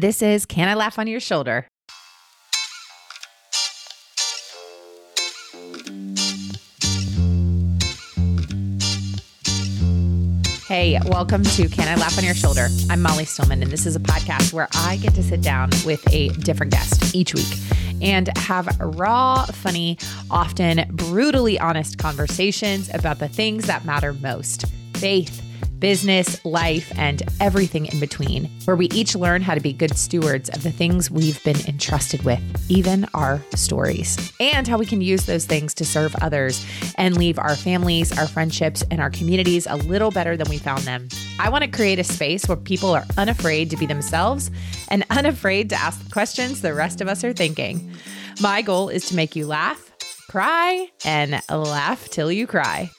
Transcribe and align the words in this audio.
This 0.00 0.22
is 0.22 0.46
Can 0.46 0.68
I 0.68 0.74
Laugh 0.74 0.96
on 1.00 1.08
Your 1.08 1.18
Shoulder? 1.18 1.66
Hey, 10.68 11.00
welcome 11.06 11.42
to 11.42 11.68
Can 11.68 11.88
I 11.88 11.96
Laugh 11.96 12.16
on 12.16 12.22
Your 12.22 12.36
Shoulder? 12.36 12.68
I'm 12.88 13.02
Molly 13.02 13.24
Stillman, 13.24 13.60
and 13.60 13.72
this 13.72 13.86
is 13.86 13.96
a 13.96 13.98
podcast 13.98 14.52
where 14.52 14.68
I 14.76 14.98
get 14.98 15.16
to 15.16 15.22
sit 15.24 15.42
down 15.42 15.70
with 15.84 16.06
a 16.14 16.28
different 16.28 16.70
guest 16.70 17.12
each 17.12 17.34
week 17.34 17.58
and 18.00 18.30
have 18.38 18.68
raw, 18.78 19.46
funny, 19.46 19.98
often 20.30 20.88
brutally 20.92 21.58
honest 21.58 21.98
conversations 21.98 22.88
about 22.94 23.18
the 23.18 23.26
things 23.26 23.66
that 23.66 23.84
matter 23.84 24.12
most 24.12 24.64
faith 24.94 25.42
business, 25.78 26.44
life, 26.44 26.92
and 26.96 27.22
everything 27.40 27.86
in 27.86 28.00
between, 28.00 28.50
where 28.64 28.76
we 28.76 28.86
each 28.86 29.14
learn 29.14 29.42
how 29.42 29.54
to 29.54 29.60
be 29.60 29.72
good 29.72 29.96
stewards 29.96 30.48
of 30.50 30.62
the 30.62 30.72
things 30.72 31.10
we've 31.10 31.42
been 31.44 31.60
entrusted 31.66 32.22
with, 32.22 32.40
even 32.68 33.06
our 33.14 33.40
stories, 33.54 34.32
and 34.40 34.66
how 34.66 34.78
we 34.78 34.86
can 34.86 35.00
use 35.00 35.26
those 35.26 35.44
things 35.44 35.74
to 35.74 35.84
serve 35.84 36.14
others 36.20 36.64
and 36.96 37.16
leave 37.16 37.38
our 37.38 37.56
families, 37.56 38.16
our 38.18 38.26
friendships, 38.26 38.82
and 38.90 39.00
our 39.00 39.10
communities 39.10 39.66
a 39.66 39.76
little 39.76 40.10
better 40.10 40.36
than 40.36 40.48
we 40.48 40.58
found 40.58 40.82
them. 40.82 41.08
I 41.38 41.48
want 41.48 41.64
to 41.64 41.70
create 41.70 41.98
a 41.98 42.04
space 42.04 42.48
where 42.48 42.56
people 42.56 42.90
are 42.90 43.04
unafraid 43.16 43.70
to 43.70 43.76
be 43.76 43.86
themselves 43.86 44.50
and 44.88 45.04
unafraid 45.10 45.70
to 45.70 45.76
ask 45.76 46.02
the 46.02 46.10
questions 46.10 46.60
the 46.60 46.74
rest 46.74 47.00
of 47.00 47.08
us 47.08 47.24
are 47.24 47.32
thinking. 47.32 47.92
My 48.40 48.62
goal 48.62 48.88
is 48.88 49.06
to 49.06 49.16
make 49.16 49.36
you 49.36 49.46
laugh, 49.46 49.92
cry, 50.28 50.88
and 51.04 51.40
laugh 51.48 52.08
till 52.08 52.30
you 52.30 52.46
cry. 52.46 52.90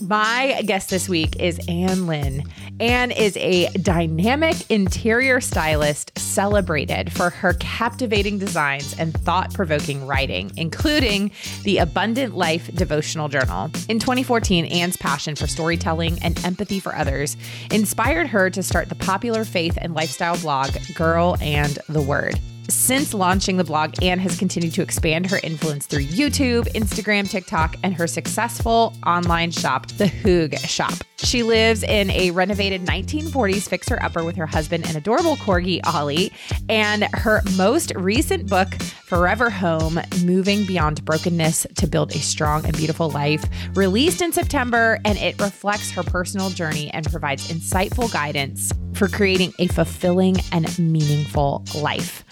My 0.00 0.62
guest 0.64 0.90
this 0.90 1.08
week 1.08 1.40
is 1.40 1.58
Anh 1.66 2.06
Lin. 2.06 2.44
Anh 2.78 3.10
is 3.10 3.36
a 3.36 3.68
dynamic 3.70 4.70
interior 4.70 5.40
stylist 5.40 6.16
celebrated 6.16 7.12
for 7.12 7.30
her 7.30 7.54
captivating 7.54 8.38
designs 8.38 8.94
and 8.96 9.12
thought 9.12 9.52
provoking 9.54 10.06
writing, 10.06 10.52
including 10.56 11.32
the 11.64 11.78
Abundant 11.78 12.36
Life 12.36 12.72
devotional 12.74 13.28
journal. 13.28 13.70
In 13.88 13.98
2014, 13.98 14.66
Anh's 14.66 14.96
passion 14.96 15.34
for 15.34 15.48
storytelling 15.48 16.18
and 16.22 16.42
empathy 16.44 16.78
for 16.78 16.94
others 16.94 17.36
inspired 17.72 18.28
her 18.28 18.50
to 18.50 18.62
start 18.62 18.88
the 18.88 18.94
popular 18.94 19.44
faith 19.44 19.76
and 19.80 19.94
lifestyle 19.94 20.38
blog 20.38 20.70
Girl 20.94 21.36
and 21.40 21.76
the 21.88 22.02
Word. 22.02 22.38
Since 22.70 23.14
launching 23.14 23.56
the 23.56 23.64
blog, 23.64 23.94
Anh 24.02 24.18
has 24.18 24.38
continued 24.38 24.74
to 24.74 24.82
expand 24.82 25.30
her 25.30 25.40
influence 25.42 25.86
through 25.86 26.04
YouTube, 26.04 26.70
Instagram, 26.74 27.26
TikTok, 27.26 27.76
and 27.82 27.94
her 27.94 28.06
successful 28.06 28.92
online 29.06 29.50
shop, 29.50 29.86
The 29.86 30.04
Hooga 30.04 30.58
Shop. 30.68 30.92
She 31.16 31.42
lives 31.42 31.82
in 31.82 32.10
a 32.10 32.30
renovated 32.30 32.84
1940s 32.84 33.66
fixer 33.66 33.98
upper 34.02 34.22
with 34.22 34.36
her 34.36 34.46
husband 34.46 34.86
and 34.86 34.98
adorable 34.98 35.36
corgi, 35.36 35.80
Ollie. 35.86 36.30
And 36.68 37.04
her 37.14 37.40
most 37.56 37.92
recent 37.96 38.50
book, 38.50 38.68
Forever 39.06 39.48
Home 39.48 39.98
Moving 40.24 40.66
Beyond 40.66 41.02
Brokenness 41.06 41.66
to 41.76 41.86
Build 41.86 42.14
a 42.14 42.18
Strong 42.18 42.66
and 42.66 42.76
Beautiful 42.76 43.08
Life, 43.10 43.44
released 43.74 44.20
in 44.20 44.30
September, 44.30 44.98
and 45.06 45.16
it 45.16 45.40
reflects 45.40 45.90
her 45.92 46.02
personal 46.02 46.50
journey 46.50 46.90
and 46.90 47.10
provides 47.10 47.48
insightful 47.48 48.12
guidance 48.12 48.72
for 48.92 49.08
creating 49.08 49.54
a 49.58 49.68
fulfilling 49.68 50.36
and 50.52 50.78
meaningful 50.78 51.64
life. 51.74 52.24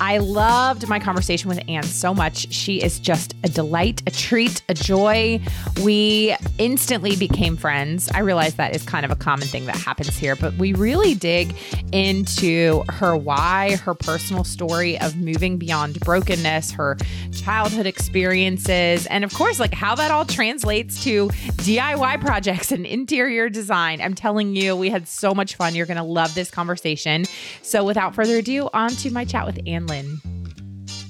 I 0.00 0.18
loved 0.18 0.88
my 0.88 1.00
conversation 1.00 1.48
with 1.48 1.60
Anh 1.66 1.82
so 1.82 2.14
much. 2.14 2.52
She 2.52 2.80
is 2.80 3.00
just 3.00 3.34
a 3.42 3.48
delight, 3.48 4.00
a 4.06 4.12
treat, 4.12 4.62
a 4.68 4.74
joy. 4.74 5.40
We 5.82 6.36
instantly 6.58 7.16
became 7.16 7.56
friends. 7.56 8.08
I 8.14 8.20
realize 8.20 8.54
that 8.54 8.76
is 8.76 8.84
kind 8.84 9.04
of 9.04 9.10
a 9.10 9.16
common 9.16 9.48
thing 9.48 9.66
that 9.66 9.76
happens 9.76 10.16
here, 10.16 10.36
but 10.36 10.54
we 10.54 10.72
really 10.72 11.14
dig 11.14 11.56
into 11.92 12.84
her 12.88 13.16
why, 13.16 13.76
her 13.76 13.94
personal 13.94 14.44
story 14.44 15.00
of 15.00 15.16
moving 15.16 15.58
beyond 15.58 15.98
brokenness, 16.00 16.70
her 16.72 16.96
childhood 17.32 17.86
experiences, 17.86 19.06
and 19.06 19.24
of 19.24 19.34
course, 19.34 19.58
like 19.58 19.74
how 19.74 19.96
that 19.96 20.12
all 20.12 20.24
translates 20.24 21.02
to 21.02 21.28
DIY 21.28 22.20
projects 22.20 22.70
and 22.70 22.86
interior 22.86 23.48
design. 23.48 24.00
I'm 24.00 24.14
telling 24.14 24.54
you, 24.54 24.76
we 24.76 24.90
had 24.90 25.08
so 25.08 25.34
much 25.34 25.56
fun. 25.56 25.74
You're 25.74 25.86
going 25.86 25.96
to 25.96 26.02
love 26.04 26.34
this 26.34 26.50
conversation. 26.50 27.24
So, 27.62 27.82
without 27.82 28.14
further 28.14 28.36
ado, 28.36 28.68
on 28.72 28.90
to 28.90 29.10
my 29.10 29.24
chat 29.24 29.44
with 29.44 29.58
Anh 29.66 29.87
Lin. 29.88 30.20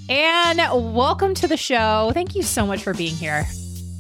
And 0.09 0.95
welcome 0.95 1.35
to 1.35 1.47
the 1.47 1.57
show. 1.57 2.13
Thank 2.15 2.35
you 2.35 2.43
so 2.43 2.65
much 2.67 2.83
for 2.83 2.95
being 2.95 3.15
here. 3.15 3.45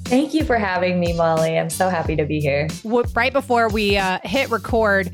Thank 0.05 0.33
you 0.33 0.45
for 0.45 0.57
having 0.57 0.99
me, 0.99 1.13
Molly. 1.13 1.59
I'm 1.59 1.69
so 1.69 1.91
happy 1.91 2.17
to 2.17 2.25
be 2.25 2.41
here. 2.41 2.69
Right 3.15 3.33
before 3.33 3.69
we 3.69 3.99
uh, 3.99 4.21
hit 4.25 4.49
record, 4.51 5.11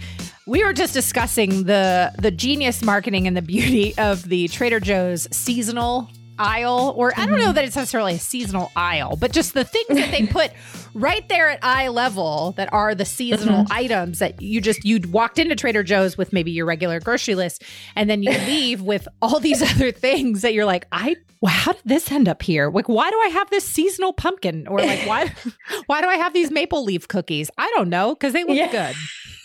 we 0.47 0.63
were 0.63 0.73
just 0.73 0.95
discussing 0.95 1.65
the 1.65 2.13
the 2.19 2.31
genius 2.31 2.83
marketing 2.83 3.27
and 3.27 3.37
the 3.37 3.43
beauty 3.43 3.97
of 3.99 4.29
the 4.29 4.47
Trader 4.49 4.79
Joe's 4.79 5.27
seasonal 5.35 6.09
aisle, 6.39 6.95
or 6.97 7.13
I 7.17 7.27
don't 7.27 7.39
know 7.39 7.47
mm-hmm. 7.47 7.55
that 7.55 7.65
it's 7.65 7.77
necessarily 7.77 8.15
a 8.15 8.19
seasonal 8.19 8.71
aisle, 8.77 9.17
but 9.17 9.33
just 9.33 9.55
the 9.55 9.65
things 9.65 9.89
that 9.89 10.11
they 10.11 10.27
put 10.31 10.53
right 10.95 11.29
there 11.29 11.51
at 11.51 11.59
eye 11.63 11.89
level 11.89 12.55
that 12.57 12.73
are 12.73 12.95
the 12.95 13.05
seasonal 13.05 13.65
mm-hmm. 13.65 13.73
items 13.73 14.21
that 14.21 14.41
you 14.41 14.61
just 14.61 14.85
you 14.85 15.01
walked 15.11 15.39
into 15.39 15.55
Trader 15.57 15.83
Joe's 15.83 16.17
with 16.17 16.33
maybe 16.33 16.51
your 16.51 16.67
regular 16.67 17.01
grocery 17.01 17.35
list, 17.35 17.63
and 17.97 18.09
then 18.09 18.23
you 18.23 18.31
leave 18.47 18.81
with 18.81 19.07
all 19.21 19.41
these 19.41 19.63
other 19.63 19.93
things 19.93 20.43
that 20.43 20.55
you're 20.55 20.65
like, 20.65 20.87
I 20.93 21.17
well, 21.41 21.53
how 21.53 21.73
did 21.73 21.83
this 21.85 22.11
end 22.11 22.27
up 22.27 22.43
here? 22.43 22.71
Like, 22.71 22.89
why 22.89 23.11
do 23.11 23.21
I 23.23 23.29
have 23.29 23.51
this 23.51 23.67
seasonal 23.67 24.15
pumpkin? 24.15 24.67
Or 24.67 24.79
like, 24.79 25.07
why 25.07 25.31
why 25.87 26.01
do 26.01 26.09
I 26.09 26.17
have 26.17 26.33
these 26.33 26.51
maple 26.51 26.85
leaf 26.85 27.07
cookies? 27.09 27.51
I 27.59 27.71
don't 27.77 27.89
know 27.89 28.15
because 28.15 28.33
they 28.33 28.45
look 28.45 28.57
yeah. 28.57 28.71
good. 28.71 28.97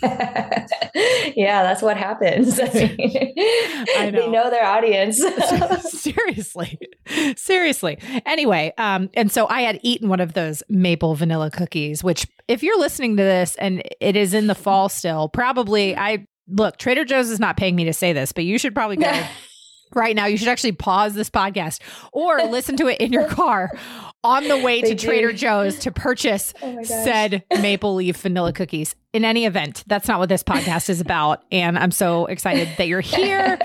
yeah, 1.36 1.64
that's 1.64 1.82
what 1.82 1.98
happens. 1.98 2.60
I, 2.60 2.66
mean, 2.74 3.34
I 3.98 4.10
know. 4.12 4.22
They 4.22 4.28
know 4.30 4.50
their 4.50 4.66
audience. 4.66 5.22
Seriously. 5.90 6.80
Seriously. 7.36 7.98
Anyway, 8.26 8.74
um, 8.78 9.10
and 9.16 9.32
so 9.32 9.48
I 9.48 9.62
had 9.62 9.80
eaten 9.84 10.08
one 10.08 10.22
of 10.22 10.34
those 10.34 10.64
maple 10.70 11.16
vanilla 11.16 11.39
cookies, 11.48 12.04
which 12.04 12.28
if 12.48 12.64
you're 12.64 12.80
listening 12.80 13.16
to 13.18 13.24
this 13.24 13.56
and 13.56 13.84
it 14.02 14.16
is 14.16 14.34
in 14.34 14.48
the 14.48 14.56
fall 14.66 14.90
still, 14.90 15.30
probably 15.30 15.96
I 15.96 16.26
look, 16.50 16.78
Trader 16.78 17.06
Joe's 17.06 17.30
is 17.30 17.40
not 17.40 17.58
paying 17.58 17.76
me 17.76 17.86
to 17.86 17.94
say 17.94 18.14
this, 18.14 18.32
but 18.32 18.44
you 18.44 18.58
should 18.58 18.74
probably 18.74 18.98
go 18.98 19.12
right 19.94 20.16
now. 20.16 20.26
You 20.26 20.38
should 20.38 20.48
actually 20.48 20.74
pause 20.74 21.14
this 21.14 21.30
podcast 21.30 21.82
or 22.12 22.44
listen 22.48 22.76
to 22.78 22.88
it 22.88 23.00
in 23.00 23.14
your 23.14 23.28
car 23.28 23.72
on 24.24 24.48
the 24.48 24.58
way 24.58 24.82
to 24.82 24.96
Trader 24.96 25.32
Joe's 25.32 25.80
to 25.80 25.92
purchase 25.92 26.54
oh 26.62 26.84
said 26.84 27.44
maple 27.62 27.96
leaf 27.96 28.18
vanilla 28.18 28.54
cookies. 28.54 28.96
In 29.14 29.26
any 29.26 29.46
event, 29.46 29.84
that's 29.88 30.08
not 30.08 30.20
what 30.20 30.30
this 30.30 30.44
podcast 30.44 30.90
is 30.90 31.02
about. 31.02 31.44
And 31.52 31.80
I'm 31.80 31.92
so 31.92 32.28
excited 32.28 32.70
that 32.78 32.88
you're 32.88 33.02
here. 33.02 33.58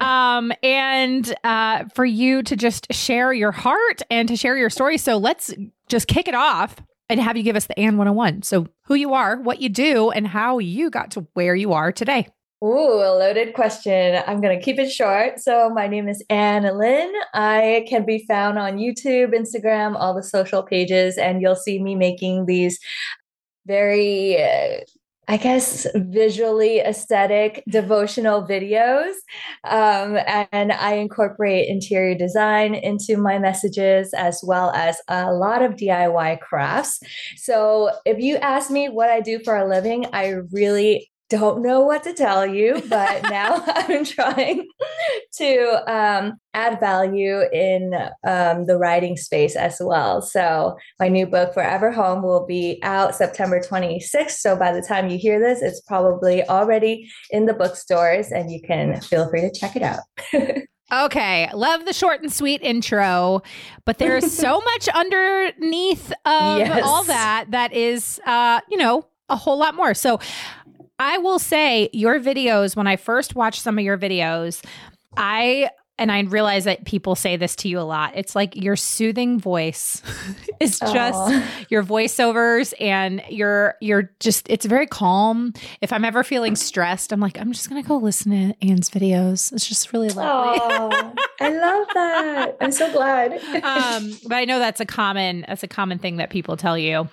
Um, 0.00 0.52
and 0.62 1.34
uh, 1.44 1.84
for 1.94 2.04
you 2.04 2.42
to 2.42 2.56
just 2.56 2.92
share 2.92 3.32
your 3.32 3.52
heart 3.52 4.02
and 4.10 4.28
to 4.28 4.36
share 4.36 4.56
your 4.56 4.68
story. 4.68 4.98
So 4.98 5.16
let's 5.16 5.54
just 5.88 6.06
kick 6.06 6.28
it 6.28 6.34
off 6.34 6.76
and 7.10 7.20
have 7.20 7.36
you 7.36 7.42
give 7.42 7.56
us 7.56 7.66
the 7.66 7.78
Anh 7.78 7.98
101. 7.98 8.42
So, 8.42 8.68
who 8.84 8.94
you 8.94 9.12
are, 9.12 9.36
what 9.36 9.60
you 9.60 9.68
do, 9.68 10.10
and 10.10 10.26
how 10.26 10.58
you 10.58 10.88
got 10.88 11.10
to 11.12 11.26
where 11.34 11.54
you 11.54 11.72
are 11.72 11.92
today. 11.92 12.28
Ooh, 12.62 13.00
a 13.02 13.16
loaded 13.16 13.54
question. 13.54 14.22
I'm 14.26 14.40
going 14.40 14.56
to 14.56 14.64
keep 14.64 14.78
it 14.78 14.90
short. 14.90 15.40
So, 15.40 15.70
my 15.70 15.88
name 15.88 16.08
is 16.08 16.22
Anh 16.30 16.62
Lin. 16.62 17.12
I 17.34 17.84
can 17.88 18.06
be 18.06 18.24
found 18.28 18.58
on 18.58 18.78
YouTube, 18.78 19.34
Instagram, 19.34 19.96
all 19.98 20.14
the 20.14 20.22
social 20.22 20.62
pages, 20.62 21.18
and 21.18 21.42
you'll 21.42 21.56
see 21.56 21.82
me 21.82 21.94
making 21.94 22.46
these 22.46 22.78
very, 23.66 24.42
uh, 24.42 24.80
I 25.30 25.36
guess, 25.36 25.86
visually 25.94 26.80
aesthetic 26.80 27.62
devotional 27.68 28.42
videos. 28.48 29.12
Um, 29.62 30.18
and 30.50 30.72
I 30.72 30.94
incorporate 30.94 31.68
interior 31.68 32.16
design 32.16 32.74
into 32.74 33.16
my 33.16 33.38
messages 33.38 34.12
as 34.12 34.40
well 34.44 34.72
as 34.72 34.96
a 35.06 35.32
lot 35.32 35.62
of 35.62 35.76
DIY 35.76 36.40
crafts. 36.40 36.98
So, 37.36 37.90
if 38.04 38.18
you 38.18 38.38
ask 38.38 38.72
me 38.72 38.88
what 38.88 39.08
I 39.08 39.20
do 39.20 39.38
for 39.44 39.56
a 39.56 39.68
living, 39.68 40.04
I 40.12 40.38
really 40.50 41.08
don't 41.30 41.62
know 41.62 41.80
what 41.80 42.02
to 42.02 42.12
tell 42.12 42.44
you, 42.44 42.82
but 42.88 43.22
now 43.30 43.62
I'm 43.66 44.04
trying 44.04 44.68
to 45.36 45.90
um, 45.90 46.38
add 46.52 46.78
value 46.78 47.42
in 47.52 47.94
um, 48.26 48.66
the 48.66 48.76
writing 48.76 49.16
space 49.16 49.56
as 49.56 49.78
well. 49.80 50.20
So, 50.20 50.76
my 50.98 51.08
new 51.08 51.26
book, 51.26 51.54
Forever 51.54 51.90
Home, 51.90 52.22
will 52.22 52.44
be 52.44 52.78
out 52.82 53.14
September 53.14 53.60
26th. 53.60 54.32
So, 54.32 54.56
by 54.56 54.72
the 54.72 54.82
time 54.82 55.08
you 55.08 55.16
hear 55.16 55.40
this, 55.40 55.62
it's 55.62 55.80
probably 55.80 56.46
already 56.48 57.08
in 57.30 57.46
the 57.46 57.54
bookstores 57.54 58.30
and 58.30 58.50
you 58.50 58.60
can 58.60 59.00
feel 59.00 59.30
free 59.30 59.40
to 59.40 59.50
check 59.50 59.76
it 59.76 59.82
out. 59.82 60.00
Okay, 60.92 61.48
love 61.54 61.84
the 61.84 61.92
short 61.92 62.20
and 62.20 62.32
sweet 62.32 62.62
intro, 62.62 63.42
but 63.84 63.98
there 63.98 64.16
is 64.16 64.36
so 64.36 64.60
much 64.60 64.88
underneath 64.88 66.10
of 66.24 66.58
yes. 66.58 66.82
all 66.84 67.04
that 67.04 67.46
that 67.50 67.72
is, 67.72 68.20
uh, 68.26 68.60
you 68.68 68.76
know, 68.76 69.06
a 69.28 69.36
whole 69.36 69.56
lot 69.56 69.76
more. 69.76 69.94
So, 69.94 70.18
I 71.00 71.16
will 71.16 71.38
say 71.38 71.88
your 71.94 72.20
videos, 72.20 72.76
when 72.76 72.86
I 72.86 72.96
first 72.96 73.34
watched 73.34 73.62
some 73.62 73.78
of 73.78 73.84
your 73.84 73.96
videos, 73.96 74.62
I 75.16 75.70
and 75.98 76.12
I 76.12 76.20
realize 76.20 76.64
that 76.64 76.84
people 76.84 77.14
say 77.14 77.36
this 77.36 77.56
to 77.56 77.68
you 77.68 77.78
a 77.78 77.82
lot. 77.82 78.12
It's 78.16 78.34
like 78.34 78.54
your 78.54 78.76
soothing 78.76 79.38
voice 79.38 80.02
is 80.60 80.78
just 80.78 80.92
Aww. 80.92 81.44
your 81.70 81.82
voiceovers 81.82 82.74
and 82.78 83.22
you're 83.30 83.76
you're 83.80 84.10
just 84.20 84.48
it's 84.50 84.66
very 84.66 84.86
calm. 84.86 85.54
If 85.80 85.90
I'm 85.90 86.04
ever 86.04 86.22
feeling 86.22 86.54
stressed, 86.54 87.12
I'm 87.12 87.20
like, 87.20 87.40
I'm 87.40 87.52
just 87.52 87.70
gonna 87.70 87.82
go 87.82 87.96
listen 87.96 88.32
to 88.32 88.66
Anh's 88.66 88.90
videos. 88.90 89.54
It's 89.54 89.66
just 89.66 89.94
really 89.94 90.10
lovely. 90.10 90.60
I 91.40 91.48
love 91.48 91.86
that. 91.94 92.56
I'm 92.60 92.72
so 92.72 92.92
glad. 92.92 93.32
um, 93.64 94.18
but 94.28 94.36
I 94.36 94.44
know 94.44 94.58
that's 94.58 94.80
a 94.80 94.86
common 94.86 95.46
that's 95.48 95.62
a 95.62 95.68
common 95.68 95.98
thing 95.98 96.16
that 96.16 96.28
people 96.28 96.58
tell 96.58 96.76
you. 96.76 97.08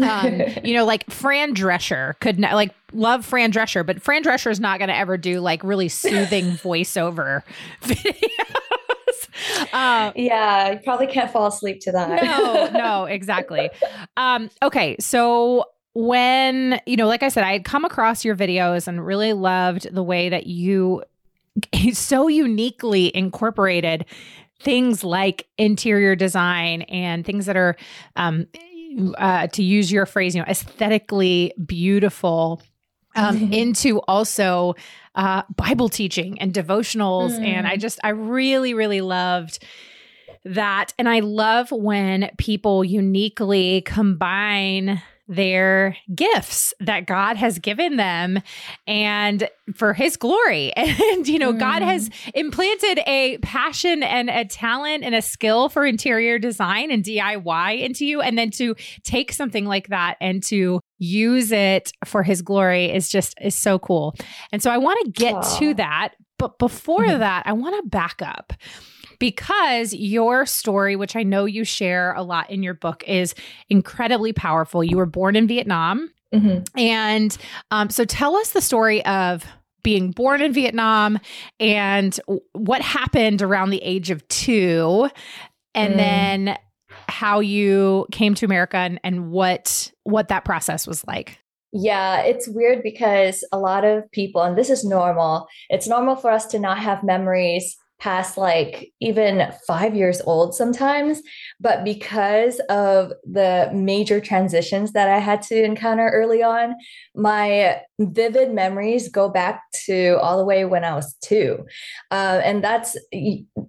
Um, 0.00 0.42
you 0.64 0.74
know, 0.74 0.84
like 0.84 1.08
Fran 1.10 1.54
Drescher 1.54 2.18
could 2.20 2.38
not, 2.38 2.54
like 2.54 2.74
love 2.92 3.24
Fran 3.24 3.52
Drescher, 3.52 3.84
but 3.84 4.00
Fran 4.02 4.22
Drescher 4.22 4.50
is 4.50 4.60
not 4.60 4.78
going 4.78 4.88
to 4.88 4.96
ever 4.96 5.16
do 5.16 5.40
like 5.40 5.62
really 5.64 5.88
soothing 5.88 6.44
voiceover 6.52 7.42
videos. 7.82 9.72
Uh, 9.72 10.12
yeah, 10.14 10.72
you 10.72 10.78
probably 10.84 11.06
can't 11.06 11.30
fall 11.30 11.46
asleep 11.46 11.80
to 11.80 11.92
that. 11.92 12.22
no, 12.22 12.70
no, 12.78 13.04
exactly. 13.04 13.70
Um, 14.16 14.48
okay, 14.62 14.96
so 15.00 15.64
when 15.94 16.80
you 16.86 16.96
know, 16.96 17.06
like 17.06 17.22
I 17.22 17.28
said, 17.28 17.44
I 17.44 17.52
had 17.52 17.64
come 17.64 17.84
across 17.84 18.24
your 18.24 18.36
videos 18.36 18.86
and 18.86 19.04
really 19.04 19.32
loved 19.32 19.92
the 19.92 20.02
way 20.02 20.28
that 20.28 20.46
you 20.46 21.02
so 21.92 22.28
uniquely 22.28 23.14
incorporated 23.14 24.04
things 24.60 25.04
like 25.04 25.46
interior 25.58 26.16
design 26.16 26.82
and 26.82 27.24
things 27.24 27.46
that 27.46 27.56
are 27.56 27.76
um, 28.16 28.46
uh, 29.16 29.46
to 29.48 29.62
use 29.62 29.90
your 29.90 30.06
phrase, 30.06 30.34
you 30.34 30.40
know, 30.40 30.46
aesthetically 30.48 31.52
beautiful 31.64 32.62
um, 33.16 33.52
into 33.52 34.00
also 34.00 34.74
uh, 35.14 35.42
Bible 35.54 35.88
teaching 35.88 36.40
and 36.40 36.52
devotionals. 36.52 37.38
Mm. 37.38 37.46
And 37.46 37.66
I 37.66 37.76
just, 37.76 37.98
I 38.02 38.10
really, 38.10 38.74
really 38.74 39.00
loved 39.00 39.64
that. 40.44 40.92
And 40.98 41.08
I 41.08 41.20
love 41.20 41.70
when 41.70 42.30
people 42.38 42.84
uniquely 42.84 43.82
combine 43.82 45.02
their 45.26 45.96
gifts 46.14 46.74
that 46.80 47.06
God 47.06 47.36
has 47.36 47.58
given 47.58 47.96
them 47.96 48.40
and 48.86 49.48
for 49.74 49.94
his 49.94 50.16
glory. 50.16 50.72
And, 51.14 51.26
you 51.26 51.38
know, 51.38 51.52
mm. 51.52 51.58
God 51.58 51.82
has 51.82 52.08
mm. 52.08 52.30
implanted 52.34 53.00
a 53.06 53.38
passion 53.38 54.02
and 54.02 54.30
a 54.30 54.44
talent 54.44 55.02
and 55.04 55.14
a 55.14 55.22
skill 55.22 55.68
for 55.68 55.84
interior 55.84 56.38
design 56.38 56.90
and 56.90 57.02
DIY 57.04 57.80
into 57.80 58.06
you. 58.06 58.20
And 58.20 58.38
then 58.38 58.50
to 58.52 58.74
take 59.02 59.32
something 59.32 59.64
like 59.64 59.88
that 59.88 60.16
and 60.20 60.42
to 60.44 60.80
use 60.98 61.52
it 61.52 61.92
for 62.04 62.22
his 62.22 62.42
glory 62.42 62.86
is 62.86 63.08
just, 63.08 63.34
is 63.40 63.54
so 63.54 63.78
cool. 63.78 64.14
And 64.52 64.62
so 64.62 64.70
I 64.70 64.78
want 64.78 65.04
to 65.04 65.10
get 65.10 65.34
Aww. 65.34 65.58
to 65.58 65.74
that. 65.74 66.14
But 66.38 66.58
before 66.58 67.04
mm-hmm. 67.04 67.20
that, 67.20 67.44
I 67.46 67.52
want 67.52 67.82
to 67.82 67.88
back 67.88 68.20
up 68.22 68.52
because 69.18 69.92
your 69.94 70.46
story, 70.46 70.96
which 70.96 71.16
I 71.16 71.22
know 71.22 71.44
you 71.44 71.64
share 71.64 72.14
a 72.14 72.22
lot 72.22 72.50
in 72.50 72.62
your 72.62 72.74
book, 72.74 73.04
is 73.06 73.34
incredibly 73.68 74.32
powerful. 74.32 74.82
You 74.82 74.96
were 74.96 75.06
born 75.06 75.36
in 75.36 75.46
Vietnam. 75.46 76.10
Mm-hmm. 76.34 76.78
And 76.78 77.36
um, 77.70 77.90
so 77.90 78.04
tell 78.04 78.36
us 78.36 78.50
the 78.50 78.60
story 78.60 79.04
of 79.06 79.44
being 79.82 80.10
born 80.10 80.40
in 80.40 80.52
Vietnam 80.52 81.18
and 81.60 82.18
what 82.52 82.80
happened 82.82 83.42
around 83.42 83.70
the 83.70 83.82
age 83.82 84.10
of 84.10 84.26
two, 84.28 85.08
and 85.74 85.94
mm. 85.94 85.96
then 85.96 86.58
how 87.08 87.40
you 87.40 88.06
came 88.10 88.34
to 88.34 88.46
America 88.46 88.78
and, 88.78 88.98
and 89.04 89.30
what 89.30 89.92
what 90.04 90.28
that 90.28 90.44
process 90.44 90.86
was 90.86 91.06
like. 91.06 91.38
Yeah, 91.72 92.20
it's 92.22 92.48
weird 92.48 92.82
because 92.82 93.44
a 93.52 93.58
lot 93.58 93.84
of 93.84 94.10
people, 94.12 94.42
and 94.42 94.56
this 94.56 94.70
is 94.70 94.84
normal, 94.84 95.48
it's 95.68 95.88
normal 95.88 96.14
for 96.14 96.30
us 96.30 96.46
to 96.46 96.58
not 96.58 96.78
have 96.78 97.02
memories 97.02 97.76
past 98.04 98.36
like 98.36 98.92
even 99.00 99.50
five 99.66 99.94
years 99.94 100.20
old 100.26 100.54
sometimes. 100.54 101.22
But 101.58 101.84
because 101.84 102.60
of 102.68 103.14
the 103.24 103.70
major 103.72 104.20
transitions 104.20 104.92
that 104.92 105.08
I 105.08 105.20
had 105.20 105.40
to 105.44 105.64
encounter 105.64 106.10
early 106.10 106.42
on, 106.42 106.74
my 107.14 107.80
vivid 107.98 108.52
memories 108.52 109.08
go 109.08 109.30
back 109.30 109.62
to 109.86 110.18
all 110.20 110.36
the 110.36 110.44
way 110.44 110.66
when 110.66 110.84
I 110.84 110.94
was 110.94 111.16
two. 111.22 111.64
Uh, 112.10 112.42
and 112.44 112.62
that's 112.62 112.94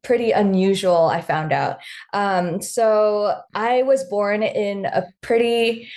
pretty 0.03 0.31
unusual, 0.31 1.05
I 1.05 1.21
found 1.21 1.53
out. 1.53 1.77
Um, 2.13 2.61
so 2.61 3.39
I 3.53 3.83
was 3.83 4.03
born 4.03 4.43
in 4.43 4.85
a 4.85 5.05
pretty 5.21 5.87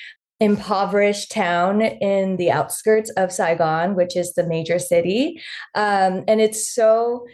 impoverished 0.40 1.32
town 1.32 1.82
in 1.82 2.36
the 2.36 2.52
outskirts 2.52 3.10
of 3.16 3.32
Saigon, 3.32 3.96
which 3.96 4.16
is 4.16 4.34
the 4.34 4.46
major 4.46 4.78
city. 4.78 5.42
Um, 5.74 6.22
and 6.28 6.40
it's 6.40 6.72
so 6.72 7.26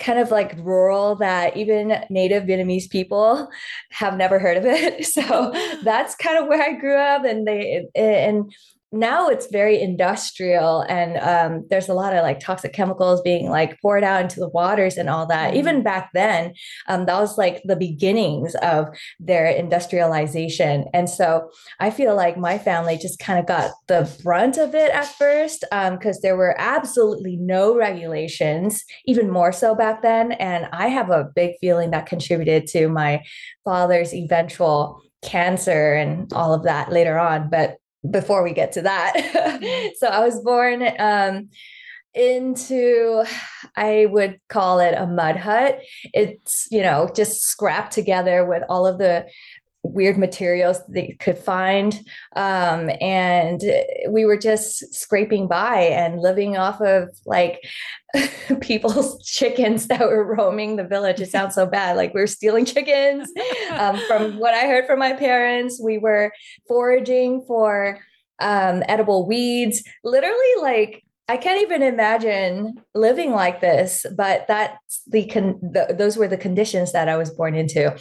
kind 0.00 0.18
of 0.18 0.30
like 0.30 0.56
rural 0.58 1.14
that 1.16 1.56
even 1.56 2.04
native 2.10 2.44
Vietnamese 2.44 2.90
people 2.90 3.48
have 3.90 4.16
never 4.16 4.38
heard 4.38 4.56
of 4.56 4.64
it. 4.64 5.06
So 5.20 5.52
that's 5.82 6.14
kind 6.14 6.38
of 6.38 6.48
where 6.48 6.62
I 6.62 6.72
grew 6.72 6.96
up 6.96 7.24
and 7.24 7.46
they 7.46 7.86
and 7.94 8.52
now 8.92 9.28
it's 9.28 9.46
very 9.52 9.80
industrial 9.80 10.82
and 10.82 11.16
um, 11.18 11.64
there's 11.70 11.88
a 11.88 11.94
lot 11.94 12.12
of 12.12 12.22
like 12.22 12.40
toxic 12.40 12.72
chemicals 12.72 13.20
being 13.22 13.48
like 13.48 13.80
poured 13.80 14.02
out 14.02 14.22
into 14.22 14.40
the 14.40 14.48
waters 14.48 14.96
and 14.96 15.08
all 15.08 15.26
that. 15.26 15.50
Mm-hmm. 15.50 15.58
even 15.58 15.82
back 15.82 16.10
then 16.12 16.52
um, 16.88 17.06
that 17.06 17.20
was 17.20 17.38
like 17.38 17.62
the 17.64 17.76
beginnings 17.76 18.54
of 18.56 18.86
their 19.20 19.46
industrialization. 19.46 20.86
And 20.92 21.08
so 21.08 21.50
i 21.78 21.90
feel 21.90 22.16
like 22.16 22.36
my 22.36 22.58
family 22.58 22.96
just 22.96 23.18
kind 23.18 23.38
of 23.38 23.46
got 23.46 23.70
the 23.86 24.10
brunt 24.22 24.58
of 24.58 24.74
it 24.74 24.90
at 24.90 25.06
first 25.06 25.60
because 25.70 26.16
um, 26.16 26.20
there 26.22 26.36
were 26.36 26.56
absolutely 26.58 27.36
no 27.36 27.76
regulations 27.76 28.84
even 29.06 29.30
more 29.30 29.52
so 29.52 29.74
back 29.74 30.02
then. 30.02 30.32
And 30.32 30.68
i 30.72 30.88
have 30.88 31.10
a 31.10 31.28
big 31.34 31.54
feeling 31.60 31.90
that 31.92 32.06
contributed 32.06 32.66
to 32.68 32.88
my 32.88 33.22
father's 33.64 34.12
eventual 34.12 35.00
cancer 35.22 35.94
and 35.94 36.32
all 36.32 36.54
of 36.54 36.64
that 36.64 36.90
later 36.90 37.18
on. 37.18 37.50
But 37.50 37.76
before 38.08 38.42
we 38.42 38.52
get 38.52 38.72
to 38.72 38.82
that. 38.82 39.14
Mm-hmm. 39.16 39.88
so 39.98 40.06
I 40.06 40.20
was 40.20 40.40
born 40.40 40.86
um, 40.98 41.48
into, 42.14 43.24
I 43.76 44.06
would 44.06 44.40
call 44.48 44.80
it 44.80 44.94
a 44.96 45.06
mud 45.06 45.36
hut. 45.36 45.80
It's, 46.12 46.66
you 46.70 46.82
know, 46.82 47.10
just 47.14 47.42
scrapped 47.42 47.92
together 47.92 48.44
with 48.44 48.62
all 48.68 48.86
of 48.86 48.98
the 48.98 49.26
weird 49.82 50.18
materials 50.18 50.78
they 50.88 51.16
could 51.20 51.38
find. 51.38 51.94
Um, 52.36 52.90
and 53.00 53.60
we 54.08 54.24
were 54.24 54.36
just 54.36 54.94
scraping 54.94 55.48
by 55.48 55.80
and 55.80 56.20
living 56.20 56.56
off 56.56 56.80
of 56.80 57.08
like 57.26 57.60
people's 58.60 59.24
chickens 59.26 59.86
that 59.88 60.00
were 60.00 60.36
roaming 60.36 60.76
the 60.76 60.84
village. 60.84 61.20
It 61.20 61.30
sounds 61.30 61.54
so 61.54 61.66
bad. 61.66 61.96
Like 61.96 62.14
we 62.14 62.20
are 62.20 62.26
stealing 62.26 62.64
chickens. 62.64 63.30
Um, 63.70 63.98
from 64.06 64.38
what 64.38 64.54
I 64.54 64.66
heard 64.66 64.86
from 64.86 64.98
my 64.98 65.14
parents, 65.14 65.80
we 65.82 65.98
were 65.98 66.32
foraging 66.68 67.44
for 67.46 67.98
um, 68.40 68.82
edible 68.88 69.26
weeds, 69.26 69.82
literally 70.02 70.54
like 70.62 71.04
I 71.28 71.36
can't 71.36 71.62
even 71.62 71.82
imagine 71.82 72.74
living 72.92 73.30
like 73.30 73.60
this, 73.60 74.04
but 74.16 74.46
that's 74.48 75.02
the, 75.06 75.26
con- 75.26 75.60
the, 75.62 75.94
those 75.96 76.16
were 76.16 76.26
the 76.26 76.36
conditions 76.36 76.90
that 76.90 77.08
I 77.08 77.16
was 77.16 77.30
born 77.30 77.54
into. 77.54 77.96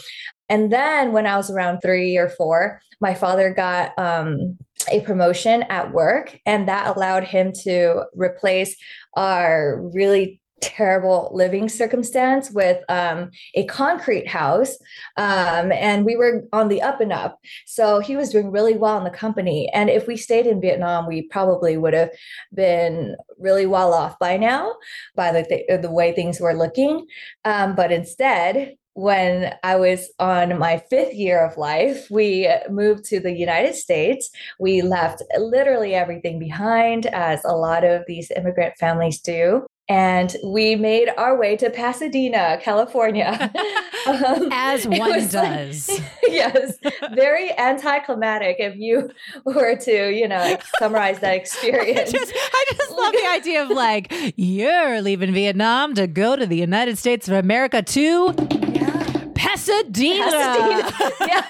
And 0.49 0.71
then 0.71 1.11
when 1.11 1.27
I 1.27 1.37
was 1.37 1.51
around 1.51 1.81
three 1.81 2.17
or 2.17 2.29
four, 2.29 2.81
my 2.99 3.13
father 3.13 3.53
got 3.53 3.97
um, 3.97 4.57
a 4.91 5.01
promotion 5.01 5.63
at 5.63 5.93
work, 5.93 6.39
and 6.45 6.67
that 6.67 6.95
allowed 6.95 7.23
him 7.23 7.53
to 7.63 8.05
replace 8.15 8.75
our 9.15 9.79
really 9.93 10.41
terrible 10.61 11.29
living 11.33 11.69
circumstance 11.69 12.51
with 12.51 12.83
um, 12.89 13.31
a 13.55 13.65
concrete 13.65 14.27
house. 14.27 14.77
Um, 15.17 15.71
and 15.71 16.05
we 16.05 16.15
were 16.15 16.43
on 16.51 16.67
the 16.67 16.81
up 16.81 17.01
and 17.01 17.13
up. 17.13 17.39
So 17.65 17.99
he 17.99 18.15
was 18.15 18.29
doing 18.29 18.51
really 18.51 18.75
well 18.75 18.97
in 18.97 19.03
the 19.03 19.09
company. 19.09 19.69
And 19.73 19.89
if 19.89 20.07
we 20.07 20.17
stayed 20.17 20.47
in 20.47 20.61
Vietnam, 20.61 21.07
we 21.07 21.23
probably 21.23 21.77
would 21.77 21.93
have 21.93 22.09
been 22.53 23.15
really 23.37 23.65
well 23.65 23.93
off 23.93 24.19
by 24.19 24.37
now 24.37 24.75
by 25.15 25.31
the, 25.31 25.79
the 25.81 25.91
way 25.91 26.11
things 26.11 26.39
were 26.39 26.53
looking. 26.53 27.05
Um, 27.45 27.75
but 27.75 27.91
instead, 27.91 28.75
when 28.99 29.55
I 29.63 29.77
was 29.77 30.09
on 30.19 30.59
my 30.59 30.83
fifth 30.89 31.13
year 31.13 31.45
of 31.45 31.55
life, 31.55 32.11
we 32.11 32.53
moved 32.69 33.05
to 33.05 33.21
the 33.21 33.31
United 33.31 33.75
States. 33.75 34.29
We 34.59 34.81
left 34.81 35.23
literally 35.37 35.95
everything 35.95 36.37
behind, 36.37 37.05
as 37.05 37.39
a 37.45 37.55
lot 37.55 37.85
of 37.85 38.03
these 38.07 38.29
immigrant 38.35 38.75
families 38.77 39.21
do 39.21 39.65
and 39.89 40.37
we 40.45 40.75
made 40.75 41.09
our 41.17 41.35
way 41.35 41.57
to 41.57 41.71
Pasadena, 41.71 42.59
California. 42.61 43.51
um, 44.07 44.49
As 44.51 44.87
one 44.87 45.27
does. 45.27 45.89
Like, 45.89 46.03
yes, 46.27 46.77
very 47.13 47.57
anticlimactic 47.57 48.57
if 48.59 48.75
you 48.77 49.09
were 49.43 49.75
to, 49.75 50.11
you 50.11 50.27
know, 50.27 50.37
like, 50.37 50.63
summarize 50.77 51.19
that 51.19 51.35
experience. 51.35 52.13
I 52.13 52.17
just, 52.17 52.33
I 52.35 52.65
just 52.75 52.91
love 52.91 53.13
the 53.13 53.27
idea 53.31 53.63
of 53.63 53.69
like, 53.69 54.13
you're 54.37 55.01
leaving 55.01 55.33
Vietnam 55.33 55.95
to 55.95 56.05
go 56.05 56.35
to 56.35 56.45
the 56.45 56.57
United 56.57 56.97
States 56.99 57.27
of 57.27 57.33
America 57.33 57.81
to 57.81 58.58
Pasadena. 59.69 60.23
Pasadena. 60.25 61.11
yeah. 61.27 61.45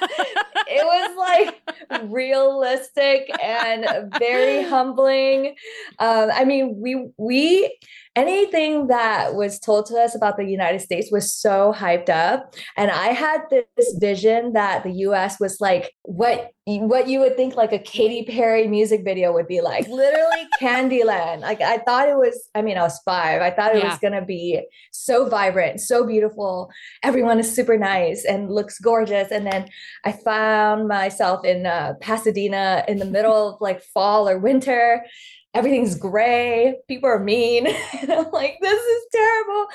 It 0.67 0.85
was 0.85 1.17
like 1.17 2.09
realistic 2.11 3.29
and 3.43 4.13
very 4.19 4.63
humbling. 4.63 5.55
Um, 5.99 6.29
I 6.33 6.45
mean, 6.45 6.79
we 6.79 7.09
we 7.17 7.77
anything 8.15 8.87
that 8.87 9.35
was 9.35 9.59
told 9.59 9.85
to 9.87 9.95
us 9.95 10.15
about 10.15 10.37
the 10.37 10.45
United 10.45 10.81
States 10.81 11.11
was 11.11 11.33
so 11.33 11.73
hyped 11.75 12.09
up. 12.09 12.53
And 12.75 12.91
I 12.91 13.07
had 13.07 13.41
this 13.49 13.95
vision 13.99 14.53
that 14.53 14.83
the 14.83 14.91
US 14.91 15.39
was 15.39 15.57
like 15.59 15.93
what 16.03 16.51
what 16.65 17.07
you 17.07 17.19
would 17.19 17.35
think 17.35 17.55
like 17.55 17.71
a 17.71 17.79
Katy 17.79 18.25
Perry 18.25 18.67
music 18.67 19.03
video 19.03 19.33
would 19.33 19.47
be 19.47 19.61
like, 19.61 19.87
literally 19.87 20.47
Candyland. 20.61 21.39
Like 21.39 21.61
I 21.61 21.77
thought 21.79 22.09
it 22.09 22.15
was, 22.15 22.49
I 22.53 22.61
mean, 22.61 22.77
I 22.77 22.83
was 22.83 22.99
five. 23.03 23.41
I 23.41 23.49
thought 23.49 23.75
it 23.75 23.83
yeah. 23.83 23.89
was 23.89 23.97
gonna 23.99 24.23
be 24.23 24.61
so 24.91 25.27
vibrant, 25.27 25.79
so 25.79 26.05
beautiful. 26.05 26.69
Everyone 27.01 27.39
is 27.39 27.53
super 27.53 27.77
nice 27.77 28.23
and 28.23 28.51
looks 28.51 28.79
gorgeous. 28.79 29.31
And 29.31 29.47
then 29.47 29.67
I 30.05 30.11
found 30.11 30.87
myself 30.87 31.43
in 31.43 31.65
uh, 31.65 31.93
Pasadena 32.01 32.83
in 32.87 32.97
the 32.97 33.05
middle 33.05 33.55
of 33.55 33.61
like 33.61 33.81
fall 33.81 34.29
or 34.29 34.37
winter 34.37 35.03
everything's 35.53 35.95
gray 35.95 36.75
people 36.87 37.09
are 37.09 37.19
mean. 37.19 37.67
And 38.01 38.11
i'm 38.11 38.31
like 38.31 38.57
this 38.61 38.81
is 38.81 39.03
terrible. 39.11 39.67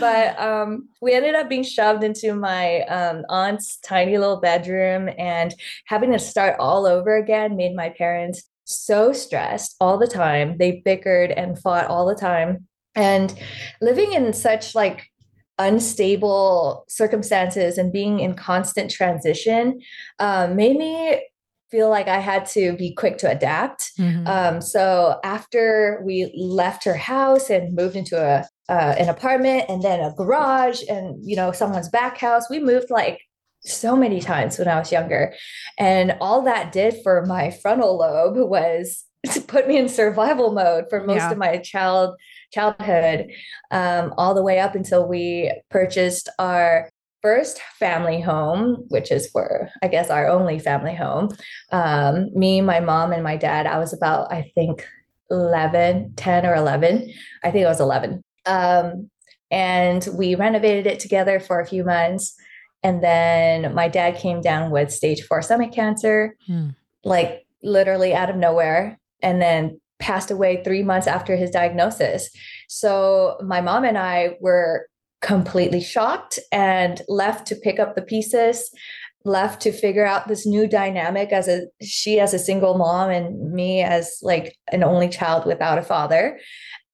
But 0.00 0.38
um, 0.40 0.88
we 1.00 1.12
ended 1.12 1.34
up 1.34 1.48
being 1.48 1.62
shoved 1.62 2.04
into 2.04 2.34
my 2.34 2.80
um, 2.82 3.24
aunt's 3.28 3.78
tiny 3.78 4.18
little 4.18 4.40
bedroom 4.40 5.08
and 5.18 5.54
having 5.86 6.12
to 6.12 6.18
start 6.18 6.56
all 6.58 6.86
over 6.86 7.16
again. 7.16 7.56
Made 7.56 7.74
my 7.74 7.90
parents 7.90 8.42
so 8.64 9.12
stressed 9.12 9.76
all 9.80 9.98
the 9.98 10.06
time. 10.06 10.56
They 10.58 10.82
bickered 10.84 11.30
and 11.30 11.58
fought 11.58 11.86
all 11.86 12.06
the 12.06 12.14
time. 12.14 12.66
And 12.94 13.34
living 13.80 14.12
in 14.12 14.32
such 14.32 14.74
like 14.74 15.08
unstable 15.58 16.84
circumstances 16.88 17.78
and 17.78 17.92
being 17.92 18.20
in 18.20 18.34
constant 18.34 18.90
transition 18.90 19.80
um, 20.18 20.56
made 20.56 20.76
me 20.76 21.20
feel 21.70 21.90
like 21.90 22.08
I 22.08 22.18
had 22.18 22.46
to 22.46 22.76
be 22.76 22.92
quick 22.94 23.18
to 23.18 23.30
adapt. 23.30 23.92
Mm-hmm. 23.98 24.26
Um, 24.26 24.60
so 24.60 25.20
after 25.24 26.02
we 26.04 26.32
left 26.36 26.84
her 26.84 26.96
house 26.96 27.50
and 27.50 27.74
moved 27.74 27.96
into 27.96 28.20
a 28.20 28.46
uh, 28.70 28.94
an 28.98 29.08
apartment 29.08 29.64
and 29.70 29.82
then 29.82 29.98
a 30.00 30.12
garage 30.14 30.82
and 30.90 31.18
you 31.24 31.36
know 31.36 31.52
someone's 31.52 31.88
back 31.88 32.18
house, 32.18 32.50
we 32.50 32.60
moved 32.60 32.90
like 32.90 33.20
so 33.60 33.96
many 33.96 34.20
times 34.20 34.58
when 34.58 34.68
I 34.68 34.78
was 34.78 34.92
younger, 34.92 35.34
and 35.78 36.16
all 36.20 36.42
that 36.42 36.72
did 36.72 36.96
for 37.02 37.24
my 37.26 37.50
frontal 37.50 37.98
lobe 37.98 38.36
was 38.36 39.04
to 39.32 39.40
put 39.40 39.66
me 39.66 39.76
in 39.76 39.88
survival 39.88 40.52
mode 40.52 40.84
for 40.88 41.04
most 41.04 41.18
yeah. 41.18 41.32
of 41.32 41.38
my 41.38 41.58
child 41.58 42.16
childhood 42.52 43.30
um, 43.70 44.14
all 44.16 44.34
the 44.34 44.42
way 44.42 44.58
up 44.58 44.74
until 44.74 45.06
we 45.06 45.52
purchased 45.70 46.28
our 46.38 46.88
first 47.22 47.60
family 47.78 48.20
home, 48.20 48.84
which 48.88 49.10
is 49.10 49.28
for, 49.30 49.68
I 49.82 49.88
guess, 49.88 50.10
our 50.10 50.28
only 50.28 50.58
family 50.58 50.94
home. 50.94 51.28
Um, 51.72 52.28
me, 52.34 52.60
my 52.60 52.80
mom, 52.80 53.12
and 53.12 53.22
my 53.22 53.36
dad, 53.36 53.66
I 53.66 53.78
was 53.78 53.92
about, 53.92 54.32
I 54.32 54.50
think, 54.54 54.86
11, 55.30 56.14
10 56.16 56.46
or 56.46 56.54
11. 56.54 57.12
I 57.42 57.50
think 57.50 57.64
it 57.64 57.68
was 57.68 57.80
11. 57.80 58.22
Um, 58.46 59.10
and 59.50 60.06
we 60.16 60.34
renovated 60.34 60.86
it 60.86 61.00
together 61.00 61.40
for 61.40 61.60
a 61.60 61.66
few 61.66 61.84
months. 61.84 62.34
And 62.82 63.02
then 63.02 63.74
my 63.74 63.88
dad 63.88 64.16
came 64.16 64.40
down 64.40 64.70
with 64.70 64.92
stage 64.92 65.22
four 65.22 65.42
stomach 65.42 65.72
cancer, 65.72 66.36
hmm. 66.46 66.68
like 67.04 67.44
literally 67.62 68.14
out 68.14 68.30
of 68.30 68.36
nowhere, 68.36 68.98
and 69.20 69.42
then 69.42 69.80
passed 69.98 70.30
away 70.30 70.62
three 70.62 70.82
months 70.82 71.06
after 71.06 71.34
his 71.34 71.50
diagnosis. 71.50 72.30
So 72.68 73.36
my 73.42 73.60
mom 73.60 73.84
and 73.84 73.98
I 73.98 74.36
were 74.40 74.86
completely 75.20 75.80
shocked 75.80 76.38
and 76.52 77.02
left 77.08 77.46
to 77.48 77.56
pick 77.56 77.78
up 77.78 77.94
the 77.94 78.02
pieces 78.02 78.70
left 79.24 79.60
to 79.62 79.72
figure 79.72 80.06
out 80.06 80.28
this 80.28 80.46
new 80.46 80.66
dynamic 80.66 81.32
as 81.32 81.48
a 81.48 81.66
she 81.82 82.18
as 82.20 82.34
a 82.34 82.38
single 82.38 82.76
mom 82.76 83.10
and 83.10 83.52
me 83.52 83.82
as 83.82 84.18
like 84.22 84.56
an 84.72 84.82
only 84.82 85.08
child 85.08 85.46
without 85.46 85.78
a 85.78 85.82
father. 85.82 86.38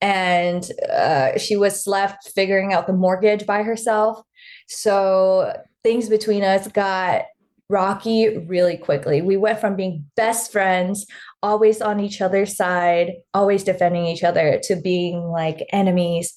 And 0.01 0.69
uh, 0.93 1.39
she 1.39 1.57
was 1.57 1.87
left 1.87 2.31
figuring 2.35 2.73
out 2.73 2.87
the 2.87 2.93
mortgage 2.93 3.47
by 3.47 3.63
herself. 3.63 4.21
So 4.69 5.55
things 5.83 6.09
between 6.09 6.43
us 6.43 6.69
got 6.69 7.23
rocky 7.71 8.37
really 8.39 8.77
quickly. 8.77 9.23
We 9.23 9.39
went 9.39 9.61
from 9.61 9.77
being 9.77 10.05
best 10.17 10.53
friends 10.53 11.07
always 11.43 11.81
on 11.81 12.01
each 12.01 12.21
other's 12.21 12.57
side 12.57 13.13
always 13.33 13.65
defending 13.65 14.07
each 14.07 14.23
other 14.23 14.61
to 14.65 14.77
being 14.77 15.23
like 15.25 15.67
enemies 15.73 16.35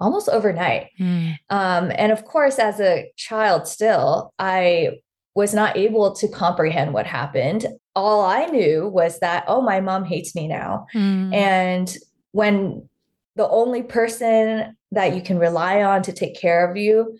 almost 0.00 0.28
overnight. 0.28 0.88
Mm. 0.98 1.36
Um, 1.50 1.92
and 1.94 2.10
of 2.12 2.24
course, 2.24 2.58
as 2.58 2.80
a 2.80 3.10
child, 3.16 3.68
still, 3.68 4.32
I 4.38 4.98
was 5.34 5.54
not 5.54 5.76
able 5.76 6.12
to 6.16 6.28
comprehend 6.28 6.92
what 6.92 7.06
happened. 7.06 7.66
All 7.94 8.24
I 8.24 8.46
knew 8.46 8.88
was 8.88 9.20
that, 9.20 9.44
oh, 9.46 9.60
my 9.60 9.80
mom 9.80 10.04
hates 10.04 10.34
me 10.34 10.48
now. 10.48 10.86
Mm. 10.94 11.34
And 11.34 11.96
when 12.32 12.88
the 13.36 13.48
only 13.48 13.82
person 13.82 14.76
that 14.92 15.14
you 15.14 15.22
can 15.22 15.38
rely 15.38 15.82
on 15.82 16.02
to 16.02 16.12
take 16.12 16.38
care 16.38 16.68
of 16.68 16.76
you 16.76 17.16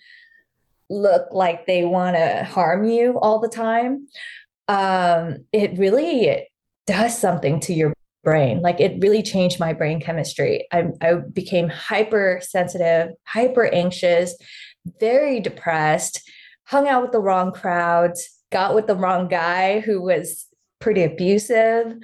look 0.89 1.29
like 1.31 1.67
they 1.67 1.85
want 1.85 2.17
to 2.17 2.45
harm 2.45 2.85
you 2.85 3.19
all 3.21 3.39
the 3.39 3.49
time, 3.49 4.09
um, 4.67 5.45
it 5.53 5.79
really 5.79 6.49
does 6.87 7.17
something 7.17 7.61
to 7.61 7.73
your 7.73 7.93
brain. 8.23 8.61
Like 8.61 8.81
it 8.81 9.01
really 9.01 9.23
changed 9.23 9.61
my 9.61 9.73
brain 9.73 10.01
chemistry. 10.01 10.67
I, 10.73 10.89
I 11.01 11.15
became 11.15 11.69
hypersensitive, 11.69 13.15
hyper 13.25 13.67
anxious, 13.67 14.37
very 14.99 15.41
depressed, 15.41 16.21
hung 16.65 16.89
out 16.89 17.03
with 17.03 17.13
the 17.13 17.21
wrong 17.21 17.53
crowds, 17.53 18.29
got 18.51 18.75
with 18.75 18.87
the 18.87 18.97
wrong 18.97 19.29
guy 19.29 19.81
who 19.81 20.03
was 20.03 20.47
pretty 20.81 21.05
abusive, 21.05 21.95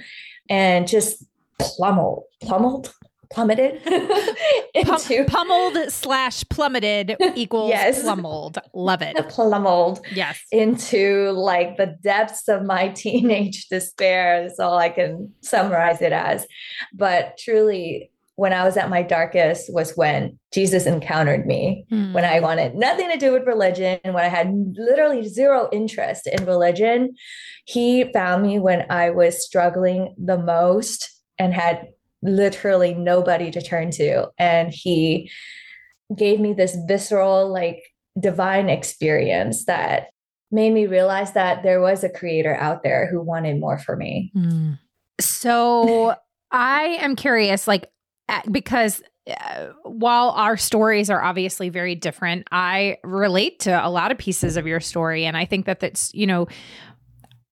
and 0.48 0.86
just 0.86 1.24
plummeled, 1.58 2.24
plummeled, 2.42 2.94
plummeted 3.30 3.80
into 4.74 5.24
pummeled 5.24 5.90
slash 5.92 6.44
plummeted 6.48 7.16
equals 7.34 7.70
yes. 7.70 8.02
plummeled. 8.02 8.58
Love 8.74 9.02
it. 9.02 9.16
Plummeled. 9.28 10.00
Yes. 10.12 10.40
Into 10.52 11.30
like 11.32 11.76
the 11.76 11.96
depths 12.02 12.48
of 12.48 12.64
my 12.64 12.88
teenage 12.88 13.68
despair 13.68 14.44
is 14.44 14.58
all 14.58 14.78
I 14.78 14.88
can 14.88 15.32
summarize 15.42 16.00
it 16.02 16.12
as. 16.12 16.46
But 16.92 17.38
truly, 17.38 18.10
when 18.36 18.52
I 18.52 18.64
was 18.64 18.76
at 18.76 18.90
my 18.90 19.02
darkest 19.02 19.72
was 19.72 19.96
when 19.96 20.38
Jesus 20.52 20.84
encountered 20.86 21.46
me, 21.46 21.86
mm. 21.90 22.12
when 22.12 22.24
I 22.24 22.40
wanted 22.40 22.74
nothing 22.74 23.10
to 23.10 23.16
do 23.16 23.32
with 23.32 23.46
religion, 23.46 23.98
when 24.02 24.24
I 24.24 24.28
had 24.28 24.52
literally 24.76 25.26
zero 25.26 25.68
interest 25.72 26.26
in 26.26 26.44
religion. 26.44 27.14
He 27.64 28.12
found 28.12 28.42
me 28.42 28.58
when 28.58 28.86
I 28.90 29.10
was 29.10 29.44
struggling 29.44 30.14
the 30.18 30.38
most 30.38 31.10
and 31.38 31.52
had 31.52 31.88
literally 32.22 32.94
nobody 32.94 33.50
to 33.50 33.62
turn 33.62 33.90
to. 33.92 34.28
And 34.38 34.72
he 34.72 35.30
gave 36.14 36.40
me 36.40 36.52
this 36.52 36.76
visceral, 36.86 37.52
like 37.52 37.82
divine 38.18 38.68
experience 38.68 39.64
that 39.66 40.08
made 40.50 40.72
me 40.72 40.86
realize 40.86 41.32
that 41.32 41.62
there 41.62 41.80
was 41.80 42.04
a 42.04 42.08
creator 42.08 42.54
out 42.54 42.82
there 42.82 43.08
who 43.10 43.20
wanted 43.20 43.60
more 43.60 43.78
for 43.78 43.96
me. 43.96 44.32
Mm. 44.34 44.78
So 45.20 46.14
I 46.50 46.98
am 47.00 47.16
curious, 47.16 47.66
like, 47.66 47.90
because 48.50 49.02
uh, 49.28 49.66
while 49.82 50.30
our 50.30 50.56
stories 50.56 51.10
are 51.10 51.22
obviously 51.22 51.68
very 51.68 51.94
different, 51.94 52.46
I 52.52 52.98
relate 53.02 53.60
to 53.60 53.86
a 53.86 53.90
lot 53.90 54.12
of 54.12 54.18
pieces 54.18 54.56
of 54.56 54.66
your 54.66 54.80
story. 54.80 55.24
And 55.24 55.36
I 55.36 55.44
think 55.44 55.66
that 55.66 55.80
that's, 55.80 56.14
you 56.14 56.26
know, 56.26 56.46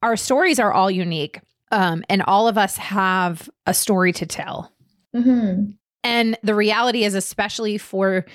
our 0.02 0.16
stories 0.16 0.61
are 0.61 0.73
all 0.73 0.90
unique. 0.90 1.40
Um, 1.71 2.04
and 2.09 2.23
all 2.23 2.49
of 2.49 2.59
us 2.59 2.76
have 2.76 3.49
a 3.66 3.75
story 3.75 4.12
to 4.14 4.26
tell. 4.26 4.73
Mm-hmm. 5.14 5.73
And 6.02 6.38
the 6.42 6.54
reality 6.54 7.04
is, 7.04 7.14
especially 7.14 7.78
for 7.78 8.26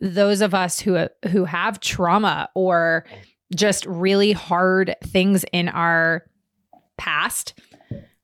those 0.00 0.42
of 0.42 0.54
us 0.54 0.78
who 0.78 1.08
who 1.30 1.44
have 1.44 1.80
trauma 1.80 2.48
or 2.54 3.06
just 3.54 3.86
really 3.86 4.32
hard 4.32 4.94
things 5.02 5.44
in 5.52 5.68
our 5.68 6.24
past, 6.98 7.54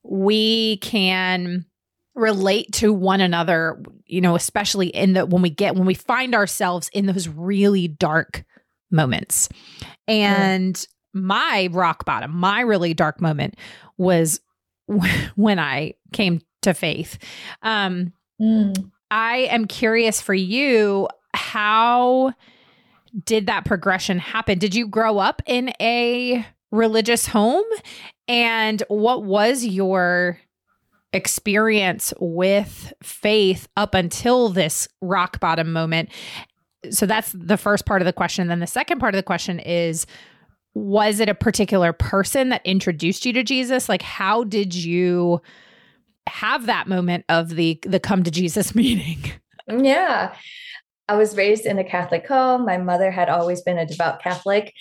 we 0.02 0.76
can 0.78 1.64
relate 2.14 2.70
to 2.72 2.92
one 2.92 3.22
another, 3.22 3.82
you 4.04 4.20
know, 4.20 4.36
especially 4.36 4.88
in 4.88 5.14
the 5.14 5.24
when 5.24 5.40
we 5.40 5.50
get 5.50 5.74
when 5.74 5.86
we 5.86 5.94
find 5.94 6.34
ourselves 6.34 6.90
in 6.92 7.06
those 7.06 7.28
really 7.28 7.88
dark 7.88 8.44
moments. 8.90 9.48
And. 10.06 10.86
My 11.12 11.68
rock 11.72 12.04
bottom, 12.04 12.34
my 12.34 12.60
really 12.60 12.94
dark 12.94 13.20
moment 13.20 13.54
was 13.96 14.40
when 15.36 15.58
I 15.58 15.94
came 16.12 16.40
to 16.62 16.74
faith. 16.74 17.18
Um, 17.62 18.12
mm. 18.40 18.90
I 19.10 19.48
am 19.50 19.66
curious 19.66 20.20
for 20.20 20.34
you, 20.34 21.08
how 21.34 22.32
did 23.24 23.46
that 23.46 23.64
progression 23.64 24.18
happen? 24.18 24.58
Did 24.58 24.74
you 24.74 24.86
grow 24.88 25.18
up 25.18 25.42
in 25.46 25.72
a 25.80 26.46
religious 26.70 27.26
home? 27.26 27.64
And 28.26 28.82
what 28.88 29.24
was 29.24 29.64
your 29.64 30.38
experience 31.12 32.14
with 32.18 32.92
faith 33.02 33.68
up 33.76 33.94
until 33.94 34.48
this 34.48 34.88
rock 35.02 35.40
bottom 35.40 35.72
moment? 35.72 36.08
So 36.90 37.06
that's 37.06 37.32
the 37.32 37.58
first 37.58 37.84
part 37.84 38.00
of 38.00 38.06
the 38.06 38.12
question. 38.12 38.48
Then 38.48 38.60
the 38.60 38.66
second 38.66 38.98
part 38.98 39.14
of 39.14 39.18
the 39.18 39.22
question 39.22 39.60
is 39.60 40.06
was 40.74 41.20
it 41.20 41.28
a 41.28 41.34
particular 41.34 41.92
person 41.92 42.48
that 42.48 42.64
introduced 42.64 43.26
you 43.26 43.32
to 43.34 43.42
Jesus? 43.42 43.88
Like, 43.88 44.02
how 44.02 44.44
did 44.44 44.74
you 44.74 45.40
have 46.28 46.66
that 46.66 46.88
moment 46.88 47.24
of 47.28 47.50
the 47.50 47.78
the 47.84 48.00
come 48.00 48.22
to 48.22 48.30
Jesus 48.30 48.74
meeting? 48.74 49.32
yeah. 49.68 50.34
I 51.08 51.16
was 51.16 51.36
raised 51.36 51.66
in 51.66 51.78
a 51.78 51.84
Catholic 51.84 52.26
home. 52.26 52.64
My 52.64 52.78
mother 52.78 53.10
had 53.10 53.28
always 53.28 53.60
been 53.60 53.76
a 53.76 53.84
devout 53.84 54.22
Catholic. 54.22 54.72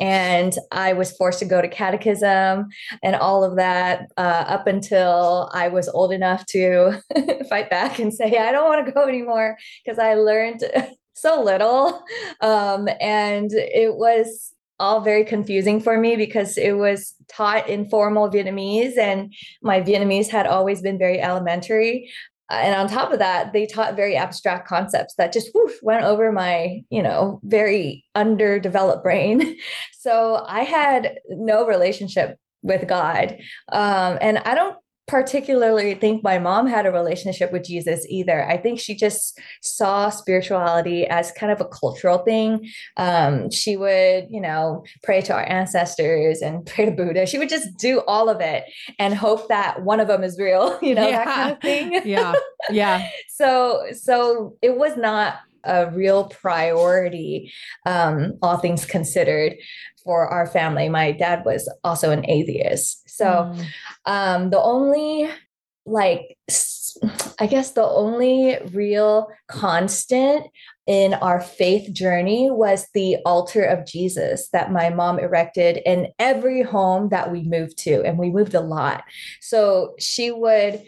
And 0.00 0.54
I 0.70 0.92
was 0.92 1.16
forced 1.16 1.40
to 1.40 1.44
go 1.44 1.60
to 1.60 1.68
catechism 1.68 2.68
and 3.02 3.16
all 3.16 3.44
of 3.44 3.56
that 3.56 4.06
uh, 4.16 4.44
up 4.46 4.66
until 4.66 5.50
I 5.52 5.68
was 5.68 5.88
old 5.88 6.12
enough 6.12 6.46
to 6.46 7.00
fight 7.48 7.68
back 7.68 7.98
and 7.98 8.14
say, 8.14 8.38
I 8.38 8.52
don't 8.52 8.68
want 8.68 8.86
to 8.86 8.92
go 8.92 9.06
anymore 9.06 9.56
because 9.84 9.98
I 9.98 10.14
learned 10.14 10.62
so 11.14 11.42
little. 11.42 12.02
Um, 12.40 12.88
and 13.00 13.50
it 13.52 13.96
was 13.96 14.54
all 14.80 15.00
very 15.00 15.24
confusing 15.24 15.80
for 15.80 15.98
me 15.98 16.16
because 16.16 16.56
it 16.56 16.72
was 16.72 17.14
taught 17.28 17.68
in 17.68 17.88
formal 17.88 18.30
Vietnamese 18.30 18.96
and 18.96 19.34
my 19.62 19.80
Vietnamese 19.80 20.28
had 20.28 20.46
always 20.46 20.80
been 20.80 20.98
very 20.98 21.20
elementary. 21.20 22.10
And 22.50 22.74
on 22.74 22.88
top 22.88 23.12
of 23.12 23.18
that, 23.18 23.52
they 23.52 23.66
taught 23.66 23.96
very 23.96 24.16
abstract 24.16 24.66
concepts 24.66 25.14
that 25.16 25.32
just 25.32 25.50
whoosh, 25.54 25.74
went 25.82 26.04
over 26.04 26.32
my, 26.32 26.82
you 26.88 27.02
know, 27.02 27.40
very 27.44 28.04
underdeveloped 28.14 29.02
brain. 29.02 29.56
So 30.00 30.42
I 30.46 30.62
had 30.62 31.18
no 31.28 31.66
relationship 31.66 32.38
with 32.62 32.88
God. 32.88 33.36
Um, 33.70 34.16
and 34.22 34.38
I 34.38 34.54
don't 34.54 34.76
particularly 35.08 35.94
think 35.94 36.22
my 36.22 36.38
mom 36.38 36.66
had 36.66 36.86
a 36.86 36.92
relationship 36.92 37.50
with 37.50 37.64
Jesus 37.64 38.06
either. 38.08 38.44
I 38.44 38.58
think 38.58 38.78
she 38.78 38.94
just 38.94 39.40
saw 39.62 40.10
spirituality 40.10 41.06
as 41.06 41.32
kind 41.32 41.50
of 41.50 41.60
a 41.60 41.64
cultural 41.64 42.18
thing. 42.18 42.68
Um, 42.98 43.50
she 43.50 43.76
would, 43.76 44.26
you 44.30 44.40
know, 44.40 44.84
pray 45.02 45.22
to 45.22 45.32
our 45.32 45.48
ancestors 45.48 46.42
and 46.42 46.64
pray 46.74 46.84
to 46.84 46.90
Buddha. 46.90 47.26
She 47.26 47.38
would 47.38 47.48
just 47.48 47.76
do 47.78 48.00
all 48.06 48.28
of 48.28 48.40
it 48.40 48.64
and 48.98 49.14
hope 49.14 49.48
that 49.48 49.82
one 49.82 49.98
of 49.98 50.08
them 50.08 50.22
is 50.22 50.38
real, 50.38 50.78
you 50.82 50.94
know, 50.94 51.08
yeah. 51.08 51.24
that 51.24 51.34
kind 51.34 51.52
of 51.52 51.60
thing. 51.60 52.02
yeah. 52.04 52.34
Yeah. 52.70 53.08
so, 53.28 53.86
so 53.92 54.56
it 54.60 54.76
was 54.76 54.96
not 54.96 55.38
a 55.64 55.90
real 55.90 56.24
priority, 56.24 57.52
um, 57.86 58.38
all 58.42 58.58
things 58.58 58.84
considered 58.84 59.54
for 60.04 60.26
our 60.28 60.46
family. 60.46 60.88
My 60.88 61.12
dad 61.12 61.44
was 61.44 61.70
also 61.84 62.10
an 62.10 62.28
atheist. 62.28 63.08
So 63.10 63.26
mm. 63.26 63.64
um, 64.06 64.50
the 64.50 64.60
only, 64.60 65.28
like, 65.84 66.36
I 67.38 67.46
guess 67.46 67.72
the 67.72 67.84
only 67.84 68.58
real 68.72 69.28
constant 69.48 70.46
in 70.86 71.14
our 71.14 71.40
faith 71.40 71.92
journey 71.92 72.50
was 72.50 72.88
the 72.94 73.18
altar 73.26 73.62
of 73.62 73.84
Jesus 73.86 74.48
that 74.54 74.72
my 74.72 74.88
mom 74.88 75.18
erected 75.18 75.80
in 75.84 76.08
every 76.18 76.62
home 76.62 77.10
that 77.10 77.30
we 77.30 77.42
moved 77.42 77.76
to. 77.78 78.02
And 78.04 78.18
we 78.18 78.30
moved 78.30 78.54
a 78.54 78.60
lot. 78.60 79.04
So 79.40 79.94
she 79.98 80.30
would 80.30 80.82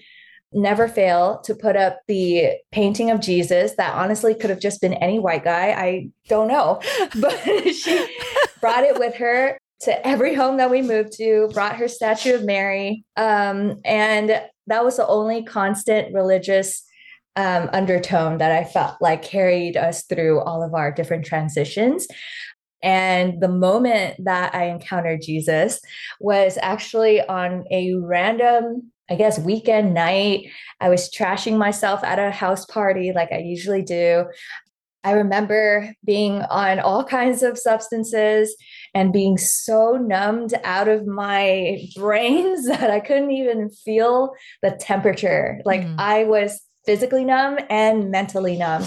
never 0.53 0.89
fail 0.89 1.41
to 1.45 1.55
put 1.55 1.77
up 1.77 2.01
the 2.09 2.53
painting 2.73 3.11
of 3.11 3.21
Jesus 3.21 3.75
that 3.77 3.95
honestly 3.95 4.35
could 4.35 4.51
have 4.51 4.61
just 4.61 4.81
been 4.81 4.95
any 4.95 5.19
white 5.19 5.45
guy. 5.45 5.71
I 5.71 6.09
don't 6.29 6.49
know. 6.49 6.81
But 7.21 7.39
she 7.75 8.07
brought 8.61 8.85
it 8.85 8.99
with 8.99 9.15
her 9.17 9.59
to 9.83 10.07
every 10.07 10.35
home 10.35 10.59
that 10.59 10.71
we 10.71 10.83
moved 10.83 11.13
to, 11.15 11.49
brought 11.53 11.77
her 11.77 11.89
statue 11.89 12.35
of 12.35 12.45
Mary. 12.45 13.05
Um, 13.17 13.81
and 13.85 14.43
that 14.67 14.85
was 14.85 14.97
the 14.97 15.07
only 15.07 15.45
constant 15.45 16.15
religious 16.15 16.83
um, 17.37 17.71
undertone 17.73 18.39
that 18.39 18.53
I 18.53 18.65
felt 18.65 18.97
like 19.01 19.23
carried 19.23 19.77
us 19.77 20.05
through 20.05 20.41
all 20.41 20.63
of 20.63 20.75
our 20.75 20.93
different 20.93 21.25
transitions. 21.25 22.07
And 22.83 23.41
the 23.41 23.49
moment 23.49 24.25
that 24.25 24.55
I 24.55 24.65
encountered 24.65 25.23
Jesus 25.23 25.81
was 26.19 26.59
actually 26.61 27.23
on 27.23 27.65
a 27.71 27.95
random 27.95 28.90
I 29.11 29.17
guess, 29.17 29.39
weekend 29.39 29.93
night. 29.93 30.51
I 30.81 30.89
was 30.89 31.11
trashing 31.11 31.59
myself 31.59 32.05
at 32.05 32.19
a 32.19 32.31
house 32.31 32.65
party 32.65 33.13
like 33.13 33.33
I 33.33 33.39
usually 33.39 33.83
do. 33.83 34.27
I 35.03 35.13
remember 35.13 35.95
being 36.05 36.43
on 36.43 36.79
all 36.79 37.05
kinds 37.05 37.43
of 37.43 37.59
substances 37.59 38.55
and 38.95 39.13
being 39.13 39.39
so 39.39 39.93
numbed 39.93 40.55
out 40.63 40.89
of 40.89 41.07
my 41.07 41.89
brains 41.97 42.67
that 42.69 42.91
I 42.91 43.01
couldn't 43.01 43.33
even 43.33 43.71
feel 43.71 44.33
the 44.63 44.73
temperature. 44.73 45.61
Like 45.65 45.83
mm. 45.83 45.95
I 45.99 46.25
was 46.25 46.61
physically 46.87 47.25
numb 47.25 47.59
and 47.69 48.11
mentally 48.11 48.57
numb. 48.57 48.85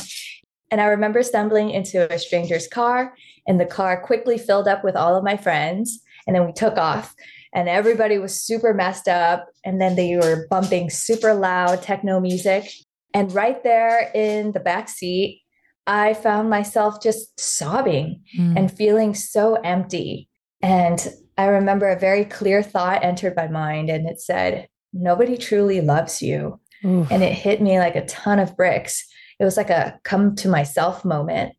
And 0.72 0.82
I 0.82 0.86
remember 0.86 1.22
stumbling 1.22 1.70
into 1.70 2.12
a 2.12 2.18
stranger's 2.18 2.68
car, 2.68 3.14
and 3.46 3.60
the 3.60 3.66
car 3.66 4.02
quickly 4.02 4.40
filled 4.40 4.68
up 4.68 4.84
with 4.84 4.96
all 4.96 5.16
of 5.16 5.24
my 5.24 5.38
friends. 5.38 6.00
And 6.26 6.36
then 6.36 6.48
we 6.48 6.52
took 6.52 6.78
off 6.78 7.14
and 7.54 7.70
everybody 7.70 8.18
was 8.18 8.40
super 8.40 8.74
messed 8.74 9.08
up. 9.08 9.48
And 9.64 9.80
then 9.80 9.96
they 9.96 10.16
were 10.16 10.48
bumping 10.50 10.90
super 10.90 11.34
loud 11.34 11.82
techno 11.82 12.20
music. 12.20 12.70
And 13.14 13.34
right 13.34 13.64
there 13.64 14.12
in 14.14 14.52
the 14.52 14.60
back 14.60 14.90
seat, 14.90 15.42
I 15.86 16.14
found 16.14 16.50
myself 16.50 17.02
just 17.02 17.40
sobbing 17.40 18.22
mm. 18.38 18.58
and 18.58 18.72
feeling 18.72 19.14
so 19.14 19.56
empty. 19.56 20.30
And 20.62 21.14
I 21.38 21.46
remember 21.46 21.90
a 21.90 22.00
very 22.00 22.26
clear 22.26 22.64
thought 22.64 23.04
entered 23.04 23.36
my 23.36 23.48
mind, 23.48 23.90
and 23.90 24.08
it 24.08 24.22
said, 24.22 24.68
Nobody 24.94 25.38
truly 25.38 25.82
loves 25.82 26.22
you. 26.22 26.60
Oof. 26.86 27.12
And 27.12 27.24
it 27.24 27.34
hit 27.34 27.62
me 27.62 27.80
like 27.80 27.96
a 27.96 28.06
ton 28.06 28.40
of 28.40 28.56
bricks. 28.56 29.06
It 29.40 29.44
was 29.44 29.58
like 29.58 29.70
a 29.70 30.00
come 30.04 30.36
to 30.38 30.48
myself 30.48 31.04
moment. 31.04 31.56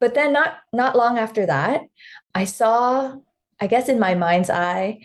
But 0.00 0.14
then 0.14 0.32
not 0.32 0.58
not 0.72 0.96
long 0.96 1.18
after 1.18 1.46
that, 1.46 1.82
I 2.34 2.44
saw 2.44 3.16
I 3.60 3.66
guess 3.66 3.88
in 3.88 3.98
my 3.98 4.14
mind's 4.14 4.50
eye, 4.50 5.00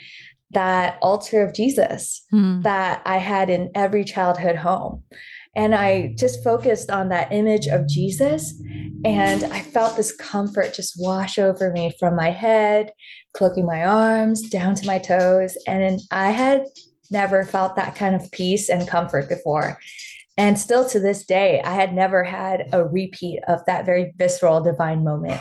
that 0.52 0.98
altar 1.02 1.44
of 1.44 1.54
Jesus 1.54 2.26
mm. 2.32 2.62
that 2.64 3.02
I 3.06 3.18
had 3.18 3.50
in 3.50 3.72
every 3.76 4.04
childhood 4.04 4.56
home. 4.56 5.04
And 5.56 5.76
I 5.76 6.16
just 6.18 6.44
focused 6.44 6.90
on 6.90 7.10
that 7.10 7.32
image 7.32 7.68
of 7.68 7.88
Jesus. 7.88 8.60
And 9.06 9.44
I 9.44 9.62
felt 9.62 9.96
this 9.96 10.16
comfort 10.16 10.74
just 10.74 10.96
wash 10.98 11.38
over 11.38 11.72
me 11.72 11.94
from 12.00 12.16
my 12.16 12.32
head, 12.32 12.92
cloaking 13.34 13.66
my 13.66 13.86
arms 13.86 14.50
down 14.50 14.74
to 14.76 14.88
my 14.88 14.98
toes. 14.98 15.56
And 15.68 16.00
I 16.10 16.32
had 16.32 16.66
never 17.12 17.44
felt 17.44 17.76
that 17.76 17.96
kind 17.96 18.16
of 18.16 18.32
peace 18.32 18.68
and 18.68 18.88
comfort 18.88 19.30
before. 19.30 19.78
And 20.38 20.58
still 20.58 20.90
to 20.90 21.00
this 21.00 21.24
day, 21.24 21.62
I 21.64 21.74
had 21.74 21.94
never 21.94 22.24
had 22.24 22.70
a 22.74 22.84
repeat 22.84 23.40
of 23.48 23.64
that 23.68 23.86
very 23.86 24.14
visceral 24.18 24.62
divine 24.62 25.04
moment. 25.04 25.40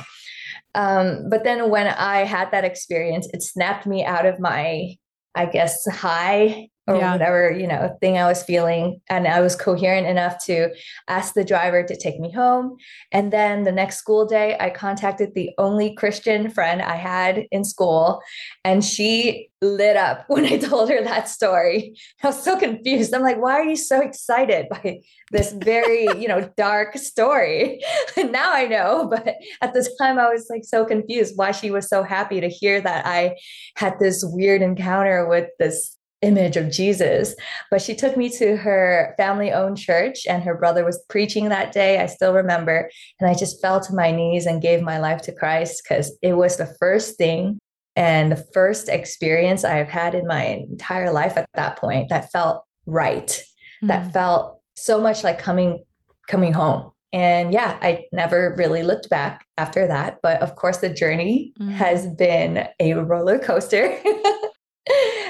Um, 0.75 1.29
but 1.29 1.45
then 1.45 1.71
when 1.71 1.87
I 1.87 2.25
had 2.25 2.51
that 2.53 2.65
experience, 2.65 3.29
it 3.33 3.43
snapped 3.43 3.87
me 3.87 4.05
out 4.05 4.27
of 4.27 4.41
my, 4.41 4.97
I 5.35 5.47
guess, 5.47 5.87
high 5.87 6.69
or 6.93 6.99
yeah. 6.99 7.13
whatever, 7.13 7.51
you 7.51 7.67
know, 7.67 7.97
thing 8.01 8.19
I 8.19 8.27
was 8.27 8.43
feeling. 8.43 9.01
And 9.09 9.27
I 9.27 9.41
was 9.41 9.57
coherent 9.57 10.07
enough 10.07 10.45
to 10.47 10.71
ask 11.09 11.35
the 11.35 11.45
driver 11.45 11.83
to 11.83 11.97
take 11.97 12.21
me 12.21 12.33
home. 12.33 12.77
And 13.11 13.33
then 13.33 13.65
the 13.65 13.73
next 13.73 13.99
school 13.99 14.27
day, 14.27 14.57
I 14.61 14.71
contacted 14.71 15.35
the 15.35 15.51
only 15.59 15.95
Christian 15.95 16.51
friend 16.51 16.83
I 16.83 16.97
had 16.97 17.45
in 17.51 17.65
school. 17.65 18.21
And 18.65 18.85
she 18.85 19.51
lit 19.63 19.97
up 19.97 20.25
when 20.29 20.45
I 20.45 20.59
told 20.59 20.91
her 20.91 21.03
that 21.03 21.29
story. 21.29 21.97
I 22.23 22.27
was 22.29 22.43
so 22.43 22.59
confused. 22.59 23.15
I'm 23.15 23.23
like, 23.23 23.41
why 23.41 23.55
are 23.55 23.65
you 23.65 23.77
so 23.77 24.01
excited 24.01 24.69
by 24.69 25.01
this 25.31 25.53
very, 25.53 26.05
you 26.21 26.29
know, 26.29 26.51
dark 26.57 26.97
story? 26.99 27.81
And 28.17 28.33
now 28.33 28.53
I 28.53 28.67
know. 28.67 29.09
But 29.13 29.37
at 29.61 29.75
the 29.75 29.89
time, 30.01 30.19
I 30.19 30.29
was 30.29 30.47
like 30.51 30.65
so 30.65 30.85
confused 30.85 31.35
why 31.37 31.53
she 31.53 31.71
was 31.71 31.89
so 31.89 32.03
happy 32.03 32.41
to 32.41 32.49
hear 32.49 32.81
that 32.81 33.07
I 33.07 33.37
had 33.77 33.99
this 33.99 34.25
weird 34.25 34.63
encounter 34.63 35.29
with 35.29 35.49
this 35.59 35.97
image 36.23 36.57
of 36.57 36.71
Jesus. 36.71 37.35
But 37.71 37.83
she 37.83 37.95
took 37.95 38.17
me 38.17 38.31
to 38.31 38.57
her 38.57 39.15
family 39.17 39.53
owned 39.53 39.79
church, 39.79 40.27
and 40.27 40.43
her 40.43 40.57
brother 40.57 40.85
was 40.85 41.05
preaching 41.09 41.49
that 41.49 41.73
day. 41.73 42.01
I 42.01 42.07
still 42.07 42.33
remember. 42.33 42.91
And 43.21 43.29
I 43.29 43.35
just 43.35 43.61
fell 43.61 43.81
to 43.81 43.95
my 43.95 44.11
knees 44.11 44.47
and 44.47 44.63
gave 44.63 44.83
my 44.83 44.99
life 44.99 45.23
to 45.23 45.33
Christ 45.33 45.83
because 45.83 46.17
it 46.23 46.35
was 46.35 46.57
the 46.57 46.75
first 46.79 47.17
thing 47.17 47.59
and 47.95 48.33
the 48.33 48.45
first 48.55 48.89
experience 48.89 49.65
I've 49.65 49.89
had 49.89 50.15
in 50.15 50.27
my 50.27 50.45
entire 50.45 51.13
life 51.13 51.37
at 51.37 51.47
that 51.55 51.77
point 51.77 52.09
that 52.09 52.33
felt 52.33 52.65
right, 52.87 53.27
mm-hmm. 53.27 53.89
that 53.89 54.13
felt 54.13 54.61
so 54.77 55.01
much 55.01 55.23
like 55.25 55.39
coming 55.39 55.85
coming 56.29 56.53
home. 56.53 56.91
And 57.13 57.53
yeah, 57.53 57.79
I 57.83 58.07
never 58.11 58.55
really 58.57 58.83
looked 58.83 59.11
back 59.11 59.45
after 59.59 59.87
that. 59.87 60.21
But 60.23 60.41
of 60.41 60.57
course, 60.57 60.79
the 60.79 60.89
journey 60.89 61.53
mm-hmm. 61.61 61.73
has 61.73 62.07
been 62.07 62.67
a 62.81 62.95
roller 62.95 63.39
coaster. 63.39 63.99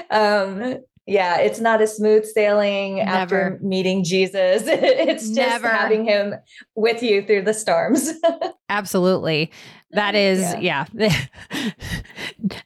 um, 0.09 0.77
yeah, 1.05 1.37
it's 1.39 1.59
not 1.59 1.81
a 1.81 1.87
smooth 1.87 2.25
sailing 2.25 2.97
Never. 2.97 3.09
after 3.09 3.59
meeting 3.61 4.03
Jesus. 4.03 4.63
it's 4.65 5.27
just 5.27 5.35
Never. 5.35 5.67
having 5.67 6.05
him 6.05 6.35
with 6.75 7.03
you 7.03 7.25
through 7.25 7.41
the 7.43 7.53
storms. 7.53 8.13
Absolutely. 8.69 9.51
That 9.93 10.15
is, 10.15 10.41
yeah. 10.59 10.85
yeah. 10.93 11.25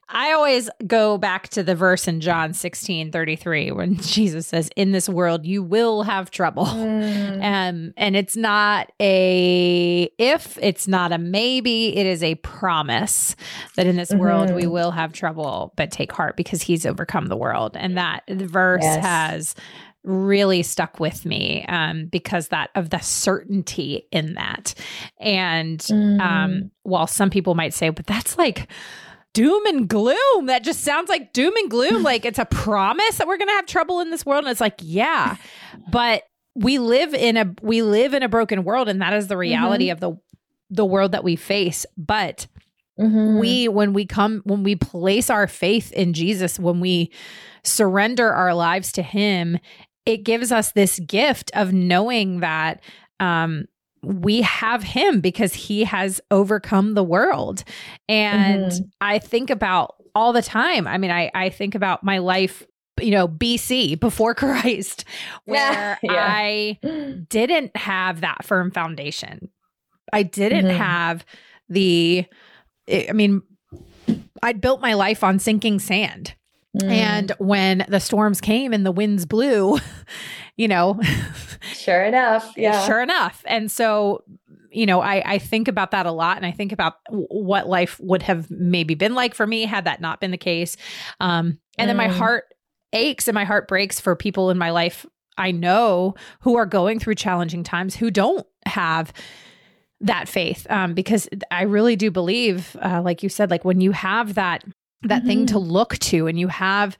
I 0.09 0.31
always 0.31 0.69
go 0.85 1.17
back 1.17 1.49
to 1.49 1.63
the 1.63 1.75
verse 1.75 2.07
in 2.07 2.21
John 2.21 2.53
16 2.53 3.11
33 3.11 3.71
when 3.71 3.95
Jesus 4.01 4.47
says, 4.47 4.69
In 4.75 4.93
this 4.93 5.09
world, 5.09 5.45
you 5.45 5.61
will 5.61 6.03
have 6.03 6.31
trouble. 6.31 6.65
Mm. 6.65 7.43
Um, 7.43 7.93
and 7.97 8.15
it's 8.15 8.35
not 8.35 8.91
a 9.01 10.09
if, 10.17 10.57
it's 10.61 10.87
not 10.87 11.11
a 11.11 11.17
maybe, 11.17 11.95
it 11.95 12.05
is 12.05 12.23
a 12.23 12.35
promise 12.35 13.35
that 13.75 13.85
in 13.85 13.97
this 13.97 14.09
mm-hmm. 14.09 14.19
world 14.19 14.55
we 14.55 14.63
mm-hmm. 14.63 14.71
will 14.71 14.91
have 14.91 15.11
trouble, 15.11 15.73
but 15.75 15.91
take 15.91 16.11
heart 16.11 16.37
because 16.37 16.61
he's 16.61 16.85
overcome 16.85 17.27
the 17.27 17.37
world. 17.37 17.75
And 17.77 17.97
that 17.97 18.23
verse 18.29 18.83
yes. 18.83 19.05
has 19.05 19.55
really 20.07 20.63
stuck 20.63 20.99
with 20.99 21.25
me 21.25 21.65
um, 21.67 22.05
because 22.05 22.47
that 22.47 22.69
of 22.75 22.89
the 22.89 22.99
certainty 22.99 24.07
in 24.11 24.35
that. 24.35 24.73
And 25.19 25.79
mm. 25.79 26.19
um, 26.21 26.71
while 26.83 27.07
some 27.07 27.29
people 27.29 27.55
might 27.55 27.73
say, 27.73 27.89
but 27.89 28.07
that's 28.07 28.37
like 28.37 28.67
doom 29.33 29.65
and 29.67 29.87
gloom. 29.87 30.45
That 30.45 30.63
just 30.63 30.83
sounds 30.83 31.09
like 31.09 31.33
doom 31.33 31.55
and 31.57 31.69
gloom. 31.69 32.03
like 32.03 32.25
it's 32.25 32.39
a 32.39 32.45
promise 32.45 33.17
that 33.17 33.27
we're 33.27 33.37
going 33.37 33.49
to 33.49 33.53
have 33.53 33.65
trouble 33.65 33.99
in 33.99 34.09
this 34.09 34.25
world. 34.25 34.45
And 34.45 34.51
it's 34.51 34.61
like, 34.61 34.79
yeah, 34.81 35.35
but 35.91 36.23
we 36.55 36.79
live 36.79 37.13
in 37.13 37.37
a 37.37 37.53
we 37.61 37.83
live 37.83 38.15
in 38.15 38.23
a 38.23 38.29
broken 38.29 38.63
world, 38.63 38.89
and 38.89 39.01
that 39.01 39.13
is 39.13 39.27
the 39.27 39.37
reality 39.37 39.89
mm-hmm. 39.89 39.91
of 39.91 39.99
the 39.99 40.17
the 40.69 40.85
world 40.85 41.11
that 41.11 41.23
we 41.23 41.35
face. 41.35 41.85
But 41.95 42.47
Mm-hmm. 42.99 43.39
We, 43.39 43.67
when 43.67 43.93
we 43.93 44.05
come, 44.05 44.41
when 44.45 44.63
we 44.63 44.75
place 44.75 45.29
our 45.29 45.47
faith 45.47 45.91
in 45.91 46.13
Jesus, 46.13 46.59
when 46.59 46.79
we 46.79 47.11
surrender 47.63 48.31
our 48.33 48.53
lives 48.53 48.91
to 48.93 49.03
Him, 49.03 49.59
it 50.07 50.23
gives 50.23 50.53
us 50.53 50.71
this 50.71 50.99
gift 50.99 51.51
of 51.53 51.73
knowing 51.73 52.39
that 52.39 52.81
um, 53.19 53.65
we 54.01 54.41
have 54.41 54.81
Him 54.81 55.19
because 55.19 55.53
He 55.53 55.83
has 55.83 56.21
overcome 56.31 56.93
the 56.93 57.03
world. 57.03 57.65
And 58.07 58.71
mm-hmm. 58.71 58.85
I 59.01 59.19
think 59.19 59.49
about 59.49 59.95
all 60.15 60.31
the 60.31 60.41
time. 60.41 60.87
I 60.87 60.97
mean, 60.97 61.11
I, 61.11 61.29
I 61.35 61.49
think 61.49 61.75
about 61.75 62.03
my 62.03 62.19
life 62.19 62.65
you 62.99 63.11
know, 63.11 63.27
BC 63.27 63.99
before 63.99 64.33
Christ, 64.35 65.03
where 65.45 65.99
yeah. 66.03 66.13
I 66.13 66.79
didn't 67.29 67.75
have 67.75 68.21
that 68.21 68.45
firm 68.45 68.71
foundation. 68.71 69.51
I 70.13 70.23
didn't 70.23 70.65
mm-hmm. 70.65 70.77
have 70.77 71.25
the 71.67 72.25
I 72.89 73.11
mean, 73.11 73.41
I'd 74.41 74.61
built 74.61 74.79
my 74.79 74.93
life 74.93 75.21
on 75.21 75.39
sinking 75.39 75.79
sand. 75.79 76.33
Mm. 76.77 76.89
And 76.89 77.31
when 77.39 77.85
the 77.87 77.99
storms 77.99 78.41
came 78.41 78.73
and 78.73 78.85
the 78.85 78.91
winds 78.91 79.25
blew, 79.25 79.79
you 80.57 80.67
know, 80.67 80.99
sure 81.73 82.03
enough. 82.03 82.53
Yeah. 82.57 82.85
Sure 82.85 83.01
enough. 83.01 83.43
And 83.45 83.71
so, 83.71 84.23
you 84.71 84.85
know, 84.85 85.01
I, 85.01 85.33
I 85.33 85.37
think 85.37 85.67
about 85.67 85.91
that 85.91 86.05
a 86.05 86.11
lot 86.11 86.37
and 86.37 86.45
I 86.45 86.51
think 86.51 86.71
about 86.71 86.95
what 87.09 87.67
life 87.67 87.99
would 87.99 88.23
have 88.23 88.49
maybe 88.49 88.95
been 88.95 89.15
like 89.15 89.33
for 89.33 89.47
me 89.47 89.63
had 89.65 89.85
that 89.85 90.01
not 90.01 90.19
been 90.19 90.31
the 90.31 90.37
case. 90.37 90.77
Um, 91.19 91.59
and 91.77 91.85
mm. 91.85 91.89
then 91.89 91.97
my 91.97 92.07
mm. 92.07 92.17
heart 92.17 92.45
aches 92.93 93.27
and 93.27 93.35
my 93.35 93.43
heart 93.43 93.67
breaks 93.67 93.99
for 93.99 94.15
people 94.15 94.49
in 94.49 94.57
my 94.57 94.71
life 94.71 95.05
I 95.37 95.51
know 95.51 96.15
who 96.41 96.57
are 96.57 96.65
going 96.65 96.99
through 96.99 97.15
challenging 97.15 97.63
times 97.63 97.95
who 97.95 98.09
don't 98.09 98.45
have 98.65 99.13
that 100.01 100.27
faith 100.27 100.67
um, 100.69 100.93
because 100.93 101.27
I 101.51 101.63
really 101.63 101.95
do 101.95 102.11
believe, 102.11 102.75
uh, 102.81 103.01
like 103.03 103.23
you 103.23 103.29
said, 103.29 103.49
like 103.49 103.65
when 103.65 103.81
you 103.81 103.91
have 103.91 104.35
that 104.35 104.63
that 105.07 105.19
mm-hmm. 105.19 105.27
thing 105.27 105.45
to 105.47 105.55
mm-hmm. 105.55 105.71
look 105.71 105.97
to 105.99 106.27
and 106.27 106.39
you 106.39 106.47
have 106.47 106.97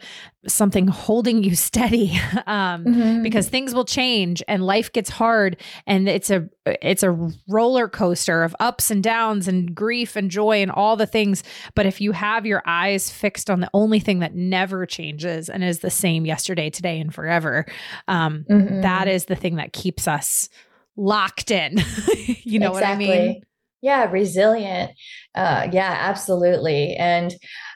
something 0.48 0.88
holding 0.88 1.44
you 1.44 1.56
steady 1.68 2.12
um, 2.46 2.86
mm-hmm. 2.86 3.24
because 3.24 3.50
things 3.50 3.74
will 3.74 3.86
change 3.86 4.44
and 4.48 4.66
life 4.66 4.92
gets 4.92 5.10
hard 5.10 5.58
and 5.86 6.08
it's 6.08 6.30
a 6.30 6.48
it's 6.82 7.04
a 7.04 7.32
roller 7.48 7.88
coaster 7.88 8.44
of 8.44 8.56
ups 8.60 8.92
and 8.92 9.04
downs 9.04 9.48
and 9.48 9.74
grief 9.74 10.16
and 10.16 10.32
joy 10.32 10.62
and 10.62 10.72
all 10.72 10.96
the 10.96 11.08
things 11.08 11.44
but 11.76 11.86
if 11.86 12.02
you 12.02 12.12
have 12.12 12.46
your 12.46 12.62
eyes 12.66 13.10
fixed 13.10 13.50
on 13.50 13.60
the 13.60 13.70
only 13.74 14.00
thing 14.00 14.20
that 14.20 14.36
never 14.36 14.86
changes 14.86 15.50
and 15.50 15.64
is 15.64 15.80
the 15.80 15.90
same 15.90 16.26
yesterday 16.26 16.70
today 16.70 17.00
and 17.00 17.14
forever 17.14 17.66
um, 18.08 18.46
mm-hmm. 18.50 18.82
that 18.82 19.08
is 19.08 19.26
the 19.26 19.36
thing 19.36 19.56
that 19.56 19.74
keeps 19.74 20.08
us 20.08 20.50
locked 20.98 21.52
in. 21.52 21.78
you 22.44 22.60
know 22.60 22.72
exactly. 22.72 23.08
what 23.08 23.16
I 23.16 23.22
mean? 23.22 23.42
Yeah, 23.82 24.10
resilient. 24.10 24.92
Uh, 25.36 25.68
yeah, 25.72 25.96
absolutely. 26.00 26.96
And 26.96 27.34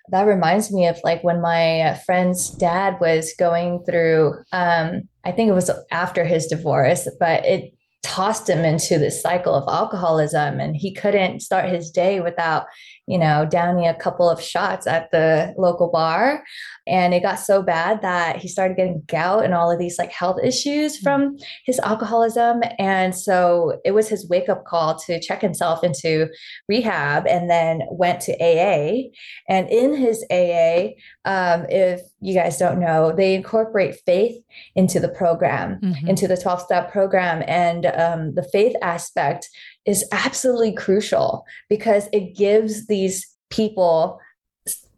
that 0.09 0.23
reminds 0.23 0.71
me 0.71 0.87
of 0.87 0.99
like 1.03 1.23
when 1.23 1.41
my 1.41 1.99
friend's 2.05 2.49
dad 2.49 2.97
was 2.99 3.33
going 3.37 3.83
through, 3.85 4.33
um, 4.51 5.03
I 5.23 5.31
think 5.31 5.49
it 5.49 5.53
was 5.53 5.71
after 5.91 6.23
his 6.25 6.47
divorce, 6.47 7.07
but 7.19 7.45
it 7.45 7.73
tossed 8.03 8.49
him 8.49 8.65
into 8.65 8.97
this 8.97 9.21
cycle 9.21 9.53
of 9.53 9.71
alcoholism 9.71 10.59
and 10.59 10.75
he 10.75 10.91
couldn't 10.91 11.41
start 11.41 11.69
his 11.69 11.91
day 11.91 12.19
without 12.19 12.65
you 13.11 13.17
know, 13.17 13.45
downing 13.45 13.87
a 13.87 13.93
couple 13.93 14.29
of 14.29 14.41
shots 14.41 14.87
at 14.87 15.11
the 15.11 15.53
local 15.57 15.91
bar. 15.91 16.45
And 16.87 17.13
it 17.13 17.21
got 17.21 17.35
so 17.35 17.61
bad 17.61 18.01
that 18.01 18.37
he 18.37 18.47
started 18.47 18.75
getting 18.75 19.03
gout 19.07 19.45
and 19.45 19.53
all 19.53 19.71
of 19.71 19.77
these 19.77 19.99
like 19.99 20.11
health 20.11 20.39
issues 20.43 20.99
mm. 20.99 21.03
from 21.03 21.37
his 21.65 21.79
alcoholism. 21.79 22.61
And 22.79 23.15
so 23.15 23.79
it 23.85 23.91
was 23.91 24.09
his 24.09 24.27
wake 24.27 24.49
up 24.49 24.65
call 24.65 24.97
to 25.01 25.19
check 25.19 25.41
himself 25.41 25.83
into 25.83 26.27
rehab 26.67 27.27
and 27.27 27.49
then 27.49 27.81
went 27.91 28.19
to 28.21 28.33
AA. 28.33 29.09
And 29.47 29.69
in 29.69 29.95
his 29.95 30.25
AA, 30.31 30.95
um, 31.25 31.65
if 31.69 32.01
you 32.19 32.33
guys 32.33 32.57
don't 32.57 32.79
know, 32.79 33.13
they 33.15 33.35
incorporate 33.35 33.99
faith 34.05 34.41
into 34.75 34.99
the 34.99 35.09
program, 35.09 35.79
mm-hmm. 35.81 36.07
into 36.07 36.27
the 36.27 36.37
12 36.37 36.61
step 36.61 36.91
program. 36.91 37.43
And 37.47 37.85
um, 37.85 38.33
the 38.33 38.47
faith 38.51 38.75
aspect 38.81 39.49
is 39.85 40.05
absolutely 40.11 40.73
crucial 40.73 41.45
because 41.69 42.07
it 42.11 42.35
gives 42.35 42.87
these 42.87 43.27
people 43.49 44.19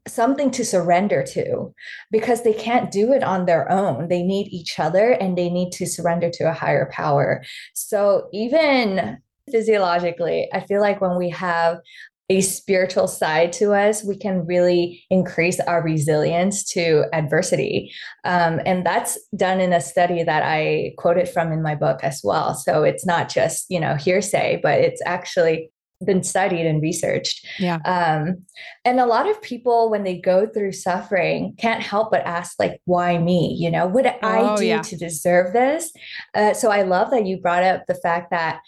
something 0.07 0.51
to 0.51 0.65
surrender 0.65 1.23
to 1.23 1.73
because 2.11 2.43
they 2.43 2.53
can't 2.53 2.91
do 2.91 3.13
it 3.13 3.23
on 3.23 3.45
their 3.45 3.71
own. 3.71 4.07
They 4.09 4.21
need 4.21 4.47
each 4.51 4.79
other 4.79 5.11
and 5.11 5.37
they 5.37 5.49
need 5.49 5.71
to 5.73 5.85
surrender 5.85 6.29
to 6.31 6.49
a 6.49 6.53
higher 6.53 6.89
power. 6.91 7.43
So, 7.73 8.27
even 8.33 9.17
physiologically, 9.51 10.49
I 10.53 10.61
feel 10.61 10.81
like 10.81 11.01
when 11.01 11.17
we 11.17 11.29
have 11.29 11.79
a 12.29 12.41
spiritual 12.41 13.07
side 13.07 13.51
to 13.53 13.73
us, 13.73 14.03
we 14.03 14.15
can 14.17 14.45
really 14.45 15.03
increase 15.09 15.59
our 15.59 15.83
resilience 15.83 16.63
to 16.71 17.03
adversity. 17.13 17.91
Um, 18.23 18.61
and 18.65 18.85
that's 18.85 19.19
done 19.35 19.59
in 19.59 19.73
a 19.73 19.81
study 19.81 20.23
that 20.23 20.41
I 20.43 20.93
quoted 20.97 21.27
from 21.27 21.51
in 21.51 21.61
my 21.61 21.75
book 21.75 21.99
as 22.01 22.21
well. 22.23 22.55
So 22.55 22.83
it's 22.83 23.05
not 23.05 23.29
just, 23.29 23.65
you 23.69 23.79
know, 23.79 23.95
hearsay, 23.95 24.61
but 24.63 24.79
it's 24.79 25.01
actually 25.05 25.69
been 26.03 26.23
studied 26.23 26.65
and 26.65 26.81
researched. 26.81 27.47
Yeah. 27.59 27.77
Um, 27.85 28.45
and 28.85 28.99
a 28.99 29.05
lot 29.05 29.29
of 29.29 29.41
people, 29.41 29.89
when 29.89 30.03
they 30.03 30.17
go 30.17 30.45
through 30.45 30.73
suffering, 30.73 31.55
can't 31.57 31.81
help 31.81 32.11
but 32.11 32.21
ask, 32.21 32.59
like, 32.59 32.81
why 32.85 33.17
me? 33.17 33.55
You 33.59 33.71
know, 33.71 33.87
what 33.87 34.03
did 34.03 34.15
oh, 34.21 34.53
I 34.53 34.55
do 34.55 34.65
yeah. 34.65 34.81
to 34.81 34.97
deserve 34.97 35.53
this? 35.53 35.91
Uh, 36.33 36.53
so 36.53 36.71
I 36.71 36.83
love 36.83 37.11
that 37.11 37.25
you 37.25 37.37
brought 37.37 37.63
up 37.63 37.85
the 37.87 37.95
fact 37.95 38.31
that 38.31 38.59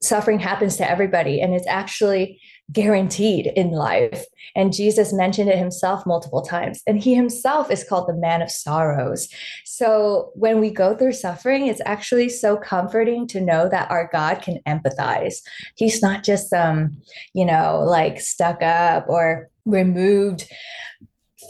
suffering 0.00 0.40
happens 0.40 0.76
to 0.76 0.90
everybody 0.90 1.40
and 1.40 1.54
it's 1.54 1.66
actually 1.68 2.40
guaranteed 2.72 3.46
in 3.54 3.70
life. 3.70 4.24
And 4.56 4.72
Jesus 4.72 5.12
mentioned 5.12 5.48
it 5.48 5.58
himself 5.58 6.06
multiple 6.06 6.42
times. 6.42 6.82
And 6.86 6.98
he 6.98 7.14
himself 7.14 7.70
is 7.70 7.84
called 7.84 8.08
the 8.08 8.14
man 8.14 8.42
of 8.42 8.50
sorrows. 8.50 9.28
So 9.64 10.30
when 10.34 10.60
we 10.60 10.70
go 10.70 10.96
through 10.96 11.12
suffering, 11.12 11.66
it's 11.66 11.80
actually 11.84 12.28
so 12.28 12.56
comforting 12.56 13.26
to 13.28 13.40
know 13.40 13.68
that 13.68 13.90
our 13.90 14.08
God 14.12 14.42
can 14.42 14.58
empathize. 14.66 15.36
He's 15.76 16.02
not 16.02 16.24
just 16.24 16.50
some, 16.50 16.78
um, 16.78 17.02
you 17.34 17.44
know, 17.44 17.82
like 17.84 18.20
stuck 18.20 18.62
up 18.62 19.06
or 19.08 19.50
removed 19.64 20.48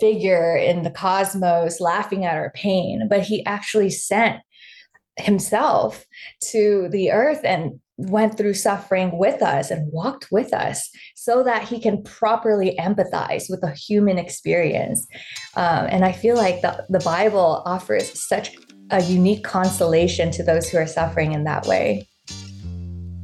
figure 0.01 0.57
in 0.57 0.83
the 0.83 0.91
cosmos 0.91 1.81
laughing 1.81 2.25
at 2.25 2.37
our 2.37 2.51
pain, 2.51 3.07
but 3.09 3.23
he 3.23 3.45
actually 3.47 3.91
sent 3.91 4.41
himself 5.19 6.05
to 6.41 6.89
the 6.91 7.11
earth 7.11 7.41
and 7.45 7.79
went 7.97 8.37
through 8.37 8.55
suffering 8.55 9.17
with 9.19 9.43
us 9.43 9.71
and 9.71 9.93
walked 9.93 10.31
with 10.31 10.53
us 10.53 10.91
so 11.15 11.43
that 11.43 11.65
he 11.65 11.79
can 11.81 12.03
properly 12.03 12.77
empathize 12.81 13.51
with 13.51 13.61
the 13.61 13.73
human 13.73 14.19
experience. 14.19 15.07
Um, 15.57 15.87
and 15.91 16.05
I 16.05 16.13
feel 16.13 16.37
like 16.37 16.63
the, 16.63 16.85
the 16.89 17.01
Bible 17.01 17.63
offers 17.67 18.27
such 18.27 18.57
a 18.91 19.03
unique 19.03 19.45
consolation 19.45 20.31
to 20.33 20.43
those 20.43 20.69
who 20.69 20.79
are 20.79 20.87
suffering 20.87 21.33
in 21.33 21.45
that 21.45 21.67
way. 21.67 22.09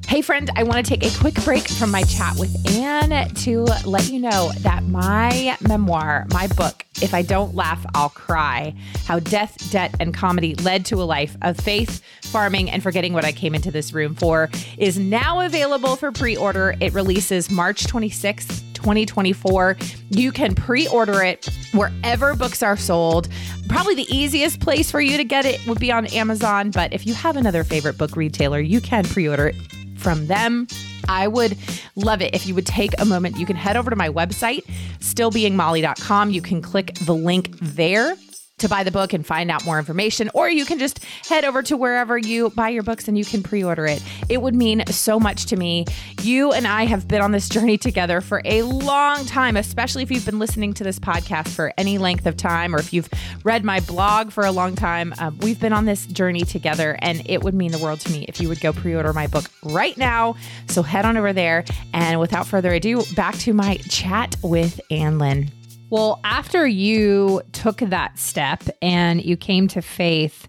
Hey, 0.09 0.23
friend, 0.23 0.51
I 0.57 0.63
want 0.63 0.83
to 0.83 0.97
take 0.97 1.05
a 1.05 1.19
quick 1.19 1.35
break 1.45 1.69
from 1.69 1.91
my 1.91 2.03
chat 2.03 2.35
with 2.39 2.51
Anh 2.79 3.29
to 3.35 3.65
let 3.85 4.09
you 4.09 4.19
know 4.19 4.51
that 4.61 4.85
my 4.85 5.55
memoir, 5.61 6.27
my 6.31 6.47
book, 6.47 6.87
If 7.03 7.13
I 7.13 7.21
Don't 7.21 7.55
Laugh, 7.55 7.85
I'll 7.95 8.09
Cry 8.09 8.75
How 9.05 9.19
Death, 9.19 9.71
Debt, 9.71 9.95
and 10.01 10.15
Comedy 10.15 10.55
Led 10.55 10.87
to 10.87 10.95
a 10.95 11.05
Life 11.05 11.37
of 11.43 11.59
Faith, 11.59 12.01
Farming, 12.23 12.71
and 12.71 12.83
Forgetting 12.83 13.13
What 13.13 13.27
I 13.27 13.33
Came 13.33 13.55
into 13.55 13.71
This 13.71 13.93
Room 13.93 14.15
For, 14.15 14.49
is 14.79 14.99
now 14.99 15.41
available 15.41 15.95
for 15.95 16.11
pre 16.11 16.39
order. 16.39 16.75
It 16.81 16.95
releases 16.95 17.51
March 17.51 17.85
26th. 17.87 18.65
2024. 18.79 19.77
You 20.11 20.31
can 20.31 20.55
pre 20.55 20.87
order 20.87 21.21
it 21.23 21.49
wherever 21.73 22.37
books 22.37 22.63
are 22.63 22.77
sold. 22.77 23.29
Probably 23.69 23.97
the 23.97 24.07
easiest 24.09 24.61
place 24.61 24.89
for 24.89 25.01
you 25.01 25.17
to 25.17 25.25
get 25.25 25.45
it 25.45 25.67
would 25.67 25.81
be 25.81 25.91
on 25.91 26.07
Amazon, 26.07 26.71
but 26.71 26.93
if 26.93 27.05
you 27.05 27.13
have 27.13 27.37
another 27.37 27.65
favorite 27.65 27.99
book 27.99 28.15
retailer, 28.15 28.61
you 28.61 28.81
can 28.81 29.05
pre 29.05 29.29
order 29.29 29.49
it 29.49 29.57
from 29.99 30.27
them. 30.27 30.67
I 31.09 31.27
would 31.27 31.57
love 31.97 32.21
it 32.23 32.35
if 32.35 32.47
you 32.47 32.55
would 32.55 32.67
take 32.67 32.93
a 33.01 33.05
moment. 33.05 33.39
You 33.39 33.47
can 33.47 33.57
head 33.57 33.77
over 33.77 33.91
to 33.91 33.97
my 33.97 34.09
website, 34.09 34.65
stillbeingmolly.com. 35.01 36.31
You 36.31 36.43
can 36.43 36.61
click 36.61 36.95
the 36.95 37.15
link 37.15 37.51
there 37.61 38.15
to 38.59 38.69
buy 38.69 38.85
the 38.85 38.91
book 38.91 39.13
and 39.13 39.27
find 39.27 39.51
out 39.51 39.65
more 39.65 39.79
information, 39.79 40.31
or 40.35 40.49
you 40.49 40.65
can 40.65 40.79
just 40.79 41.05
head 41.29 41.45
over 41.45 41.63
to 41.63 41.77
wherever 41.77 42.19
you 42.19 42.51
buy 42.51 42.69
your 42.69 42.83
books 42.83 43.09
and 43.09 43.17
you 43.17 43.25
can 43.25 43.43
pre 43.43 43.65
order 43.65 43.87
it. 43.87 44.03
It 44.29 44.43
would 44.43 44.55
mean 44.55 44.85
so 44.87 45.19
much 45.19 45.47
to 45.47 45.57
me. 45.57 45.85
You 46.23 46.53
and 46.53 46.67
I 46.67 46.85
have 46.85 47.09
been 47.09 47.21
on 47.21 47.33
this 47.33 47.49
journey 47.49 47.79
together 47.79 48.21
for 48.21 48.43
a 48.45 48.63
long 48.63 49.25
time, 49.27 49.57
especially 49.57 50.03
if 50.03 50.11
you've 50.11 50.27
been 50.27 50.39
listening 50.39 50.75
to 50.75 50.85
this 50.85 50.99
podcast 50.99 51.49
for 51.49 51.73
any 51.79 51.99
length 51.99 52.27
of 52.27 52.37
time 52.37 52.75
or 52.75 52.79
if 52.79 52.93
you've 52.93 53.09
read 53.45 53.65
my 53.65 53.81
blog 53.81 54.31
for 54.31 54.45
a 54.45 54.53
long 54.53 54.75
time. 54.75 55.15
Um, 55.19 55.39
we've 55.39 55.61
been 55.61 55.73
on 55.73 55.85
this 55.85 56.07
journey 56.07 56.43
together, 56.43 56.99
and 57.01 57.23
it 57.27 57.43
would 57.43 57.55
mean 57.55 57.73
the 57.73 57.79
world 57.79 58.01
to 58.01 58.13
me 58.13 58.25
if 58.29 58.41
you 58.41 58.49
would 58.49 58.61
go 58.61 58.73
pre 58.73 58.95
order 58.95 59.13
my 59.13 59.27
book 59.27 59.45
right 59.63 59.97
now. 59.97 60.37
So 60.67 60.83
head 60.83 61.05
on 61.05 61.17
over 61.17 61.33
there. 61.33 61.65
And 61.93 62.21
without 62.21 62.47
further 62.47 62.73
ado, 62.73 63.03
back 63.15 63.37
to 63.39 63.53
my 63.53 63.77
chat 63.89 64.37
with 64.43 64.81
Anh 64.91 65.19
Lin. 65.19 65.58
Well, 65.91 66.21
after 66.25 66.67
you 66.67 67.43
took 67.53 67.79
that 67.79 68.19
step 68.19 68.65
and 68.83 69.25
you 69.25 69.37
came 69.37 69.69
to 69.69 69.83
faith, 69.83 70.49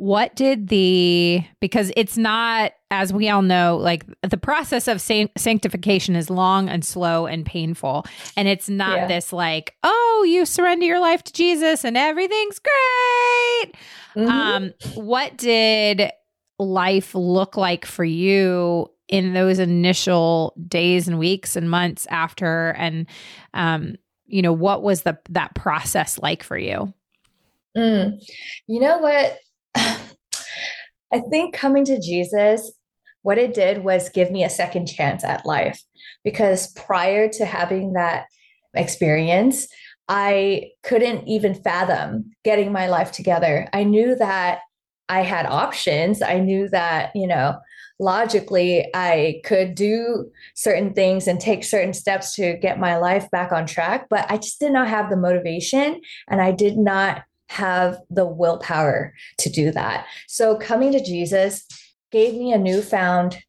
what 0.00 0.34
did 0.34 0.68
the 0.68 1.44
because 1.60 1.92
it's 1.94 2.16
not 2.16 2.72
as 2.90 3.12
we 3.12 3.28
all 3.28 3.42
know 3.42 3.76
like 3.76 4.06
the 4.22 4.38
process 4.38 4.88
of 4.88 4.98
sanctification 4.98 6.16
is 6.16 6.30
long 6.30 6.70
and 6.70 6.82
slow 6.82 7.26
and 7.26 7.44
painful 7.44 8.06
and 8.34 8.48
it's 8.48 8.70
not 8.70 8.96
yeah. 8.96 9.06
this 9.06 9.30
like 9.30 9.74
oh 9.84 10.24
you 10.26 10.46
surrender 10.46 10.86
your 10.86 11.00
life 11.00 11.22
to 11.22 11.34
jesus 11.34 11.84
and 11.84 11.98
everything's 11.98 12.58
great 12.58 13.74
mm-hmm. 14.16 14.26
um 14.26 14.72
what 14.94 15.36
did 15.36 16.10
life 16.58 17.14
look 17.14 17.58
like 17.58 17.84
for 17.84 18.04
you 18.04 18.90
in 19.08 19.34
those 19.34 19.58
initial 19.58 20.54
days 20.66 21.08
and 21.08 21.18
weeks 21.18 21.56
and 21.56 21.68
months 21.68 22.06
after 22.08 22.70
and 22.70 23.06
um 23.52 23.96
you 24.32 24.42
know 24.42 24.52
what 24.52 24.82
was 24.82 25.02
the 25.02 25.18
that 25.30 25.54
process 25.54 26.18
like 26.18 26.42
for 26.42 26.58
you? 26.58 26.92
Mm. 27.76 28.20
you 28.66 28.80
know 28.80 28.98
what? 28.98 29.38
I 31.12 31.20
think 31.30 31.54
coming 31.54 31.84
to 31.86 32.00
jesus 32.00 32.72
what 33.22 33.38
it 33.38 33.52
did 33.52 33.84
was 33.84 34.08
give 34.08 34.30
me 34.30 34.44
a 34.44 34.50
second 34.50 34.86
chance 34.86 35.24
at 35.24 35.44
life 35.44 35.82
because 36.24 36.72
prior 36.72 37.28
to 37.28 37.44
having 37.44 37.92
that 37.92 38.26
experience 38.74 39.66
i 40.08 40.70
couldn't 40.82 41.26
even 41.26 41.54
fathom 41.54 42.30
getting 42.44 42.72
my 42.72 42.88
life 42.88 43.12
together. 43.12 43.68
I 43.72 43.84
knew 43.84 44.14
that 44.16 44.60
i 45.08 45.22
had 45.22 45.46
options. 45.46 46.22
I 46.22 46.38
knew 46.38 46.68
that 46.70 47.10
you 47.14 47.26
know 47.26 47.58
logically 48.00 48.88
I 48.94 49.42
could 49.44 49.74
do 49.74 50.32
certain 50.54 50.94
things 50.94 51.28
and 51.28 51.38
take 51.38 51.62
certain 51.62 51.92
steps 51.92 52.34
to 52.36 52.56
get 52.56 52.80
my 52.80 52.96
life 52.96 53.30
back 53.30 53.52
on 53.52 53.66
track, 53.66 54.06
but 54.08 54.28
I 54.30 54.38
just 54.38 54.58
did 54.58 54.72
not 54.72 54.88
have 54.88 55.10
the 55.10 55.16
motivation 55.16 56.00
and 56.28 56.40
I 56.40 56.50
did 56.50 56.78
not 56.78 57.22
have 57.50 57.98
the 58.08 58.26
willpower 58.26 59.12
to 59.38 59.50
do 59.50 59.70
that. 59.72 60.06
So 60.26 60.56
coming 60.56 60.92
to 60.92 61.04
Jesus 61.04 61.66
gave 62.10 62.34
me 62.34 62.52
a 62.52 62.58
newfound 62.58 63.42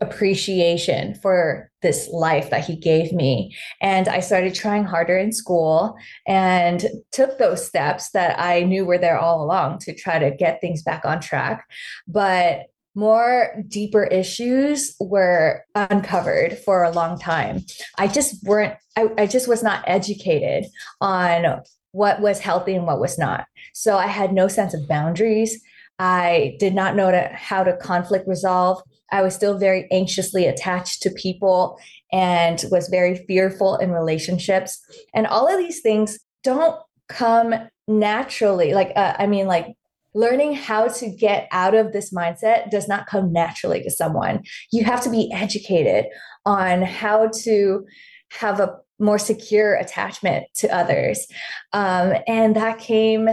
appreciation 0.00 1.14
for 1.14 1.70
this 1.80 2.08
life 2.08 2.50
that 2.50 2.64
he 2.64 2.76
gave 2.76 3.12
me. 3.12 3.56
And 3.80 4.08
I 4.08 4.20
started 4.20 4.54
trying 4.54 4.84
harder 4.84 5.16
in 5.16 5.32
school 5.32 5.96
and 6.26 6.84
took 7.12 7.38
those 7.38 7.66
steps 7.66 8.10
that 8.10 8.38
I 8.38 8.64
knew 8.64 8.84
were 8.84 8.98
there 8.98 9.18
all 9.18 9.42
along 9.42 9.78
to 9.80 9.94
try 9.94 10.18
to 10.18 10.30
get 10.30 10.60
things 10.60 10.82
back 10.82 11.04
on 11.04 11.20
track. 11.20 11.66
But 12.06 12.66
more 12.94 13.62
deeper 13.68 14.04
issues 14.04 14.94
were 15.00 15.64
uncovered 15.74 16.58
for 16.58 16.84
a 16.84 16.90
long 16.90 17.18
time. 17.18 17.64
I 17.98 18.06
just 18.08 18.42
weren't, 18.44 18.74
I, 18.96 19.08
I, 19.18 19.26
just 19.26 19.48
was 19.48 19.62
not 19.62 19.84
educated 19.86 20.66
on 21.00 21.62
what 21.92 22.20
was 22.20 22.40
healthy 22.40 22.74
and 22.74 22.86
what 22.86 23.00
was 23.00 23.18
not. 23.18 23.46
So 23.72 23.96
I 23.96 24.06
had 24.06 24.32
no 24.32 24.48
sense 24.48 24.74
of 24.74 24.88
boundaries. 24.88 25.60
I 25.98 26.56
did 26.58 26.74
not 26.74 26.96
know 26.96 27.10
to, 27.10 27.30
how 27.32 27.64
to 27.64 27.76
conflict 27.76 28.28
resolve. 28.28 28.80
I 29.10 29.22
was 29.22 29.34
still 29.34 29.58
very 29.58 29.88
anxiously 29.92 30.46
attached 30.46 31.02
to 31.02 31.10
people 31.10 31.78
and 32.12 32.64
was 32.70 32.88
very 32.88 33.24
fearful 33.26 33.76
in 33.76 33.90
relationships. 33.90 34.80
And 35.14 35.26
all 35.26 35.52
of 35.52 35.58
these 35.58 35.80
things 35.80 36.18
don't 36.42 36.76
come 37.08 37.54
naturally. 37.86 38.74
Like, 38.74 38.92
uh, 38.96 39.14
I 39.18 39.26
mean, 39.26 39.46
like 39.46 39.74
learning 40.14 40.54
how 40.54 40.88
to 40.88 41.10
get 41.10 41.48
out 41.50 41.74
of 41.74 41.92
this 41.92 42.12
mindset 42.12 42.70
does 42.70 42.88
not 42.88 43.06
come 43.06 43.32
naturally 43.32 43.82
to 43.82 43.90
someone. 43.90 44.42
You 44.72 44.84
have 44.84 45.02
to 45.02 45.10
be 45.10 45.30
educated 45.32 46.06
on 46.46 46.82
how 46.82 47.30
to 47.42 47.84
have 48.30 48.60
a 48.60 48.76
more 48.98 49.18
secure 49.18 49.74
attachment 49.74 50.46
to 50.56 50.74
others. 50.74 51.26
Um, 51.72 52.14
and 52.26 52.54
that 52.56 52.78
came 52.78 53.28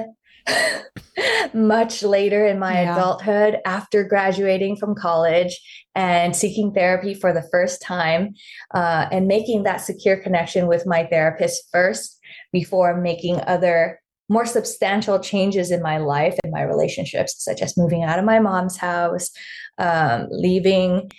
much 1.53 2.01
later 2.01 2.45
in 2.47 2.57
my 2.57 2.81
yeah. 2.81 2.95
adulthood 2.95 3.59
after 3.65 4.03
graduating 4.03 4.75
from 4.75 4.95
college 4.95 5.59
and 5.93 6.35
seeking 6.35 6.73
therapy 6.73 7.13
for 7.13 7.31
the 7.31 7.47
first 7.51 7.81
time 7.81 8.33
uh, 8.73 9.07
and 9.11 9.27
making 9.27 9.63
that 9.63 9.77
secure 9.77 10.17
connection 10.17 10.67
with 10.67 10.85
my 10.87 11.05
therapist 11.05 11.63
first 11.71 12.19
before 12.51 12.99
making 12.99 13.39
other 13.41 14.00
more 14.31 14.45
substantial 14.45 15.19
changes 15.19 15.71
in 15.71 15.81
my 15.81 15.97
life 15.97 16.37
and 16.41 16.53
my 16.53 16.61
relationships, 16.61 17.43
such 17.43 17.61
as 17.61 17.75
moving 17.75 18.03
out 18.03 18.17
of 18.17 18.23
my 18.23 18.39
mom's 18.39 18.77
house, 18.77 19.29
um, 19.77 20.27
leaving 20.31 21.11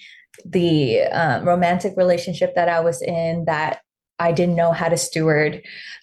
the 0.46 1.02
um, 1.02 1.46
romantic 1.46 1.92
relationship 1.98 2.54
that 2.54 2.70
I 2.70 2.80
was 2.80 3.02
in 3.02 3.44
that 3.44 3.80
I 4.18 4.32
didn't 4.32 4.56
know 4.56 4.72
how 4.72 4.88
to 4.88 4.96
steward, 4.96 5.62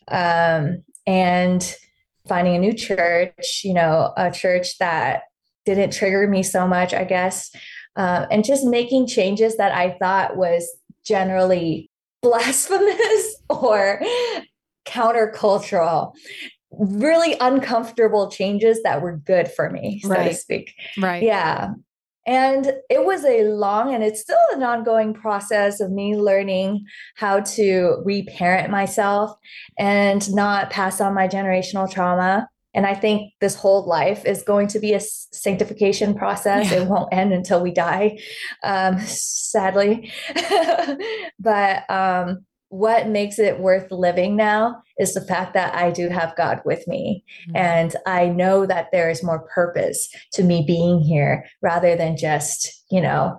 um, 0.10 0.84
and 1.08 1.76
finding 2.28 2.56
a 2.56 2.60
new 2.60 2.74
church, 2.74 3.62
you 3.64 3.74
know, 3.74 4.14
a 4.16 4.30
church 4.30 4.78
that 4.78 5.24
didn't 5.66 5.94
trigger 5.94 6.28
me 6.28 6.44
so 6.44 6.68
much, 6.68 6.94
I 6.94 7.06
guess, 7.06 7.50
uh, 7.96 8.28
and 8.30 8.46
just 8.46 8.66
making 8.66 9.08
changes 9.08 9.58
that 9.58 9.72
I 9.72 9.98
thought 10.00 10.38
was 10.38 10.70
generally 11.04 11.90
blasphemous 12.22 13.36
or 13.50 14.00
countercultural 14.86 16.14
really 16.72 17.36
uncomfortable 17.40 18.30
changes 18.30 18.84
that 18.84 19.02
were 19.02 19.18
good 19.18 19.50
for 19.52 19.70
me, 19.70 20.02
so 20.02 20.10
right. 20.10 20.30
to 20.30 20.34
speak. 20.34 20.74
Right. 20.98 21.24
Yeah. 21.24 21.74
And 22.28 22.74
it 22.92 23.06
was 23.06 23.26
a 23.26 23.44
long 23.46 23.94
and 23.94 24.04
it's 24.04 24.22
still 24.22 24.38
an 24.54 24.62
ongoing 24.62 25.16
process 25.16 25.80
of 25.80 25.90
me 25.92 26.16
learning 26.16 26.86
how 27.16 27.40
to 27.40 28.04
reparent 28.06 28.70
myself 28.70 29.36
and 29.80 30.32
not 30.32 30.70
pass 30.70 31.02
on 31.02 31.16
my 31.16 31.28
generational 31.28 31.92
trauma. 31.92 32.48
And 32.76 32.86
I 32.86 32.94
think 32.94 33.34
this 33.42 33.56
whole 33.56 33.88
life 33.88 34.26
is 34.26 34.44
going 34.44 34.68
to 34.68 34.80
be 34.80 34.94
a 34.94 35.00
sanctification 35.00 36.14
process. 36.14 36.70
Yeah. 36.70 36.82
It 36.82 36.88
won't 36.88 37.12
end 37.12 37.34
until 37.34 37.64
we 37.64 37.72
die, 37.72 38.20
um, 38.64 39.00
sadly. 39.00 40.12
but 41.40 41.90
um, 41.90 42.46
what 42.70 43.08
makes 43.08 43.40
it 43.40 43.60
worth 43.60 43.92
living 43.92 44.36
now 44.36 44.82
is 45.00 45.14
the 45.14 45.22
fact 45.22 45.54
that 45.56 45.76
I 45.76 45.92
do 45.92 46.10
have 46.10 46.36
God 46.36 46.62
with 46.66 46.88
me. 46.88 47.24
Mm-hmm. 47.48 47.56
And 47.58 47.96
I 48.06 48.28
know 48.28 48.66
that 48.66 48.90
there 48.92 49.10
is 49.10 49.24
more 49.24 49.48
purpose 49.54 50.08
to 50.34 50.44
me 50.44 50.64
being 50.66 51.00
here 51.00 51.46
rather 51.62 51.96
than 51.96 52.16
just, 52.16 52.84
you 52.92 53.02
know, 53.02 53.38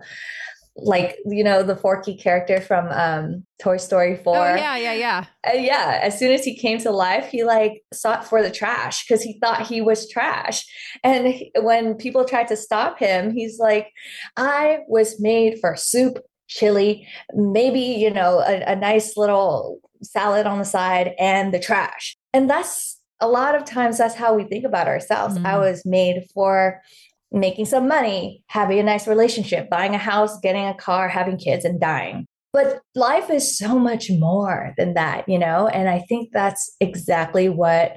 like 0.82 1.18
you 1.26 1.44
know 1.44 1.62
the 1.62 1.76
Forky 1.76 2.16
character 2.16 2.60
from 2.60 2.88
um 2.88 3.44
Toy 3.60 3.76
Story 3.76 4.16
4. 4.16 4.36
Oh 4.36 4.54
yeah, 4.54 4.76
yeah, 4.76 4.92
yeah. 4.94 5.24
Uh, 5.46 5.56
yeah, 5.56 6.00
as 6.02 6.18
soon 6.18 6.32
as 6.32 6.44
he 6.44 6.56
came 6.56 6.78
to 6.78 6.90
life, 6.90 7.28
he 7.28 7.44
like 7.44 7.82
sought 7.92 8.26
for 8.26 8.42
the 8.42 8.50
trash 8.50 9.06
cuz 9.06 9.22
he 9.22 9.38
thought 9.40 9.66
he 9.66 9.80
was 9.80 10.08
trash. 10.08 10.64
And 11.04 11.26
he, 11.26 11.52
when 11.60 11.94
people 11.94 12.24
tried 12.24 12.48
to 12.48 12.56
stop 12.56 12.98
him, 12.98 13.32
he's 13.32 13.58
like 13.58 13.88
I 14.36 14.80
was 14.88 15.20
made 15.20 15.58
for 15.60 15.76
soup 15.76 16.18
chili, 16.50 17.06
maybe, 17.32 17.80
you 17.80 18.10
know, 18.10 18.40
a, 18.40 18.72
a 18.72 18.76
nice 18.76 19.16
little 19.16 19.78
salad 20.02 20.46
on 20.46 20.58
the 20.58 20.64
side 20.64 21.14
and 21.18 21.54
the 21.54 21.60
trash. 21.60 22.16
And 22.32 22.50
that's 22.50 22.98
a 23.20 23.28
lot 23.28 23.54
of 23.54 23.64
times 23.64 23.98
that's 23.98 24.14
how 24.14 24.34
we 24.34 24.44
think 24.44 24.64
about 24.64 24.88
ourselves. 24.88 25.36
Mm-hmm. 25.36 25.46
I 25.46 25.58
was 25.58 25.82
made 25.86 26.26
for 26.34 26.80
making 27.30 27.66
some 27.66 27.86
money, 27.86 28.42
having 28.48 28.80
a 28.80 28.82
nice 28.82 29.06
relationship, 29.06 29.70
buying 29.70 29.94
a 29.94 29.98
house, 29.98 30.40
getting 30.40 30.66
a 30.66 30.74
car, 30.74 31.08
having 31.08 31.38
kids, 31.38 31.64
and 31.64 31.80
dying. 31.80 32.26
But 32.52 32.80
life 32.96 33.30
is 33.30 33.56
so 33.56 33.78
much 33.78 34.10
more 34.10 34.74
than 34.76 34.94
that, 34.94 35.28
you 35.28 35.38
know? 35.38 35.68
And 35.68 35.88
I 35.88 36.00
think 36.00 36.30
that's 36.32 36.74
exactly 36.80 37.48
what 37.48 37.94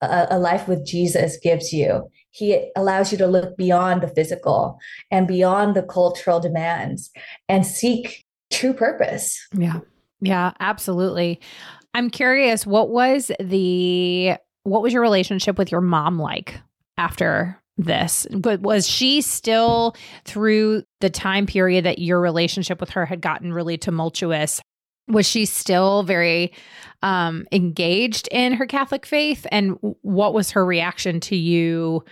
a, 0.00 0.28
a 0.30 0.38
life 0.38 0.66
with 0.66 0.86
Jesus 0.86 1.36
gives 1.42 1.74
you 1.74 2.08
he 2.32 2.70
allows 2.76 3.12
you 3.12 3.18
to 3.18 3.26
look 3.26 3.56
beyond 3.56 4.02
the 4.02 4.08
physical 4.08 4.78
and 5.10 5.28
beyond 5.28 5.76
the 5.76 5.82
cultural 5.82 6.40
demands 6.40 7.10
and 7.48 7.64
seek 7.64 8.24
true 8.50 8.72
purpose. 8.72 9.38
Yeah. 9.54 9.80
Yeah, 10.20 10.52
absolutely. 10.58 11.40
I'm 11.94 12.08
curious 12.08 12.66
what 12.66 12.88
was 12.88 13.30
the 13.38 14.34
what 14.64 14.82
was 14.82 14.92
your 14.92 15.02
relationship 15.02 15.58
with 15.58 15.70
your 15.70 15.80
mom 15.80 16.18
like 16.18 16.60
after 16.96 17.60
this? 17.76 18.26
But 18.30 18.60
was 18.60 18.88
she 18.88 19.20
still 19.20 19.94
through 20.24 20.84
the 21.00 21.10
time 21.10 21.46
period 21.46 21.84
that 21.84 21.98
your 21.98 22.20
relationship 22.20 22.80
with 22.80 22.90
her 22.90 23.04
had 23.04 23.20
gotten 23.20 23.52
really 23.52 23.76
tumultuous? 23.76 24.60
Was 25.12 25.26
she 25.26 25.44
still 25.44 26.02
very 26.02 26.52
um, 27.02 27.46
engaged 27.52 28.28
in 28.30 28.52
her 28.54 28.66
Catholic 28.66 29.06
faith? 29.06 29.46
And 29.50 29.76
what 30.02 30.34
was 30.34 30.50
her 30.52 30.64
reaction 30.64 31.20
to 31.20 31.36
you 31.36 32.04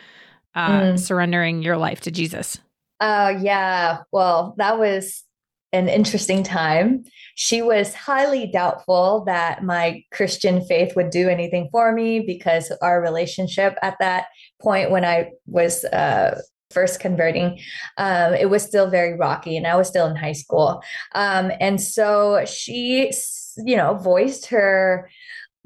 uh, 0.54 0.80
mm. 0.80 0.98
surrendering 0.98 1.62
your 1.62 1.76
life 1.76 2.00
to 2.02 2.10
Jesus? 2.10 2.58
Uh, 3.00 3.34
yeah. 3.40 4.00
Well, 4.12 4.54
that 4.58 4.78
was 4.78 5.24
an 5.72 5.88
interesting 5.88 6.42
time. 6.42 7.04
She 7.36 7.62
was 7.62 7.94
highly 7.94 8.50
doubtful 8.52 9.24
that 9.26 9.62
my 9.62 10.02
Christian 10.12 10.64
faith 10.64 10.96
would 10.96 11.10
do 11.10 11.28
anything 11.28 11.68
for 11.70 11.92
me 11.92 12.20
because 12.20 12.72
our 12.82 13.00
relationship 13.00 13.76
at 13.82 13.96
that 14.00 14.26
point 14.60 14.90
when 14.90 15.04
I 15.04 15.30
was 15.46 15.84
uh, 15.86 16.40
first 16.70 17.00
converting, 17.00 17.60
um, 17.98 18.34
it 18.34 18.48
was 18.48 18.62
still 18.62 18.88
very 18.88 19.16
rocky 19.16 19.56
and 19.56 19.66
I 19.66 19.76
was 19.76 19.88
still 19.88 20.06
in 20.06 20.16
high 20.16 20.32
school. 20.32 20.82
Um, 21.14 21.50
and 21.60 21.80
so 21.80 22.44
she, 22.46 23.12
you 23.58 23.76
know, 23.76 23.94
voiced 23.94 24.46
her 24.46 25.10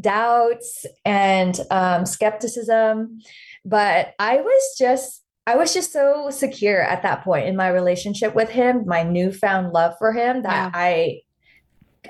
doubts 0.01 0.87
and 1.05 1.59
um, 1.71 2.07
skepticism. 2.07 3.21
But 3.65 4.15
I 4.19 4.37
was 4.37 4.77
just 4.79 5.23
I 5.47 5.57
was 5.57 5.75
just 5.75 5.93
so 5.93 6.31
secure 6.31 6.81
at 6.81 7.03
that 7.03 7.23
point 7.23 7.47
in 7.47 7.55
my 7.55 7.69
relationship 7.69 8.35
with 8.35 8.49
him, 8.49 8.87
my 8.87 9.03
newfound 9.03 9.73
love 9.73 9.95
for 9.99 10.13
him 10.13 10.43
that 10.43 10.53
yeah. 10.53 10.71
I 10.73 11.21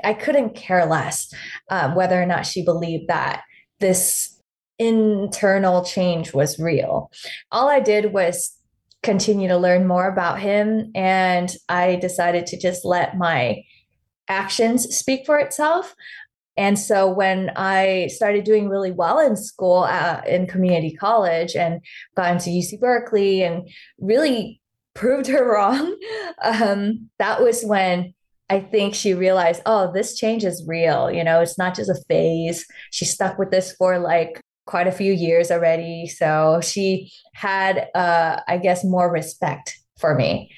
I 0.04 0.14
couldn't 0.14 0.54
care 0.54 0.86
less 0.86 1.32
um, 1.70 1.94
whether 1.94 2.20
or 2.20 2.26
not 2.26 2.46
she 2.46 2.64
believed 2.64 3.08
that 3.08 3.42
this 3.80 4.40
internal 4.78 5.84
change 5.84 6.32
was 6.32 6.58
real. 6.58 7.10
All 7.50 7.68
I 7.68 7.80
did 7.80 8.12
was 8.12 8.56
continue 9.04 9.46
to 9.48 9.56
learn 9.56 9.86
more 9.86 10.08
about 10.08 10.40
him, 10.40 10.90
and 10.94 11.54
I 11.68 11.96
decided 11.96 12.46
to 12.46 12.58
just 12.58 12.84
let 12.84 13.16
my 13.16 13.62
actions 14.28 14.96
speak 14.96 15.26
for 15.26 15.38
itself. 15.38 15.94
And 16.56 16.78
so 16.78 17.12
when 17.12 17.50
I 17.56 18.08
started 18.08 18.44
doing 18.44 18.68
really 18.68 18.92
well 18.92 19.18
in 19.18 19.36
school 19.36 19.84
uh, 19.84 20.22
in 20.26 20.46
community 20.46 20.94
college 20.94 21.56
and 21.56 21.80
got 22.16 22.32
into 22.32 22.50
UC 22.50 22.80
Berkeley 22.80 23.42
and 23.42 23.68
really 23.98 24.60
proved 24.94 25.26
her 25.26 25.44
wrong, 25.52 25.96
um, 26.42 27.10
that 27.18 27.42
was 27.42 27.62
when 27.64 28.14
I 28.50 28.60
think 28.60 28.94
she 28.94 29.14
realized, 29.14 29.62
oh, 29.66 29.92
this 29.92 30.16
change 30.16 30.44
is 30.44 30.64
real. 30.66 31.10
You 31.10 31.24
know, 31.24 31.40
it's 31.40 31.58
not 31.58 31.74
just 31.74 31.90
a 31.90 32.02
phase. 32.08 32.66
She 32.90 33.04
stuck 33.04 33.38
with 33.38 33.50
this 33.50 33.72
for 33.72 33.98
like 33.98 34.40
quite 34.66 34.86
a 34.86 34.92
few 34.92 35.12
years 35.12 35.50
already. 35.50 36.06
So 36.06 36.60
she 36.62 37.12
had, 37.34 37.88
uh, 37.94 38.40
I 38.48 38.58
guess, 38.58 38.84
more 38.84 39.10
respect 39.10 39.76
for 39.98 40.14
me. 40.14 40.50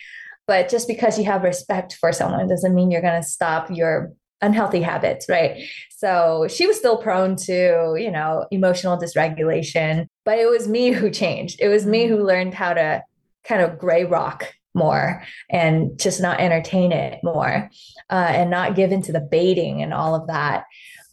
But 0.47 0.69
just 0.69 0.87
because 0.87 1.19
you 1.19 1.25
have 1.25 1.43
respect 1.43 1.97
for 2.01 2.13
someone 2.13 2.49
doesn't 2.49 2.75
mean 2.75 2.91
you're 2.91 3.03
going 3.03 3.21
to 3.21 3.29
stop 3.29 3.69
your 3.71 4.13
unhealthy 4.43 4.81
habits, 4.81 5.27
right? 5.29 5.63
So 5.91 6.47
she 6.49 6.67
was 6.67 6.77
still 6.77 6.99
prone 6.99 7.37
to, 7.37 7.97
you 7.99 8.11
know, 8.11 8.47
emotional 8.51 8.99
dysregulation, 8.99 10.07
but 10.25 10.39
it 10.39 10.49
was 10.49 10.69
me 10.69 10.93
who 10.93 11.11
changed. 11.11 11.61
It 11.61 11.69
was 11.69 11.87
me 11.87 12.07
who 12.07 12.17
mm-hmm. 12.17 12.27
learned 12.27 12.55
how 12.55 12.75
to 12.75 13.03
kind 13.45 13.63
of 13.63 13.79
gray 13.79 14.05
rock 14.05 14.53
more 14.75 15.23
and 15.51 15.99
just 15.99 16.21
not 16.21 16.39
entertain 16.39 16.93
it 16.93 17.19
more 17.25 17.71
uh, 18.11 18.29
and 18.29 18.51
not 18.51 18.77
give 18.77 18.93
into 18.93 19.11
the 19.11 19.21
baiting 19.21 19.83
and 19.83 19.95
all 19.95 20.15
of 20.15 20.27
that. 20.29 20.65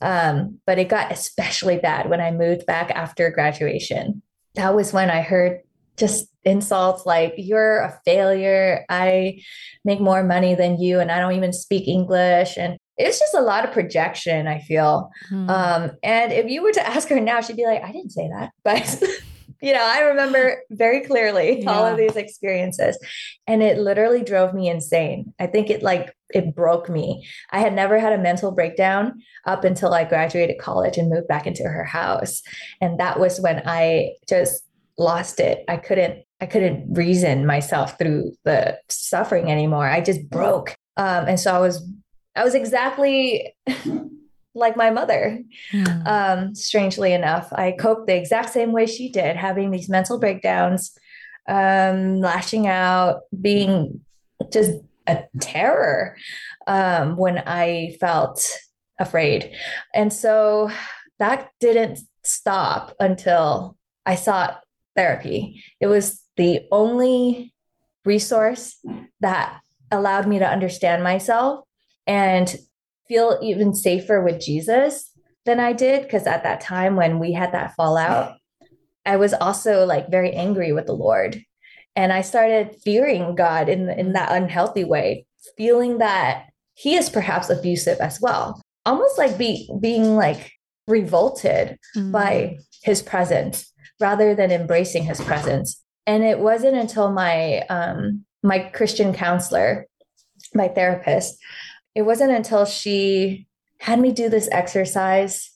Um, 0.01 0.59
but 0.65 0.79
it 0.79 0.89
got 0.89 1.11
especially 1.11 1.77
bad 1.77 2.09
when 2.09 2.21
I 2.21 2.31
moved 2.31 2.65
back 2.65 2.91
after 2.91 3.29
graduation. 3.31 4.21
That 4.55 4.75
was 4.75 4.93
when 4.93 5.09
I 5.09 5.21
heard 5.21 5.61
just 5.97 6.27
insults 6.43 7.05
like 7.05 7.33
you're 7.37 7.79
a 7.79 7.99
failure 8.03 8.85
i 8.89 9.39
make 9.85 10.01
more 10.01 10.23
money 10.23 10.55
than 10.55 10.81
you 10.81 10.99
and 10.99 11.11
i 11.11 11.19
don't 11.19 11.33
even 11.33 11.53
speak 11.53 11.87
english 11.87 12.57
and 12.57 12.77
it's 12.97 13.19
just 13.19 13.33
a 13.33 13.41
lot 13.41 13.63
of 13.63 13.71
projection 13.71 14.47
i 14.47 14.59
feel 14.59 15.09
hmm. 15.29 15.49
um, 15.49 15.91
and 16.03 16.33
if 16.33 16.49
you 16.49 16.61
were 16.61 16.71
to 16.71 16.85
ask 16.85 17.07
her 17.07 17.19
now 17.19 17.39
she'd 17.39 17.55
be 17.55 17.65
like 17.65 17.83
i 17.83 17.91
didn't 17.91 18.11
say 18.11 18.27
that 18.27 18.51
but 18.63 19.03
you 19.63 19.71
know 19.73 19.83
i 19.83 20.01
remember 20.01 20.61
very 20.69 20.99
clearly 21.01 21.61
yeah. 21.61 21.71
all 21.71 21.85
of 21.85 21.97
these 21.97 22.15
experiences 22.17 22.97
and 23.47 23.63
it 23.63 23.77
literally 23.77 24.23
drove 24.23 24.53
me 24.53 24.69
insane. 24.69 25.33
I 25.39 25.47
think 25.47 25.69
it 25.69 25.83
like 25.83 26.15
it 26.29 26.55
broke 26.55 26.89
me. 26.89 27.27
I 27.51 27.59
had 27.59 27.73
never 27.73 27.99
had 27.99 28.13
a 28.13 28.17
mental 28.17 28.51
breakdown 28.51 29.21
up 29.45 29.63
until 29.63 29.93
i 29.93 30.03
graduated 30.03 30.59
college 30.59 30.97
and 30.97 31.09
moved 31.09 31.27
back 31.27 31.47
into 31.47 31.63
her 31.63 31.83
house 31.83 32.41
and 32.81 32.99
that 32.99 33.19
was 33.19 33.39
when 33.39 33.61
i 33.65 34.11
just 34.27 34.63
lost 34.97 35.39
it. 35.39 35.63
I 35.67 35.77
couldn't 35.77 36.23
i 36.41 36.45
couldn't 36.45 36.93
reason 36.93 37.45
myself 37.45 37.97
through 37.97 38.33
the 38.43 38.77
suffering 38.89 39.49
anymore. 39.49 39.87
I 39.87 40.01
just 40.01 40.29
broke. 40.29 40.75
Um, 40.97 41.27
and 41.27 41.39
so 41.39 41.55
i 41.55 41.59
was 41.59 41.83
I 42.35 42.43
was 42.43 42.55
exactly 42.55 43.53
like 44.55 44.77
my 44.77 44.89
mother. 44.89 45.39
Mm. 45.71 46.07
Um, 46.07 46.55
strangely 46.55 47.13
enough, 47.13 47.51
I 47.51 47.71
coped 47.71 48.07
the 48.07 48.15
exact 48.15 48.49
same 48.49 48.71
way 48.71 48.85
she 48.85 49.09
did, 49.09 49.35
having 49.35 49.71
these 49.71 49.89
mental 49.89 50.19
breakdowns, 50.19 50.97
um, 51.47 52.19
lashing 52.19 52.67
out, 52.67 53.21
being 53.39 54.01
just 54.51 54.71
a 55.07 55.23
terror 55.39 56.15
um, 56.67 57.17
when 57.17 57.39
I 57.39 57.97
felt 57.99 58.45
afraid. 58.99 59.51
And 59.93 60.13
so 60.13 60.69
that 61.19 61.49
didn't 61.59 61.99
stop 62.23 62.95
until 62.99 63.77
I 64.05 64.15
sought 64.15 64.61
therapy. 64.95 65.63
It 65.79 65.87
was 65.87 66.21
the 66.37 66.61
only 66.71 67.53
resource 68.05 68.77
that 69.19 69.59
allowed 69.91 70.27
me 70.27 70.39
to 70.39 70.47
understand 70.47 71.03
myself 71.03 71.65
and 72.07 72.55
feel 73.07 73.39
even 73.41 73.73
safer 73.73 74.21
with 74.21 74.41
Jesus 74.41 75.11
than 75.45 75.59
I 75.59 75.73
did. 75.73 76.03
Because 76.03 76.27
at 76.27 76.43
that 76.43 76.61
time 76.61 76.95
when 76.95 77.19
we 77.19 77.33
had 77.33 77.51
that 77.51 77.75
fallout, 77.75 78.37
I 79.05 79.17
was 79.17 79.33
also 79.33 79.85
like 79.85 80.09
very 80.09 80.31
angry 80.31 80.71
with 80.71 80.85
the 80.85 80.93
Lord. 80.93 81.41
And 81.95 82.11
I 82.11 82.21
started 82.21 82.75
fearing 82.83 83.35
God 83.35 83.69
in, 83.69 83.89
in 83.89 84.13
that 84.13 84.31
unhealthy 84.31 84.83
way, 84.83 85.25
feeling 85.57 85.99
that 85.99 86.45
he 86.73 86.95
is 86.95 87.09
perhaps 87.09 87.49
abusive 87.49 87.99
as 87.99 88.19
well. 88.19 88.61
Almost 88.85 89.17
like 89.17 89.37
be, 89.37 89.69
being 89.79 90.15
like 90.15 90.51
revolted 90.87 91.77
mm. 91.95 92.11
by 92.11 92.57
his 92.81 93.01
presence 93.01 93.71
rather 93.99 94.33
than 94.33 94.51
embracing 94.51 95.03
his 95.03 95.21
presence. 95.21 95.81
And 96.07 96.23
it 96.23 96.39
wasn't 96.39 96.75
until 96.75 97.11
my 97.11 97.59
um, 97.69 98.25
my 98.41 98.59
Christian 98.59 99.13
counselor, 99.13 99.87
my 100.53 100.67
therapist, 100.67 101.37
it 101.95 102.03
wasn't 102.03 102.31
until 102.31 102.65
she 102.65 103.47
had 103.79 103.99
me 103.99 104.11
do 104.11 104.29
this 104.29 104.49
exercise 104.51 105.51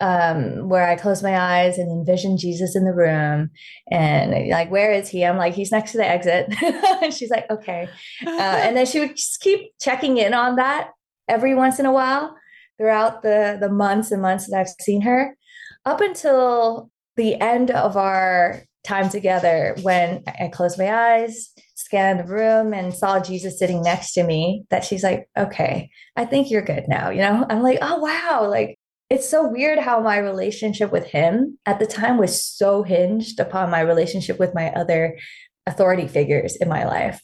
um, 0.00 0.68
where 0.68 0.88
I 0.88 0.96
closed 0.96 1.22
my 1.22 1.38
eyes 1.38 1.78
and 1.78 1.90
envisioned 1.90 2.38
Jesus 2.38 2.74
in 2.74 2.84
the 2.84 2.92
room 2.92 3.50
and 3.90 4.48
like, 4.48 4.68
where 4.70 4.92
is 4.92 5.08
he? 5.08 5.24
I'm 5.24 5.36
like, 5.36 5.54
he's 5.54 5.70
next 5.70 5.92
to 5.92 5.98
the 5.98 6.06
exit. 6.06 6.52
and 7.02 7.14
she's 7.14 7.30
like, 7.30 7.48
okay. 7.50 7.88
Uh, 8.26 8.30
and 8.30 8.76
then 8.76 8.84
she 8.84 8.98
would 8.98 9.16
just 9.16 9.40
keep 9.40 9.70
checking 9.80 10.18
in 10.18 10.34
on 10.34 10.56
that 10.56 10.90
every 11.28 11.54
once 11.54 11.78
in 11.78 11.86
a 11.86 11.92
while 11.92 12.36
throughout 12.78 13.22
the, 13.22 13.58
the 13.60 13.68
months 13.68 14.10
and 14.10 14.20
months 14.20 14.50
that 14.50 14.58
I've 14.58 14.74
seen 14.80 15.02
her 15.02 15.36
up 15.84 16.00
until 16.00 16.90
the 17.16 17.40
end 17.40 17.70
of 17.70 17.96
our 17.96 18.62
time 18.84 19.08
together 19.08 19.76
when 19.82 20.24
I 20.26 20.48
closed 20.48 20.78
my 20.78 20.92
eyes 20.92 21.52
scanned 21.92 22.20
the 22.20 22.24
room 22.24 22.72
and 22.72 22.94
saw 22.94 23.20
Jesus 23.20 23.58
sitting 23.58 23.82
next 23.82 24.14
to 24.14 24.22
me 24.22 24.64
that 24.70 24.82
she's 24.82 25.02
like, 25.02 25.28
okay, 25.36 25.90
I 26.16 26.24
think 26.24 26.50
you're 26.50 26.62
good 26.62 26.84
now. 26.88 27.10
You 27.10 27.20
know, 27.20 27.44
I'm 27.50 27.62
like, 27.62 27.80
oh, 27.82 27.98
wow. 27.98 28.48
Like, 28.48 28.78
it's 29.10 29.28
so 29.28 29.46
weird 29.46 29.78
how 29.78 30.00
my 30.00 30.16
relationship 30.16 30.90
with 30.90 31.04
him 31.04 31.58
at 31.66 31.78
the 31.78 31.86
time 31.86 32.16
was 32.16 32.42
so 32.42 32.82
hinged 32.82 33.38
upon 33.38 33.68
my 33.68 33.80
relationship 33.80 34.38
with 34.38 34.54
my 34.54 34.70
other 34.70 35.18
authority 35.66 36.08
figures 36.08 36.56
in 36.56 36.66
my 36.66 36.84
life. 36.86 37.20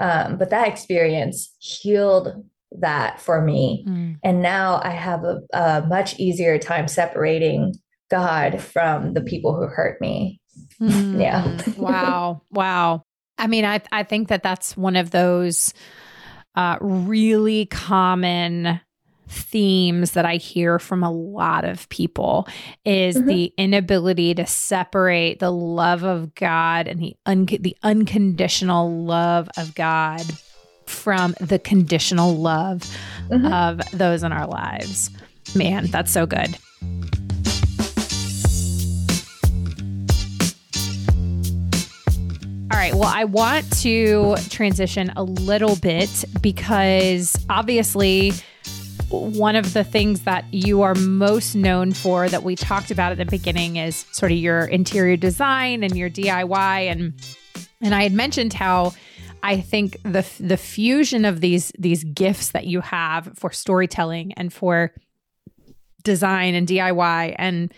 Um, 0.00 0.36
but 0.36 0.50
that 0.50 0.66
experience 0.66 1.54
healed 1.60 2.44
that 2.80 3.20
for 3.20 3.40
me. 3.40 3.84
Mm. 3.88 4.18
And 4.24 4.42
now 4.42 4.80
I 4.82 4.90
have 4.90 5.22
a, 5.22 5.42
a 5.52 5.86
much 5.86 6.18
easier 6.18 6.58
time 6.58 6.88
separating 6.88 7.74
God 8.10 8.60
from 8.60 9.14
the 9.14 9.22
people 9.22 9.54
who 9.54 9.68
hurt 9.68 10.00
me. 10.00 10.40
Mm. 10.80 11.20
Yeah. 11.20 11.56
wow. 11.76 12.42
Wow. 12.50 13.04
I 13.42 13.48
mean, 13.48 13.64
I 13.64 13.82
I 13.90 14.04
think 14.04 14.28
that 14.28 14.44
that's 14.44 14.76
one 14.76 14.94
of 14.94 15.10
those 15.10 15.74
uh, 16.54 16.78
really 16.80 17.66
common 17.66 18.80
themes 19.28 20.12
that 20.12 20.24
I 20.24 20.36
hear 20.36 20.78
from 20.78 21.02
a 21.02 21.10
lot 21.10 21.64
of 21.64 21.88
people 21.88 22.46
is 22.84 23.16
mm-hmm. 23.16 23.26
the 23.26 23.52
inability 23.56 24.34
to 24.34 24.46
separate 24.46 25.40
the 25.40 25.50
love 25.50 26.04
of 26.04 26.34
God 26.36 26.86
and 26.86 27.00
the 27.00 27.16
un- 27.26 27.46
the 27.46 27.76
unconditional 27.82 29.04
love 29.04 29.48
of 29.56 29.74
God 29.74 30.22
from 30.86 31.34
the 31.40 31.58
conditional 31.58 32.36
love 32.36 32.82
mm-hmm. 33.28 33.52
of 33.52 33.80
those 33.90 34.22
in 34.22 34.30
our 34.30 34.46
lives. 34.46 35.10
Man, 35.56 35.86
that's 35.86 36.12
so 36.12 36.26
good. 36.26 36.56
All 42.72 42.78
right. 42.78 42.94
Well, 42.94 43.12
I 43.14 43.24
want 43.24 43.70
to 43.82 44.34
transition 44.48 45.12
a 45.14 45.22
little 45.22 45.76
bit 45.76 46.24
because 46.40 47.36
obviously 47.50 48.32
one 49.10 49.56
of 49.56 49.74
the 49.74 49.84
things 49.84 50.22
that 50.22 50.46
you 50.54 50.80
are 50.80 50.94
most 50.94 51.54
known 51.54 51.92
for 51.92 52.30
that 52.30 52.44
we 52.44 52.56
talked 52.56 52.90
about 52.90 53.12
at 53.12 53.18
the 53.18 53.26
beginning 53.26 53.76
is 53.76 54.06
sort 54.12 54.32
of 54.32 54.38
your 54.38 54.64
interior 54.64 55.18
design 55.18 55.84
and 55.84 55.94
your 55.98 56.08
DIY 56.08 56.90
and 56.90 57.12
and 57.82 57.94
I 57.94 58.04
had 58.04 58.12
mentioned 58.14 58.54
how 58.54 58.94
I 59.42 59.60
think 59.60 59.98
the 60.04 60.26
the 60.40 60.56
fusion 60.56 61.26
of 61.26 61.42
these 61.42 61.72
these 61.78 62.04
gifts 62.04 62.52
that 62.52 62.66
you 62.66 62.80
have 62.80 63.32
for 63.36 63.50
storytelling 63.50 64.32
and 64.38 64.50
for 64.50 64.94
design 66.04 66.54
and 66.54 66.66
DIY 66.66 67.36
and 67.36 67.70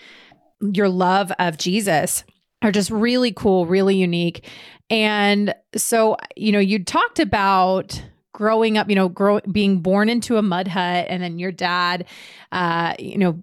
your 0.61 0.89
love 0.89 1.33
of 1.41 1.59
Jesus 1.59 2.23
are 2.65 2.73
just 2.73 2.91
really 2.91 3.33
cool, 3.33 3.67
really 3.67 3.97
unique. 3.97 4.49
And 4.91 5.55
so, 5.77 6.17
you 6.37 6.53
know, 6.53 6.59
you 6.59 6.83
talked 6.83 7.19
about 7.19 8.03
growing 8.33 8.77
up, 8.77 8.89
you 8.89 8.97
know, 8.97 9.09
grow, 9.09 9.41
being 9.51 9.81
born 9.81 10.09
into 10.09 10.37
a 10.37 10.43
mud 10.43 10.69
hut 10.69 11.07
and 11.09 11.23
then 11.23 11.39
your 11.39 11.53
dad, 11.53 12.05
uh, 12.53 12.95
you 12.99 13.17
know, 13.17 13.41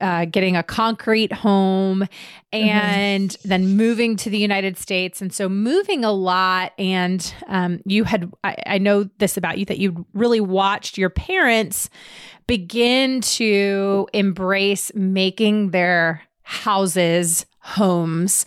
uh, 0.00 0.24
getting 0.24 0.56
a 0.56 0.62
concrete 0.62 1.30
home 1.30 2.06
and 2.52 3.30
mm-hmm. 3.30 3.48
then 3.48 3.76
moving 3.76 4.16
to 4.16 4.30
the 4.30 4.38
United 4.38 4.78
States. 4.78 5.20
And 5.20 5.30
so 5.30 5.46
moving 5.48 6.04
a 6.04 6.12
lot. 6.12 6.72
And 6.78 7.34
um, 7.48 7.80
you 7.84 8.04
had, 8.04 8.32
I, 8.42 8.56
I 8.66 8.78
know 8.78 9.10
this 9.18 9.36
about 9.36 9.58
you, 9.58 9.66
that 9.66 9.78
you 9.78 10.06
really 10.14 10.40
watched 10.40 10.96
your 10.96 11.10
parents 11.10 11.90
begin 12.46 13.20
to 13.20 14.08
embrace 14.14 14.90
making 14.94 15.70
their 15.70 16.22
houses 16.42 17.44
homes 17.60 18.44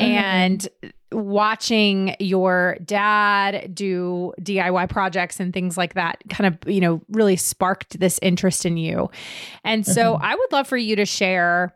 mm-hmm. 0.00 0.12
and 0.12 0.68
watching 1.12 2.16
your 2.18 2.76
dad 2.84 3.74
do 3.74 4.32
DIY 4.40 4.88
projects 4.88 5.40
and 5.40 5.52
things 5.52 5.76
like 5.76 5.94
that 5.94 6.22
kind 6.28 6.46
of, 6.46 6.70
you 6.70 6.80
know, 6.80 7.00
really 7.08 7.36
sparked 7.36 7.98
this 7.98 8.18
interest 8.22 8.66
in 8.66 8.76
you. 8.76 9.10
And 9.64 9.86
so 9.86 10.14
mm-hmm. 10.14 10.24
I 10.24 10.34
would 10.34 10.52
love 10.52 10.66
for 10.66 10.76
you 10.76 10.96
to 10.96 11.06
share 11.06 11.74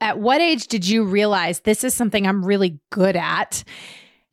at 0.00 0.18
what 0.18 0.40
age 0.40 0.66
did 0.66 0.88
you 0.88 1.04
realize 1.04 1.60
this 1.60 1.84
is 1.84 1.94
something 1.94 2.26
I'm 2.26 2.44
really 2.44 2.80
good 2.90 3.16
at? 3.16 3.64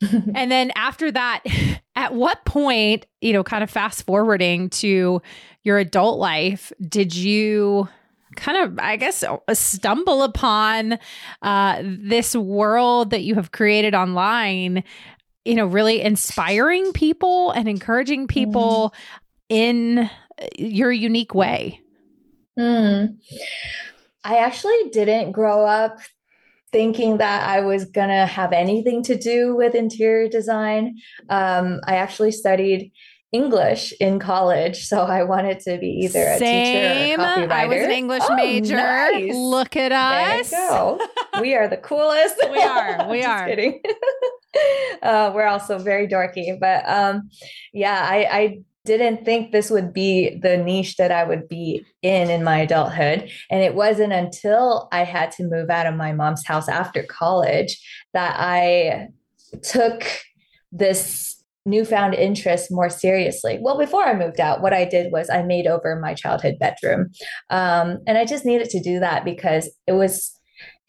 and 0.34 0.50
then 0.50 0.72
after 0.74 1.10
that, 1.12 1.44
at 1.94 2.14
what 2.14 2.44
point, 2.44 3.06
you 3.20 3.32
know, 3.32 3.44
kind 3.44 3.62
of 3.62 3.70
fast 3.70 4.06
forwarding 4.06 4.70
to 4.70 5.20
your 5.62 5.78
adult 5.78 6.18
life, 6.18 6.72
did 6.88 7.14
you 7.14 7.88
kind 8.36 8.58
of, 8.58 8.78
I 8.78 8.96
guess, 8.96 9.24
stumble 9.52 10.22
upon 10.22 10.98
uh, 11.42 11.82
this 11.82 12.34
world 12.34 13.10
that 13.10 13.22
you 13.22 13.34
have 13.34 13.52
created 13.52 13.94
online, 13.94 14.84
you 15.44 15.54
know, 15.54 15.66
really 15.66 16.00
inspiring 16.00 16.92
people 16.92 17.50
and 17.52 17.68
encouraging 17.68 18.26
people 18.26 18.94
mm. 18.94 19.56
in 19.56 20.10
your 20.58 20.92
unique 20.92 21.34
way? 21.34 21.80
Mm. 22.58 23.16
I 24.24 24.36
actually 24.38 24.90
didn't 24.92 25.32
grow 25.32 25.64
up 25.64 25.98
thinking 26.72 27.16
that 27.16 27.48
I 27.48 27.60
was 27.60 27.84
going 27.84 28.08
to 28.08 28.26
have 28.26 28.52
anything 28.52 29.02
to 29.04 29.16
do 29.16 29.56
with 29.56 29.74
interior 29.74 30.28
design. 30.28 30.98
Um, 31.28 31.80
I 31.84 31.96
actually 31.96 32.32
studied 32.32 32.92
English 33.32 33.92
in 34.00 34.18
college, 34.18 34.86
so 34.86 35.02
I 35.02 35.22
wanted 35.22 35.60
to 35.60 35.78
be 35.78 35.86
either 36.04 36.20
a 36.20 36.38
Same. 36.38 37.18
teacher 37.18 37.22
or 37.22 37.24
a 37.24 37.46
copywriter. 37.46 37.52
I 37.52 37.66
was 37.66 37.82
an 37.82 37.90
English 37.90 38.22
oh, 38.28 38.34
major. 38.34 38.76
Nice. 38.76 39.34
Look 39.34 39.76
at 39.76 39.92
us. 39.92 40.50
go. 40.50 41.00
we 41.40 41.54
are 41.54 41.68
the 41.68 41.76
coolest. 41.76 42.36
We 42.50 42.60
are. 42.60 43.06
We 43.10 43.22
are. 43.22 43.46
kidding. 43.46 43.80
uh, 45.02 45.30
we're 45.32 45.46
also 45.46 45.78
very 45.78 46.08
dorky, 46.08 46.58
but 46.58 46.88
um, 46.88 47.30
yeah, 47.72 48.04
I, 48.08 48.28
I 48.30 48.60
didn't 48.84 49.24
think 49.24 49.52
this 49.52 49.70
would 49.70 49.92
be 49.92 50.36
the 50.42 50.56
niche 50.56 50.96
that 50.96 51.12
I 51.12 51.22
would 51.22 51.48
be 51.48 51.84
in 52.02 52.30
in 52.30 52.42
my 52.42 52.58
adulthood. 52.58 53.30
And 53.50 53.62
it 53.62 53.74
wasn't 53.74 54.12
until 54.12 54.88
I 54.90 55.04
had 55.04 55.30
to 55.32 55.44
move 55.44 55.70
out 55.70 55.86
of 55.86 55.94
my 55.94 56.12
mom's 56.12 56.44
house 56.44 56.68
after 56.68 57.04
college 57.04 57.78
that 58.12 58.34
I 58.38 59.08
took 59.62 60.04
this 60.72 61.39
newfound 61.66 62.14
interest 62.14 62.70
more 62.70 62.88
seriously. 62.88 63.58
Well, 63.60 63.78
before 63.78 64.04
I 64.04 64.14
moved 64.14 64.40
out, 64.40 64.62
what 64.62 64.72
I 64.72 64.84
did 64.84 65.12
was 65.12 65.28
I 65.28 65.42
made 65.42 65.66
over 65.66 65.96
my 65.96 66.14
childhood 66.14 66.58
bedroom. 66.58 67.10
Um, 67.50 67.98
and 68.06 68.16
I 68.16 68.24
just 68.24 68.44
needed 68.44 68.70
to 68.70 68.80
do 68.80 69.00
that 69.00 69.24
because 69.24 69.70
it 69.86 69.92
was 69.92 70.36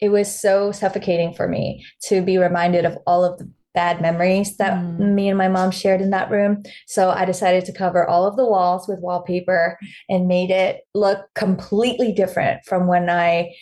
it 0.00 0.08
was 0.08 0.40
so 0.40 0.72
suffocating 0.72 1.32
for 1.32 1.46
me 1.46 1.86
to 2.08 2.22
be 2.22 2.36
reminded 2.36 2.84
of 2.84 2.98
all 3.06 3.24
of 3.24 3.38
the 3.38 3.48
bad 3.74 4.02
memories 4.02 4.56
that 4.56 4.74
mm. 4.74 4.98
me 4.98 5.28
and 5.28 5.38
my 5.38 5.48
mom 5.48 5.70
shared 5.70 6.00
in 6.00 6.10
that 6.10 6.30
room. 6.30 6.62
So 6.86 7.10
I 7.10 7.24
decided 7.24 7.64
to 7.66 7.72
cover 7.72 8.06
all 8.06 8.26
of 8.26 8.36
the 8.36 8.44
walls 8.44 8.86
with 8.88 9.00
wallpaper 9.00 9.78
and 10.08 10.28
made 10.28 10.50
it 10.50 10.80
look 10.94 11.20
completely 11.34 12.12
different 12.12 12.64
from 12.64 12.86
when 12.86 13.08
I 13.08 13.54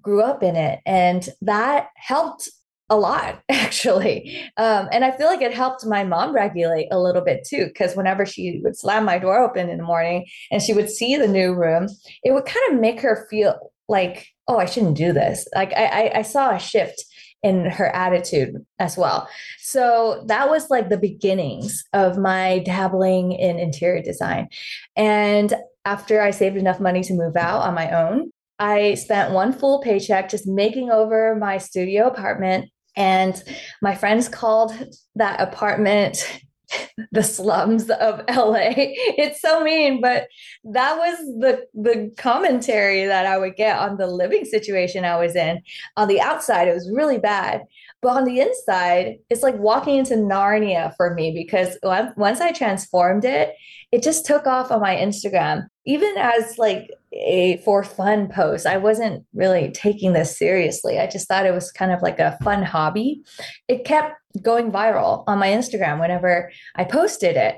grew 0.00 0.22
up 0.22 0.42
in 0.42 0.56
it. 0.56 0.80
And 0.86 1.28
that 1.42 1.88
helped 1.96 2.48
a 2.90 2.96
lot 2.96 3.42
actually. 3.48 4.40
Um, 4.56 4.88
and 4.92 5.04
i 5.04 5.10
feel 5.16 5.26
like 5.26 5.42
it 5.42 5.54
helped 5.54 5.84
my 5.86 6.04
mom 6.04 6.34
regulate 6.34 6.88
a 6.90 6.98
little 6.98 7.22
bit 7.22 7.46
too 7.46 7.66
because 7.66 7.94
whenever 7.94 8.24
she 8.24 8.60
would 8.62 8.76
slam 8.76 9.04
my 9.04 9.18
door 9.18 9.38
open 9.42 9.68
in 9.68 9.78
the 9.78 9.84
morning 9.84 10.26
and 10.50 10.62
she 10.62 10.72
would 10.72 10.90
see 10.90 11.16
the 11.16 11.28
new 11.28 11.54
room 11.54 11.88
it 12.22 12.32
would 12.32 12.46
kind 12.46 12.72
of 12.72 12.80
make 12.80 13.00
her 13.00 13.26
feel 13.30 13.72
like 13.88 14.28
oh 14.46 14.58
i 14.58 14.64
shouldn't 14.64 14.96
do 14.96 15.12
this. 15.12 15.46
Like 15.54 15.72
i 15.74 15.84
i, 15.86 16.18
I 16.18 16.22
saw 16.22 16.54
a 16.54 16.58
shift 16.58 17.04
in 17.44 17.66
her 17.66 17.94
attitude 17.94 18.54
as 18.80 18.96
well. 18.96 19.28
So 19.60 20.24
that 20.26 20.50
was 20.50 20.70
like 20.70 20.88
the 20.88 20.98
beginnings 20.98 21.84
of 21.92 22.18
my 22.18 22.58
dabbling 22.60 23.30
in 23.30 23.60
interior 23.60 24.02
design. 24.02 24.48
And 24.96 25.54
after 25.84 26.20
i 26.20 26.30
saved 26.30 26.56
enough 26.56 26.80
money 26.80 27.02
to 27.02 27.14
move 27.14 27.36
out 27.36 27.62
on 27.62 27.74
my 27.74 27.90
own 27.90 28.30
I 28.58 28.94
spent 28.94 29.32
one 29.32 29.52
full 29.52 29.80
paycheck 29.80 30.28
just 30.28 30.46
making 30.46 30.90
over 30.90 31.36
my 31.36 31.58
studio 31.58 32.08
apartment 32.08 32.70
and 32.98 33.42
my 33.80 33.94
friends 33.94 34.28
called 34.28 34.72
that 35.14 35.40
apartment 35.40 36.42
the 37.12 37.22
slums 37.22 37.90
of 37.90 38.22
LA. 38.28 38.72
It's 39.16 39.40
so 39.40 39.62
mean, 39.62 40.00
but 40.00 40.28
that 40.64 40.96
was 40.96 41.18
the 41.40 41.66
the 41.74 42.12
commentary 42.16 43.06
that 43.06 43.26
I 43.26 43.38
would 43.38 43.56
get 43.56 43.78
on 43.78 43.96
the 43.96 44.06
living 44.06 44.44
situation 44.44 45.04
I 45.04 45.18
was 45.18 45.36
in. 45.36 45.60
On 45.96 46.08
the 46.08 46.20
outside, 46.20 46.68
it 46.68 46.74
was 46.74 46.90
really 46.92 47.18
bad. 47.18 47.62
But 48.00 48.10
on 48.10 48.24
the 48.24 48.40
inside, 48.40 49.16
it's 49.28 49.42
like 49.42 49.56
walking 49.58 49.96
into 49.96 50.14
Narnia 50.14 50.94
for 50.96 51.14
me 51.14 51.32
because 51.32 51.76
once 52.16 52.40
I 52.40 52.52
transformed 52.52 53.24
it, 53.24 53.54
it 53.90 54.02
just 54.02 54.26
took 54.26 54.46
off 54.46 54.70
on 54.70 54.80
my 54.80 54.94
Instagram. 54.94 55.66
Even 55.84 56.14
as 56.18 56.58
like 56.58 56.90
a 57.12 57.60
for 57.64 57.82
fun 57.82 58.28
post. 58.28 58.66
I 58.66 58.76
wasn't 58.76 59.24
really 59.32 59.70
taking 59.70 60.12
this 60.12 60.36
seriously. 60.36 60.98
I 60.98 61.06
just 61.06 61.26
thought 61.26 61.46
it 61.46 61.54
was 61.54 61.72
kind 61.72 61.92
of 61.92 62.02
like 62.02 62.18
a 62.18 62.38
fun 62.42 62.62
hobby. 62.62 63.22
It 63.66 63.84
kept 63.84 64.14
going 64.40 64.70
viral 64.72 65.24
on 65.26 65.38
my 65.38 65.48
Instagram 65.48 66.00
whenever 66.00 66.50
I 66.74 66.84
posted 66.84 67.36
it. 67.36 67.56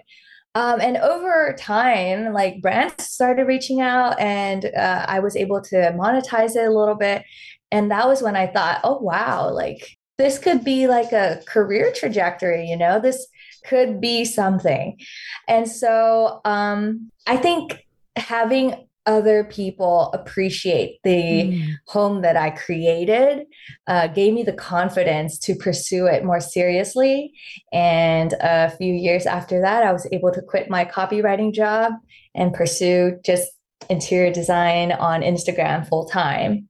Um, 0.54 0.80
and 0.80 0.96
over 0.96 1.54
time, 1.58 2.32
like 2.32 2.60
brands 2.60 3.06
started 3.06 3.46
reaching 3.46 3.80
out, 3.80 4.18
and 4.18 4.64
uh, 4.64 5.04
I 5.06 5.20
was 5.20 5.36
able 5.36 5.60
to 5.62 5.76
monetize 5.96 6.56
it 6.56 6.66
a 6.66 6.76
little 6.76 6.96
bit. 6.96 7.24
And 7.70 7.90
that 7.92 8.08
was 8.08 8.20
when 8.20 8.34
I 8.34 8.48
thought, 8.48 8.80
oh, 8.82 8.98
wow, 8.98 9.50
like 9.50 9.96
this 10.18 10.38
could 10.38 10.64
be 10.64 10.88
like 10.88 11.12
a 11.12 11.40
career 11.46 11.92
trajectory, 11.94 12.66
you 12.66 12.76
know, 12.76 13.00
this 13.00 13.26
could 13.64 14.00
be 14.00 14.24
something. 14.24 14.98
And 15.46 15.68
so 15.68 16.40
um, 16.44 17.10
I 17.26 17.36
think 17.36 17.86
having 18.16 18.88
other 19.06 19.44
people 19.44 20.10
appreciate 20.12 20.98
the 21.04 21.10
mm. 21.10 21.74
home 21.86 22.22
that 22.22 22.36
I 22.36 22.50
created 22.50 23.46
uh, 23.86 24.08
gave 24.08 24.34
me 24.34 24.42
the 24.42 24.52
confidence 24.52 25.38
to 25.40 25.54
pursue 25.54 26.06
it 26.06 26.24
more 26.24 26.40
seriously. 26.40 27.32
And 27.72 28.34
a 28.40 28.70
few 28.70 28.92
years 28.92 29.26
after 29.26 29.60
that, 29.62 29.82
I 29.82 29.92
was 29.92 30.06
able 30.12 30.32
to 30.32 30.42
quit 30.42 30.70
my 30.70 30.84
copywriting 30.84 31.52
job 31.54 31.94
and 32.34 32.52
pursue 32.52 33.18
just 33.24 33.50
interior 33.88 34.32
design 34.32 34.92
on 34.92 35.22
Instagram 35.22 35.88
full 35.88 36.06
time. 36.06 36.68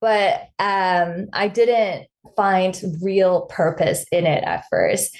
But 0.00 0.48
um, 0.58 1.28
I 1.32 1.48
didn't 1.48 2.06
find 2.36 2.80
real 3.02 3.42
purpose 3.46 4.04
in 4.12 4.26
it 4.26 4.44
at 4.44 4.64
first. 4.70 5.16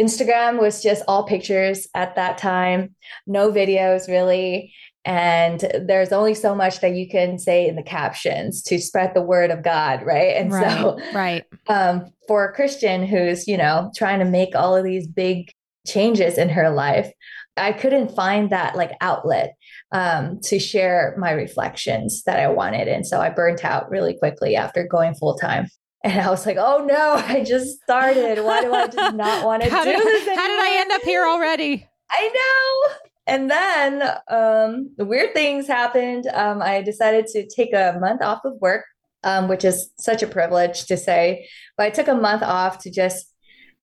Instagram 0.00 0.60
was 0.60 0.82
just 0.82 1.02
all 1.08 1.24
pictures 1.24 1.88
at 1.94 2.16
that 2.16 2.36
time, 2.36 2.94
no 3.26 3.50
videos 3.50 4.08
really 4.08 4.74
and 5.06 5.60
there's 5.86 6.12
only 6.12 6.34
so 6.34 6.54
much 6.54 6.80
that 6.80 6.94
you 6.94 7.08
can 7.08 7.38
say 7.38 7.66
in 7.66 7.76
the 7.76 7.82
captions 7.82 8.60
to 8.60 8.78
spread 8.78 9.14
the 9.14 9.22
word 9.22 9.50
of 9.50 9.62
god 9.62 10.04
right 10.04 10.36
and 10.36 10.52
right, 10.52 10.78
so 10.78 10.98
right 11.14 11.44
um, 11.68 12.04
for 12.26 12.44
a 12.44 12.52
christian 12.52 13.06
who's 13.06 13.46
you 13.48 13.56
know 13.56 13.90
trying 13.96 14.18
to 14.18 14.24
make 14.24 14.54
all 14.54 14.76
of 14.76 14.84
these 14.84 15.06
big 15.06 15.50
changes 15.86 16.36
in 16.36 16.48
her 16.48 16.68
life 16.70 17.10
i 17.56 17.72
couldn't 17.72 18.10
find 18.14 18.50
that 18.50 18.76
like 18.76 18.92
outlet 19.00 19.54
um, 19.92 20.40
to 20.42 20.58
share 20.58 21.14
my 21.16 21.30
reflections 21.30 22.24
that 22.24 22.38
i 22.38 22.48
wanted 22.48 22.88
and 22.88 23.06
so 23.06 23.20
i 23.20 23.30
burnt 23.30 23.64
out 23.64 23.88
really 23.88 24.18
quickly 24.18 24.56
after 24.56 24.86
going 24.86 25.14
full 25.14 25.36
time 25.38 25.68
and 26.04 26.20
I 26.20 26.30
was 26.30 26.46
like, 26.46 26.56
oh 26.56 26.84
no, 26.86 27.14
I 27.26 27.42
just 27.42 27.82
started. 27.82 28.44
Why 28.44 28.62
do 28.62 28.72
I 28.72 28.86
just 28.86 29.16
not 29.16 29.44
want 29.44 29.64
to 29.64 29.68
do 29.68 29.74
did, 29.74 29.98
this? 29.98 30.28
Anymore? 30.28 30.34
How 30.36 30.46
did 30.46 30.60
I 30.60 30.80
end 30.80 30.92
up 30.92 31.02
here 31.02 31.26
already? 31.26 31.88
I 32.12 32.28
know. 32.28 32.96
And 33.26 33.50
then 33.50 34.02
um, 34.28 34.94
the 34.96 35.04
weird 35.04 35.34
things 35.34 35.66
happened. 35.66 36.26
Um, 36.32 36.62
I 36.62 36.82
decided 36.82 37.26
to 37.28 37.46
take 37.46 37.72
a 37.72 37.98
month 38.00 38.22
off 38.22 38.44
of 38.44 38.54
work, 38.60 38.84
um, 39.24 39.48
which 39.48 39.64
is 39.64 39.90
such 39.98 40.22
a 40.22 40.28
privilege 40.28 40.86
to 40.86 40.96
say, 40.96 41.48
but 41.76 41.86
I 41.86 41.90
took 41.90 42.08
a 42.08 42.14
month 42.14 42.42
off 42.42 42.78
to 42.80 42.90
just 42.90 43.32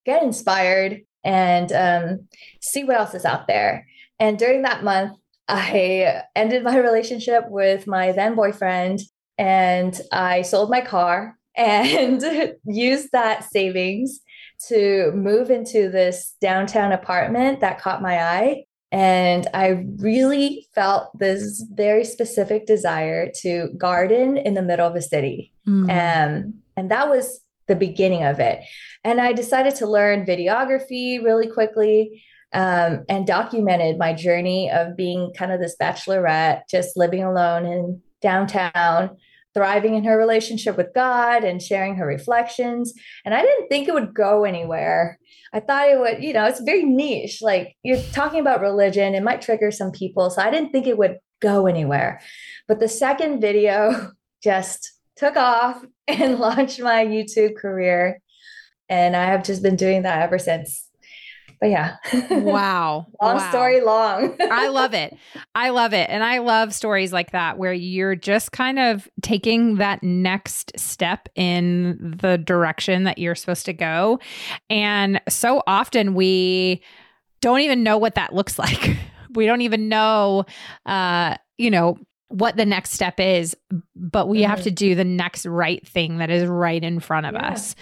get 0.05 0.23
inspired 0.23 1.01
and 1.23 1.71
um, 1.71 2.27
see 2.61 2.83
what 2.83 2.97
else 2.97 3.13
is 3.13 3.25
out 3.25 3.47
there. 3.47 3.85
And 4.19 4.37
during 4.37 4.61
that 4.63 4.83
month, 4.83 5.17
I 5.47 6.21
ended 6.35 6.63
my 6.63 6.77
relationship 6.77 7.45
with 7.49 7.87
my 7.87 8.11
then 8.13 8.35
boyfriend 8.35 9.01
and 9.37 9.99
I 10.11 10.43
sold 10.43 10.69
my 10.69 10.81
car 10.81 11.37
and 11.55 12.23
used 12.65 13.09
that 13.11 13.43
savings 13.43 14.19
to 14.67 15.11
move 15.13 15.49
into 15.49 15.89
this 15.89 16.35
downtown 16.39 16.91
apartment 16.91 17.59
that 17.61 17.81
caught 17.81 18.01
my 18.01 18.23
eye. 18.23 18.63
And 18.93 19.47
I 19.55 19.85
really 19.97 20.67
felt 20.75 21.17
this 21.17 21.65
very 21.73 22.05
specific 22.05 22.67
desire 22.67 23.31
to 23.41 23.69
garden 23.75 24.37
in 24.37 24.53
the 24.53 24.61
middle 24.61 24.87
of 24.87 24.95
a 24.95 25.01
city. 25.01 25.51
Mm. 25.67 25.89
Um, 25.89 26.53
and 26.77 26.91
that 26.91 27.09
was 27.09 27.41
the 27.67 27.75
beginning 27.75 28.23
of 28.23 28.39
it. 28.39 28.59
And 29.03 29.19
I 29.19 29.33
decided 29.33 29.73
to 29.77 29.87
learn 29.87 30.27
videography 30.27 31.23
really 31.23 31.47
quickly 31.47 32.23
um, 32.53 33.03
and 33.09 33.25
documented 33.25 33.97
my 33.97 34.13
journey 34.13 34.69
of 34.69 34.95
being 34.95 35.33
kind 35.35 35.51
of 35.51 35.59
this 35.59 35.75
bachelorette, 35.81 36.61
just 36.69 36.95
living 36.95 37.23
alone 37.23 37.65
in 37.65 37.99
downtown, 38.21 39.17
thriving 39.55 39.95
in 39.95 40.03
her 40.03 40.17
relationship 40.17 40.77
with 40.77 40.93
God 40.93 41.43
and 41.43 41.61
sharing 41.61 41.95
her 41.95 42.05
reflections. 42.05 42.93
And 43.25 43.33
I 43.33 43.41
didn't 43.41 43.69
think 43.69 43.87
it 43.87 43.93
would 43.95 44.13
go 44.13 44.43
anywhere. 44.43 45.17
I 45.53 45.59
thought 45.59 45.89
it 45.89 45.99
would, 45.99 46.23
you 46.23 46.33
know, 46.33 46.45
it's 46.45 46.61
very 46.61 46.83
niche. 46.83 47.39
Like 47.41 47.75
you're 47.83 48.01
talking 48.11 48.39
about 48.39 48.61
religion, 48.61 49.13
it 49.13 49.23
might 49.23 49.41
trigger 49.41 49.69
some 49.71 49.91
people. 49.91 50.29
So 50.31 50.41
I 50.41 50.49
didn't 50.49 50.71
think 50.71 50.87
it 50.87 50.97
would 50.97 51.19
go 51.41 51.67
anywhere. 51.67 52.21
But 52.67 52.79
the 52.79 52.87
second 52.87 53.39
video 53.39 54.11
just 54.43 54.91
took 55.15 55.35
off 55.37 55.83
and 56.07 56.39
launched 56.39 56.81
my 56.81 57.05
YouTube 57.05 57.55
career. 57.55 58.19
And 58.89 59.15
I 59.15 59.25
have 59.25 59.43
just 59.43 59.61
been 59.61 59.75
doing 59.75 60.01
that 60.03 60.23
ever 60.23 60.39
since 60.39 60.89
but 61.63 61.69
yeah. 61.69 61.95
Wow. 62.29 63.07
long 63.21 63.37
wow. 63.37 63.49
story 63.49 63.79
long. 63.79 64.35
I 64.51 64.67
love 64.67 64.93
it. 64.93 65.15
I 65.55 65.69
love 65.69 65.93
it. 65.93 66.09
And 66.09 66.21
I 66.21 66.39
love 66.39 66.73
stories 66.73 67.13
like 67.13 67.31
that 67.31 67.57
where 67.57 67.71
you're 67.71 68.17
just 68.17 68.51
kind 68.51 68.77
of 68.77 69.07
taking 69.21 69.75
that 69.75 70.03
next 70.03 70.73
step 70.75 71.29
in 71.35 72.17
the 72.19 72.37
direction 72.37 73.05
that 73.05 73.17
you're 73.17 73.33
supposed 73.33 73.65
to 73.67 73.71
go. 73.71 74.19
And 74.69 75.21
so 75.29 75.63
often 75.65 76.15
we 76.15 76.83
don't 77.39 77.61
even 77.61 77.81
know 77.81 77.97
what 77.97 78.15
that 78.15 78.35
looks 78.35 78.59
like. 78.59 78.97
we 79.33 79.45
don't 79.45 79.61
even 79.61 79.87
know 79.87 80.43
uh, 80.85 81.37
you 81.57 81.71
know, 81.71 81.97
what 82.27 82.57
the 82.57 82.65
next 82.65 82.91
step 82.91 83.21
is, 83.21 83.55
but 83.95 84.27
we 84.27 84.41
mm-hmm. 84.41 84.49
have 84.49 84.63
to 84.63 84.71
do 84.71 84.95
the 84.95 85.05
next 85.05 85.45
right 85.45 85.87
thing 85.87 86.17
that 86.17 86.29
is 86.29 86.45
right 86.45 86.83
in 86.83 86.99
front 86.99 87.25
of 87.25 87.35
yeah, 87.35 87.51
us. 87.51 87.73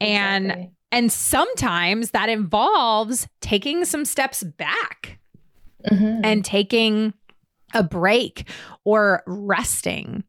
And 0.00 0.46
exactly. 0.46 0.72
And 0.90 1.12
sometimes 1.12 2.12
that 2.12 2.28
involves 2.28 3.28
taking 3.40 3.84
some 3.84 4.04
steps 4.04 4.42
back 4.42 5.18
mm-hmm. 5.90 6.20
and 6.24 6.44
taking 6.44 7.12
a 7.74 7.82
break 7.82 8.48
or 8.84 9.22
resting. 9.26 10.24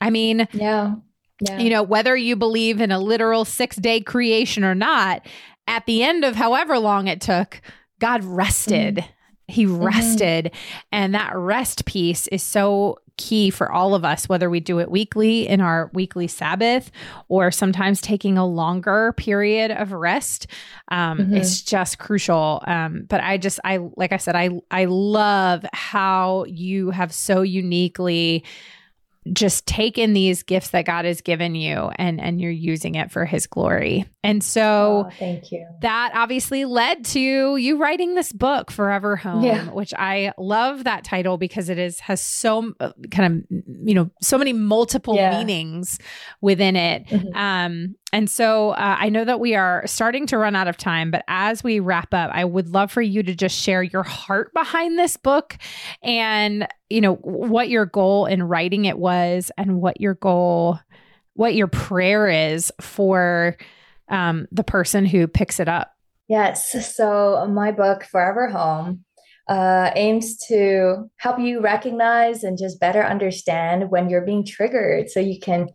I 0.00 0.10
mean, 0.10 0.46
yeah. 0.52 0.96
yeah. 1.40 1.58
You 1.58 1.70
know, 1.70 1.82
whether 1.82 2.14
you 2.16 2.36
believe 2.36 2.80
in 2.80 2.92
a 2.92 2.98
literal 2.98 3.44
six 3.44 3.76
day 3.76 4.00
creation 4.00 4.64
or 4.64 4.74
not, 4.74 5.26
at 5.66 5.86
the 5.86 6.02
end 6.02 6.24
of 6.24 6.36
however 6.36 6.78
long 6.78 7.08
it 7.08 7.20
took, 7.20 7.60
God 7.98 8.24
rested. 8.24 8.96
Mm-hmm. 8.96 9.08
He 9.48 9.66
mm-hmm. 9.66 9.82
rested. 9.82 10.44
Mm-hmm. 10.46 10.78
And 10.92 11.14
that 11.14 11.36
rest 11.36 11.84
piece 11.84 12.26
is 12.28 12.42
so 12.42 12.98
key 13.18 13.50
for 13.50 13.70
all 13.70 13.94
of 13.94 14.04
us, 14.04 14.28
whether 14.28 14.48
we 14.48 14.58
do 14.58 14.80
it 14.80 14.90
weekly 14.90 15.46
in 15.46 15.60
our 15.60 15.90
weekly 15.92 16.26
Sabbath 16.26 16.90
or 17.28 17.50
sometimes 17.50 18.00
taking 18.00 18.38
a 18.38 18.46
longer 18.46 19.12
period 19.16 19.70
of 19.70 19.92
rest. 19.92 20.46
Um, 20.88 21.18
mm-hmm. 21.18 21.36
It's 21.36 21.60
just 21.60 21.98
crucial. 21.98 22.62
Um, 22.66 23.04
but 23.08 23.22
I 23.22 23.36
just, 23.36 23.60
I, 23.64 23.78
like 23.96 24.12
I 24.12 24.16
said, 24.16 24.34
I, 24.34 24.50
I 24.70 24.86
love 24.86 25.64
how 25.72 26.44
you 26.48 26.90
have 26.90 27.12
so 27.12 27.42
uniquely 27.42 28.44
just 29.32 29.66
taken 29.66 30.14
these 30.14 30.42
gifts 30.42 30.70
that 30.70 30.84
God 30.84 31.04
has 31.04 31.20
given 31.20 31.54
you 31.54 31.90
and 31.96 32.20
and 32.20 32.40
you're 32.40 32.50
using 32.50 32.96
it 32.96 33.10
for 33.10 33.24
his 33.24 33.46
glory. 33.46 34.04
And 34.24 34.42
so 34.42 35.04
oh, 35.06 35.10
thank 35.18 35.52
you. 35.52 35.66
That 35.80 36.12
obviously 36.14 36.64
led 36.64 37.04
to 37.06 37.56
you 37.56 37.78
writing 37.78 38.14
this 38.14 38.32
book 38.32 38.70
Forever 38.70 39.16
Home, 39.16 39.44
yeah. 39.44 39.70
which 39.70 39.94
I 39.94 40.32
love 40.38 40.84
that 40.84 41.04
title 41.04 41.38
because 41.38 41.68
it 41.68 41.78
is 41.78 42.00
has 42.00 42.20
so 42.20 42.72
uh, 42.80 42.92
kind 43.10 43.44
of 43.50 43.60
you 43.86 43.94
know 43.94 44.10
so 44.20 44.38
many 44.38 44.52
multiple 44.52 45.14
yeah. 45.14 45.38
meanings 45.38 45.98
within 46.40 46.74
it. 46.74 47.06
Mm-hmm. 47.06 47.36
Um 47.36 47.94
and 48.12 48.28
so 48.28 48.70
uh, 48.70 48.96
I 48.98 49.08
know 49.08 49.24
that 49.24 49.40
we 49.40 49.54
are 49.54 49.86
starting 49.86 50.26
to 50.26 50.38
run 50.38 50.54
out 50.54 50.68
of 50.68 50.76
time, 50.76 51.10
but 51.10 51.24
as 51.28 51.64
we 51.64 51.80
wrap 51.80 52.12
up, 52.12 52.30
I 52.32 52.44
would 52.44 52.68
love 52.68 52.92
for 52.92 53.00
you 53.00 53.22
to 53.22 53.34
just 53.34 53.58
share 53.58 53.82
your 53.82 54.02
heart 54.02 54.52
behind 54.52 54.98
this 54.98 55.16
book 55.16 55.56
and, 56.02 56.68
you 56.90 57.00
know, 57.00 57.14
what 57.14 57.70
your 57.70 57.86
goal 57.86 58.26
in 58.26 58.42
writing 58.42 58.84
it 58.84 58.98
was 58.98 59.50
and 59.56 59.80
what 59.80 59.98
your 59.98 60.14
goal, 60.14 60.78
what 61.34 61.54
your 61.54 61.68
prayer 61.68 62.28
is 62.28 62.70
for 62.82 63.56
um, 64.08 64.46
the 64.52 64.64
person 64.64 65.06
who 65.06 65.26
picks 65.26 65.58
it 65.58 65.68
up. 65.68 65.94
Yes. 66.28 66.94
So 66.94 67.46
my 67.50 67.72
book, 67.72 68.04
Forever 68.04 68.48
Home, 68.48 69.04
uh, 69.48 69.90
aims 69.96 70.36
to 70.48 71.10
help 71.16 71.38
you 71.38 71.60
recognize 71.60 72.44
and 72.44 72.58
just 72.58 72.78
better 72.78 73.02
understand 73.02 73.90
when 73.90 74.10
you're 74.10 74.24
being 74.24 74.44
triggered 74.44 75.10
so 75.10 75.18
you 75.18 75.40
can 75.40 75.68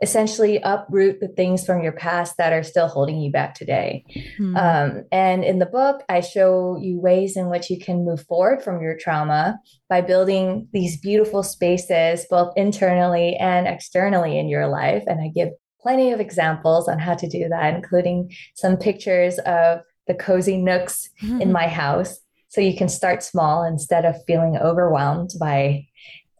essentially 0.00 0.60
uproot 0.62 1.18
the 1.20 1.28
things 1.28 1.64
from 1.64 1.82
your 1.82 1.92
past 1.92 2.36
that 2.38 2.52
are 2.52 2.62
still 2.62 2.86
holding 2.86 3.20
you 3.20 3.32
back 3.32 3.54
today. 3.54 4.04
Mm-hmm. 4.14 4.56
Um, 4.56 5.04
and 5.10 5.42
in 5.42 5.58
the 5.58 5.66
book, 5.66 6.02
I 6.08 6.20
show 6.20 6.78
you 6.80 7.00
ways 7.00 7.36
in 7.36 7.48
which 7.48 7.68
you 7.68 7.80
can 7.80 8.04
move 8.04 8.24
forward 8.26 8.62
from 8.62 8.80
your 8.80 8.96
trauma 8.96 9.58
by 9.88 10.00
building 10.00 10.68
these 10.72 11.00
beautiful 11.00 11.42
spaces, 11.42 12.26
both 12.30 12.52
internally 12.56 13.36
and 13.36 13.66
externally 13.66 14.38
in 14.38 14.48
your 14.48 14.68
life. 14.68 15.02
And 15.06 15.20
I 15.20 15.28
give 15.28 15.50
plenty 15.80 16.12
of 16.12 16.20
examples 16.20 16.88
on 16.88 16.98
how 16.98 17.14
to 17.14 17.28
do 17.28 17.48
that, 17.48 17.74
including 17.74 18.30
some 18.54 18.76
pictures 18.76 19.38
of 19.40 19.80
the 20.06 20.14
cozy 20.14 20.56
nooks 20.56 21.08
mm-hmm. 21.22 21.40
in 21.40 21.52
my 21.52 21.66
house. 21.66 22.18
So 22.48 22.60
you 22.60 22.76
can 22.76 22.88
start 22.88 23.22
small 23.22 23.64
instead 23.64 24.04
of 24.04 24.16
feeling 24.26 24.56
overwhelmed 24.56 25.30
by 25.40 25.86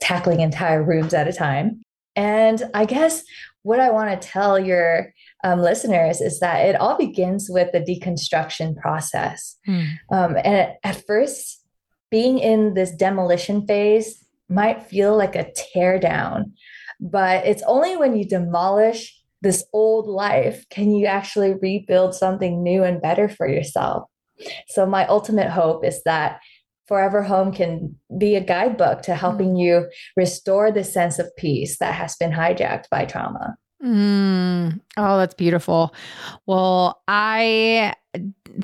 tackling 0.01 0.41
entire 0.41 0.83
rooms 0.83 1.13
at 1.13 1.29
a 1.29 1.33
time. 1.33 1.83
And 2.17 2.63
I 2.75 2.85
guess 2.85 3.23
what 3.63 3.81
I 3.81 3.91
want 3.91 4.21
to 4.21 4.29
tell 4.29 4.59
your 4.59 5.13
um, 5.45 5.61
listeners 5.61 6.21
is 6.21 6.41
that 6.41 6.67
it 6.67 6.77
all 6.77 6.97
begins 6.97 7.49
with 7.51 7.73
the 7.73 7.81
deconstruction 7.81 8.77
process. 8.77 9.57
Hmm. 9.67 9.85
Um, 10.11 10.37
and 10.45 10.73
at 10.83 11.07
first, 11.07 11.65
being 12.11 12.39
in 12.39 12.75
this 12.75 12.93
demolition 12.93 13.67
phase 13.67 14.25
might 14.49 14.83
feel 14.83 15.17
like 15.17 15.37
a 15.37 15.53
tear 15.55 15.99
down, 15.99 16.55
but 17.01 17.47
it's 17.47 17.63
only 17.67 17.97
when 17.97 18.17
you 18.17 18.25
demolish 18.25 19.15
this 19.41 19.65
old 19.73 20.07
life 20.07 20.65
can 20.69 20.91
you 20.91 21.07
actually 21.07 21.55
rebuild 21.55 22.15
something 22.15 22.63
new 22.63 22.83
and 22.83 23.01
better 23.01 23.29
for 23.29 23.47
yourself. 23.47 24.09
So, 24.69 24.87
my 24.87 25.07
ultimate 25.07 25.51
hope 25.51 25.85
is 25.85 26.03
that 26.05 26.41
Forever 26.89 27.23
Home 27.23 27.53
can 27.53 27.95
be 28.19 28.35
a 28.35 28.41
guidebook 28.41 29.03
to 29.03 29.15
helping 29.15 29.55
mm. 29.55 29.63
you 29.63 29.91
restore 30.17 30.73
the 30.73 30.85
sense 30.85 31.19
of 31.19 31.35
peace 31.37 31.79
that 31.79 31.95
has 31.95 32.17
been 32.17 32.33
hijacked 32.33 32.89
by 32.91 33.05
trauma. 33.05 33.57
Mm. 33.85 34.81
Oh, 34.97 35.19
that's 35.19 35.35
beautiful. 35.35 35.95
Well, 36.47 37.03
I 37.07 37.95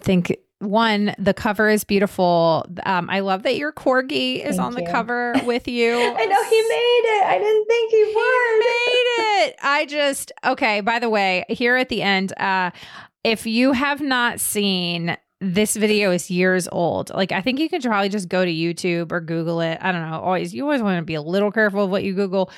think 0.00 0.36
one, 0.58 1.14
the 1.18 1.34
cover 1.34 1.68
is 1.68 1.84
beautiful. 1.84 2.66
Um, 2.86 3.08
I 3.10 3.20
love 3.20 3.42
that 3.42 3.56
your 3.56 3.72
corgi 3.72 4.44
is 4.44 4.56
Thank 4.56 4.60
on 4.60 4.78
you. 4.78 4.84
the 4.84 4.90
cover 4.90 5.34
with 5.44 5.68
you. 5.68 5.92
I 5.94 6.24
know 6.24 6.44
he 6.44 6.62
made 6.62 7.02
it. 7.04 7.24
I 7.26 7.38
didn't 7.38 7.66
think 7.66 7.90
he, 7.90 7.96
he 7.98 8.14
would. 8.14 8.58
made 8.58 9.46
it. 9.46 9.56
I 9.62 9.86
just 9.86 10.32
okay. 10.44 10.80
By 10.80 10.98
the 10.98 11.10
way, 11.10 11.44
here 11.48 11.76
at 11.76 11.88
the 11.88 12.02
end, 12.02 12.32
uh, 12.38 12.70
if 13.22 13.46
you 13.46 13.72
have 13.72 14.00
not 14.00 14.40
seen 14.40 15.16
this 15.40 15.76
video 15.76 16.10
is 16.10 16.30
years 16.30 16.68
old. 16.70 17.10
Like 17.10 17.32
I 17.32 17.40
think 17.40 17.58
you 17.58 17.68
could 17.68 17.82
probably 17.82 18.08
just 18.08 18.28
go 18.28 18.44
to 18.44 18.50
YouTube 18.50 19.12
or 19.12 19.20
Google 19.20 19.60
it. 19.60 19.78
I 19.80 19.92
don't 19.92 20.08
know. 20.08 20.20
Always 20.20 20.54
you 20.54 20.62
always 20.62 20.82
want 20.82 20.98
to 20.98 21.04
be 21.04 21.14
a 21.14 21.22
little 21.22 21.50
careful 21.50 21.84
of 21.84 21.90
what 21.90 22.04
you 22.04 22.14
Google. 22.14 22.50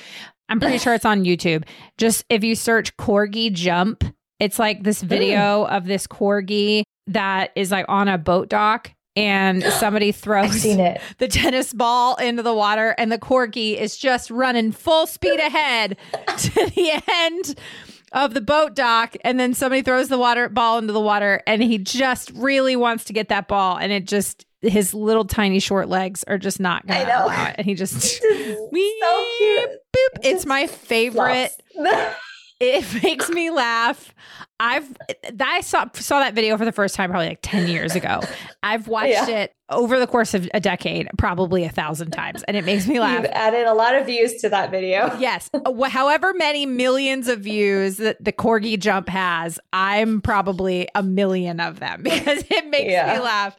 I'm 0.49 0.59
pretty 0.59 0.77
sure 0.77 0.93
it's 0.93 1.05
on 1.05 1.25
YouTube. 1.25 1.65
Just 1.97 2.25
if 2.29 2.43
you 2.43 2.55
search 2.55 2.95
corgi 2.97 3.51
jump, 3.51 4.03
it's 4.39 4.59
like 4.59 4.83
this 4.83 5.01
video 5.01 5.65
of 5.65 5.85
this 5.85 6.07
corgi 6.07 6.83
that 7.07 7.51
is 7.55 7.71
like 7.71 7.85
on 7.89 8.07
a 8.07 8.17
boat 8.17 8.49
dock 8.49 8.91
and 9.15 9.63
somebody 9.79 10.11
throws 10.11 10.61
the 10.63 11.27
tennis 11.29 11.73
ball 11.73 12.15
into 12.15 12.43
the 12.43 12.53
water 12.53 12.95
and 12.97 13.11
the 13.11 13.17
corgi 13.17 13.75
is 13.75 13.97
just 13.97 14.29
running 14.29 14.71
full 14.71 15.07
speed 15.07 15.39
ahead 15.41 15.97
to 16.37 16.71
the 16.75 17.01
end 17.07 17.55
of 18.13 18.33
the 18.33 18.41
boat 18.41 18.75
dock 18.75 19.15
and 19.23 19.39
then 19.39 19.53
somebody 19.53 19.81
throws 19.81 20.07
the 20.07 20.17
water 20.17 20.47
ball 20.49 20.77
into 20.77 20.93
the 20.93 20.99
water 20.99 21.41
and 21.45 21.61
he 21.61 21.77
just 21.77 22.31
really 22.31 22.75
wants 22.75 23.03
to 23.05 23.13
get 23.13 23.29
that 23.29 23.47
ball 23.47 23.77
and 23.77 23.91
it 23.91 24.05
just 24.05 24.45
his 24.61 24.93
little 24.93 25.25
tiny 25.25 25.59
short 25.59 25.87
legs 25.87 26.23
are 26.23 26.37
just 26.37 26.59
not 26.59 26.85
gonna 26.87 27.01
I 27.01 27.03
know. 27.03 27.25
allow 27.25 27.45
it. 27.47 27.55
And 27.59 27.65
he 27.67 27.75
just, 27.75 27.99
so 28.01 28.29
cute. 28.31 29.69
boop. 29.95 30.19
It's 30.23 30.45
my 30.45 30.67
favorite. 30.67 31.51
It 32.59 32.85
makes 33.03 33.29
me 33.29 33.49
laugh. 33.51 34.13
I've 34.59 34.95
I 35.39 35.61
saw 35.61 35.85
saw 35.93 36.19
that 36.19 36.33
video 36.33 36.57
for 36.57 36.65
the 36.65 36.71
first 36.71 36.95
time 36.95 37.11
probably 37.11 37.27
like 37.27 37.39
10 37.43 37.67
years 37.67 37.95
ago. 37.95 38.21
I've 38.63 38.87
watched 38.87 39.09
Yeah. 39.09 39.27
it 39.27 39.55
over 39.69 39.99
the 39.99 40.07
course 40.07 40.33
of 40.33 40.49
a 40.53 40.59
decade, 40.59 41.07
probably 41.17 41.63
a 41.63 41.69
thousand 41.69 42.11
times, 42.11 42.41
and 42.43 42.57
it 42.57 42.65
makes 42.65 42.87
me 42.87 42.99
laugh. 43.01 43.21
You've 43.23 43.31
added 43.33 43.67
a 43.67 43.73
lot 43.73 43.93
of 43.95 44.05
views 44.07 44.35
to 44.41 44.49
that 44.49 44.71
video. 44.71 45.15
Yes. 45.19 45.49
However 45.89 46.33
many 46.33 46.65
millions 46.65 47.27
of 47.27 47.41
views 47.41 47.97
that 47.97 48.23
the 48.23 48.31
corgi 48.31 48.79
jump 48.79 49.09
has, 49.09 49.59
I'm 49.73 50.21
probably 50.21 50.87
a 50.95 51.03
million 51.03 51.59
of 51.59 51.79
them 51.79 52.01
because 52.01 52.43
it 52.49 52.67
makes 52.69 52.91
Yeah. 52.91 53.13
me 53.13 53.19
laugh 53.19 53.55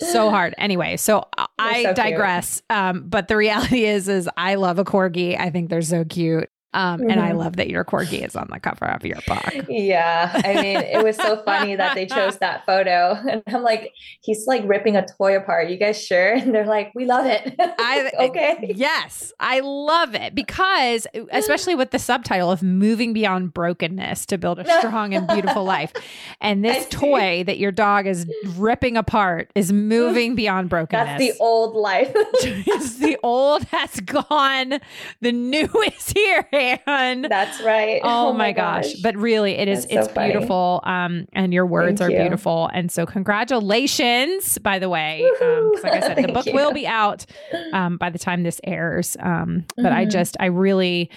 so 0.00 0.30
hard. 0.30 0.54
Anyway, 0.58 0.96
so 0.96 1.26
I- 1.36 1.46
I 1.58 1.82
so 1.82 1.94
digress. 1.94 2.62
Um, 2.70 3.04
but 3.08 3.26
the 3.26 3.36
reality 3.36 3.84
is, 3.86 4.08
is 4.08 4.28
I 4.36 4.54
love 4.54 4.78
a 4.78 4.84
corgi. 4.84 5.38
I 5.38 5.50
think 5.50 5.70
they're 5.70 5.82
so 5.82 6.04
cute. 6.04 6.48
Um, 6.74 7.00
and 7.08 7.18
I 7.20 7.30
Mhm. 7.32 7.38
love 7.38 7.56
that 7.56 7.68
your 7.70 7.82
corgi 7.84 8.24
is 8.26 8.36
on 8.36 8.48
the 8.52 8.60
cover 8.60 8.84
of 8.86 9.04
your 9.04 9.18
book. 9.26 9.38
Yeah, 9.68 10.30
I 10.44 10.54
mean, 10.54 10.76
it 10.76 11.02
was 11.02 11.16
so 11.16 11.42
funny 11.44 11.74
that 11.76 11.94
they 11.94 12.04
chose 12.06 12.38
that 12.40 12.64
photo, 12.66 13.16
and 13.30 13.42
I'm 13.46 13.62
like, 13.62 13.92
he's 14.22 14.44
like 14.46 14.62
ripping 14.66 14.96
a 14.96 15.06
toy 15.16 15.36
apart. 15.36 15.70
You 15.70 15.78
guys 15.78 16.02
sure? 16.02 16.34
And 16.34 16.54
they're 16.54 16.66
like, 16.66 16.92
we 16.94 17.04
love 17.06 17.26
it. 17.26 17.54
I 17.58 18.10
okay. 18.18 18.72
Yes, 18.74 19.32
I 19.40 19.60
love 19.60 20.14
it 20.14 20.34
because, 20.34 21.06
especially 21.32 21.74
with 21.74 21.90
the 21.90 21.98
subtitle 21.98 22.50
of 22.50 22.62
"Moving 22.62 23.12
Beyond 23.12 23.54
Brokenness 23.54 24.26
to 24.26 24.36
Build 24.38 24.58
a 24.58 24.64
Strong 24.78 25.14
and 25.14 25.26
Beautiful 25.26 25.64
Life," 25.64 25.92
and 26.40 26.64
this 26.64 26.86
toy 26.90 27.44
that 27.46 27.58
your 27.58 27.72
dog 27.72 28.06
is 28.06 28.26
ripping 28.56 28.96
apart 28.96 29.50
is 29.54 29.72
moving 29.72 30.34
beyond 30.34 30.68
brokenness. 30.68 31.06
That's 31.06 31.18
the 31.18 31.32
old 31.40 31.76
life. 31.76 32.10
It's 32.14 32.96
the 32.96 33.16
old 33.22 33.64
has 33.64 34.00
gone, 34.00 34.80
the 35.20 35.32
new 35.32 35.68
is 35.86 36.08
here, 36.10 36.46
and 36.86 37.24
That's 37.24 37.60
right. 37.62 38.00
Oh, 38.04 38.32
my 38.32 38.52
gosh. 38.52 38.94
But 39.02 39.16
really 39.16 39.52
it 39.52 39.68
is 39.68 39.86
That's 39.86 40.06
it's 40.06 40.18
beautiful. 40.18 40.80
Um 40.84 41.26
and 41.32 41.52
your 41.52 41.66
words 41.66 42.00
Thank 42.00 42.10
are 42.10 42.16
you. 42.16 42.20
beautiful. 42.22 42.68
And 42.72 42.90
so 42.90 43.06
congratulations, 43.06 44.58
by 44.58 44.78
the 44.78 44.88
way. 44.88 45.24
Um, 45.40 45.72
like 45.82 45.92
I 45.94 46.00
said, 46.00 46.16
the 46.16 46.28
book 46.32 46.46
you. 46.46 46.52
will 46.52 46.72
be 46.72 46.86
out 46.86 47.26
um 47.72 47.96
by 47.98 48.10
the 48.10 48.18
time 48.18 48.42
this 48.42 48.60
airs. 48.64 49.16
Um, 49.20 49.64
but 49.76 49.92
I 49.92 50.06
Mhm. 50.06 50.10
just 50.10 50.36
I 50.40 50.46
really 50.46 51.10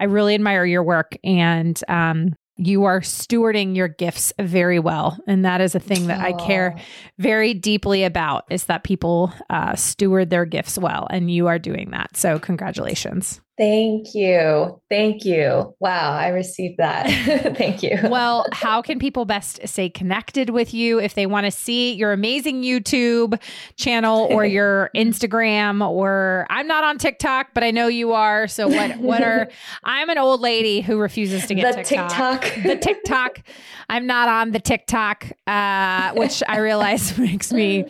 I 0.00 0.04
really 0.04 0.34
admire 0.34 0.64
your 0.64 0.82
work 0.82 1.16
and 1.24 1.80
um 1.88 2.34
you 2.58 2.84
are 2.84 3.00
stewarding 3.00 3.76
your 3.76 3.88
gifts 3.88 4.32
very 4.40 4.78
well. 4.78 5.18
And 5.26 5.44
that 5.44 5.60
is 5.60 5.74
a 5.74 5.78
thing 5.78 6.06
that 6.06 6.22
I 6.22 6.32
care 6.32 6.74
very 7.18 7.52
deeply 7.52 8.02
about 8.02 8.44
is 8.48 8.64
that 8.64 8.82
people 8.82 9.30
uh, 9.50 9.74
steward 9.76 10.30
their 10.30 10.46
gifts 10.46 10.78
well. 10.78 11.06
And 11.10 11.30
you 11.30 11.48
are 11.48 11.58
doing 11.58 11.90
that. 11.90 12.16
So 12.16 12.38
congratulations. 12.38 13.42
Thank 13.58 14.14
you. 14.14 14.82
Thank 14.90 15.24
you. 15.24 15.74
Wow, 15.80 16.12
I 16.12 16.28
received 16.28 16.76
that. 16.76 17.06
Thank 17.56 17.82
you. 17.82 17.98
well, 18.02 18.44
how 18.52 18.82
can 18.82 18.98
people 18.98 19.24
best 19.24 19.66
stay 19.66 19.88
connected 19.88 20.50
with 20.50 20.74
you 20.74 21.00
if 21.00 21.14
they 21.14 21.24
want 21.24 21.46
to 21.46 21.50
see 21.50 21.94
your 21.94 22.12
amazing 22.12 22.62
YouTube 22.62 23.40
channel 23.76 24.28
or 24.30 24.44
your 24.44 24.90
Instagram 24.94 25.86
or 25.88 26.46
I'm 26.50 26.66
not 26.66 26.84
on 26.84 26.98
TikTok, 26.98 27.54
but 27.54 27.64
I 27.64 27.70
know 27.70 27.86
you 27.86 28.12
are. 28.12 28.46
So 28.46 28.68
what 28.68 28.98
what 28.98 29.22
are 29.22 29.48
I'm 29.84 30.10
an 30.10 30.18
old 30.18 30.42
lady 30.42 30.82
who 30.82 30.98
refuses 30.98 31.46
to 31.46 31.54
get 31.54 31.76
the 31.76 31.82
TikTok. 31.82 32.42
TikTok. 32.42 32.62
The 32.62 32.76
TikTok. 32.76 33.42
I'm 33.88 34.06
not 34.06 34.28
on 34.28 34.50
the 34.50 34.60
TikTok, 34.60 35.30
uh, 35.46 36.12
which 36.12 36.42
I 36.46 36.58
realize 36.58 37.16
makes 37.18 37.52
me 37.52 37.86